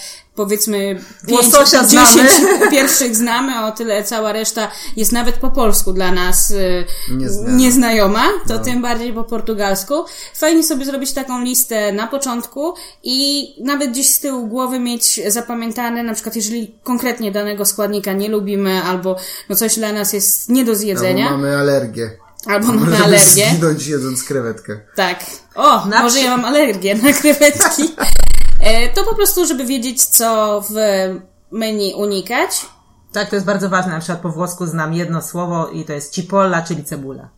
powiedzmy 0.44 1.00
pięć. 1.26 1.46
10 1.88 2.30
pierwszych 2.70 3.16
znamy, 3.16 3.64
o 3.66 3.72
tyle 3.72 4.04
cała 4.04 4.32
reszta 4.32 4.70
jest 4.96 5.12
nawet 5.12 5.34
po 5.36 5.50
polsku 5.50 5.92
dla 5.92 6.12
nas 6.12 6.50
y, 6.50 6.84
Nieznana. 7.10 7.56
nieznajoma, 7.56 8.24
to 8.48 8.54
No. 8.54 8.64
tym 8.64 8.82
bardziej 8.82 9.12
po 9.12 9.24
portugalsku. 9.24 9.94
Fajnie 10.34 10.62
sobie 10.64 10.84
zrobić 10.84 11.12
taką 11.12 11.40
listę 11.44 11.92
na 11.92 12.06
początku 12.06 12.74
i 13.02 13.48
nawet 13.64 13.90
gdzieś 13.90 14.10
z 14.14 14.20
tyłu 14.20 14.46
głowy 14.46 14.78
mieć 14.78 15.20
zapamiętane, 15.26 16.02
na 16.02 16.14
przykład 16.14 16.36
jeżeli 16.36 16.74
konkretnie 16.82 17.32
danego 17.32 17.64
składnika 17.64 18.12
nie 18.12 18.28
lubimy, 18.28 18.82
albo 18.82 19.16
no 19.48 19.56
coś 19.56 19.74
dla 19.74 19.92
nas 19.92 20.12
jest 20.12 20.48
nie 20.48 20.64
do 20.64 20.70
Albo 20.70 20.80
zjedzenia, 20.80 21.30
mamy 21.30 21.56
alergię. 21.56 22.10
albo 22.46 22.66
mamy 22.66 22.80
Możemy 22.80 23.04
alergię. 23.04 23.46
zginąć 23.50 23.86
jedząc 23.86 24.22
krewetkę. 24.24 24.80
Tak. 24.96 25.24
O, 25.54 25.86
Na 25.86 26.02
może 26.02 26.16
przy- 26.16 26.24
ja 26.24 26.36
mam 26.36 26.44
alergię 26.44 26.94
na 26.94 27.12
krewetki. 27.12 27.82
E, 28.60 28.88
To 28.88 29.04
po 29.04 29.14
prostu, 29.14 29.46
żeby 29.46 29.64
wiedzieć, 29.64 30.04
co 30.04 30.60
w 30.70 30.74
menu 31.52 31.94
unikać. 31.94 32.66
Tak, 33.12 33.30
to 33.30 33.36
jest 33.36 33.46
bardzo 33.46 33.68
ważne. 33.68 33.92
Na 33.92 33.98
przykład 33.98 34.20
po 34.20 34.28
włosku 34.28 34.66
znam 34.66 34.94
jedno 34.94 35.22
słowo 35.22 35.68
i 35.68 35.84
to 35.84 35.92
jest 35.92 36.12
cipolla, 36.12 36.62
czyli 36.62 36.84
cebula. 36.84 37.28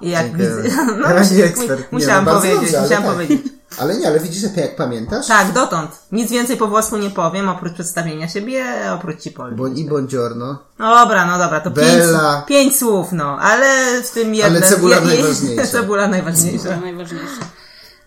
I 0.00 0.10
jak 0.10 0.26
Dziękuję. 0.26 0.50
widzę, 0.62 0.76
no, 1.00 1.08
Ja 1.10 1.22
nie 1.24 1.36
mu- 1.38 1.44
ekspert. 1.44 1.80
Nie, 1.80 1.98
musiałam 1.98 2.24
no 2.24 2.34
powiedzieć, 2.34 2.60
dobrze, 2.60 2.78
ale 2.78 2.82
musiałam 2.88 3.04
tak. 3.04 3.12
powiedzieć. 3.14 3.42
Ale 3.78 3.96
nie, 3.96 4.08
ale 4.08 4.20
widzisz, 4.20 4.40
że 4.54 4.60
jak 4.60 4.76
pamiętasz? 4.76 5.26
Tak, 5.26 5.52
dotąd. 5.52 5.90
Nic 6.12 6.30
więcej 6.30 6.56
po 6.56 6.66
włosku 6.66 6.96
nie 6.96 7.10
powiem, 7.10 7.48
oprócz 7.48 7.72
przedstawienia 7.72 8.28
siebie, 8.28 8.64
oprócz 8.94 9.20
Cipolli. 9.20 9.56
Bo 9.56 9.66
i 9.66 9.84
buongiorno. 9.84 10.58
No 10.78 10.94
dobra, 10.94 11.26
no 11.26 11.38
dobra, 11.38 11.60
to 11.60 11.70
Bella. 11.70 12.44
pięć, 12.46 12.48
pięć 12.48 12.78
słów, 12.78 13.12
no, 13.12 13.38
ale 13.40 13.66
w 14.02 14.10
tym 14.10 14.34
jednym... 14.34 14.62
cebula 14.62 14.96
je- 15.00 15.02
je- 15.02 15.08
najważniejsza. 15.08 15.66
Cebula 15.66 16.08
najważniejsza. 16.08 16.76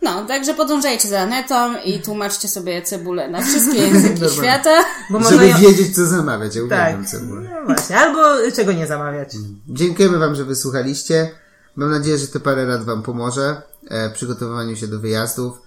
No, 0.01 0.25
także 0.25 0.53
podążajcie 0.53 1.07
za 1.07 1.19
Anetą 1.19 1.75
i 1.85 2.01
tłumaczcie 2.01 2.47
sobie 2.47 2.81
cebulę 2.81 3.29
na 3.29 3.41
wszystkie 3.47 3.77
języki 3.77 4.29
świata. 4.29 4.83
Bo 5.09 5.29
Żeby 5.29 5.47
ją... 5.47 5.57
wiedzieć, 5.57 5.95
co 5.95 6.05
zamawiać. 6.05 6.55
Ja 6.55 6.61
Tak, 6.61 6.79
uwielbiam 6.79 7.05
cebulę. 7.05 7.49
no 7.49 7.65
właśnie, 7.65 7.97
albo 7.97 8.51
czego 8.55 8.71
nie 8.71 8.87
zamawiać. 8.87 9.29
Dziękujemy 9.67 10.17
Wam, 10.17 10.35
że 10.35 10.45
wysłuchaliście. 10.45 11.31
Mam 11.75 11.91
nadzieję, 11.91 12.17
że 12.17 12.27
te 12.27 12.39
parę 12.39 12.65
rad 12.65 12.83
Wam 12.83 13.03
pomoże 13.03 13.61
e, 13.87 14.09
w 14.09 14.13
przygotowywaniu 14.13 14.75
się 14.75 14.87
do 14.87 14.99
wyjazdów. 14.99 15.57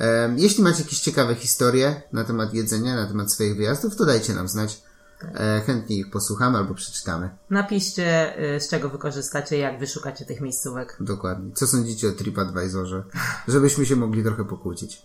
E, 0.00 0.34
jeśli 0.36 0.64
macie 0.64 0.82
jakieś 0.82 1.00
ciekawe 1.00 1.34
historie 1.34 2.02
na 2.12 2.24
temat 2.24 2.54
jedzenia, 2.54 2.96
na 2.96 3.06
temat 3.06 3.32
swoich 3.32 3.56
wyjazdów, 3.56 3.96
to 3.96 4.04
dajcie 4.04 4.34
nam 4.34 4.48
znać. 4.48 4.82
E, 5.22 5.60
chętnie 5.66 5.96
ich 5.96 6.10
posłuchamy 6.10 6.58
albo 6.58 6.74
przeczytamy. 6.74 7.30
Napiszcie, 7.50 8.38
y, 8.56 8.60
z 8.60 8.68
czego 8.68 8.88
wykorzystacie, 8.88 9.58
jak 9.58 9.78
wyszukacie 9.78 10.24
tych 10.24 10.40
miejscówek. 10.40 10.96
Dokładnie. 11.00 11.52
Co 11.54 11.66
sądzicie 11.66 12.08
o 12.08 12.12
TripAdvisorze? 12.12 13.02
Żebyśmy 13.48 13.86
się 13.86 13.96
mogli 13.96 14.24
trochę 14.24 14.44
pokłócić. 14.44 15.02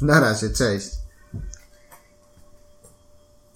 Na 0.00 0.20
razie, 0.20 0.50
cześć. 0.50 0.90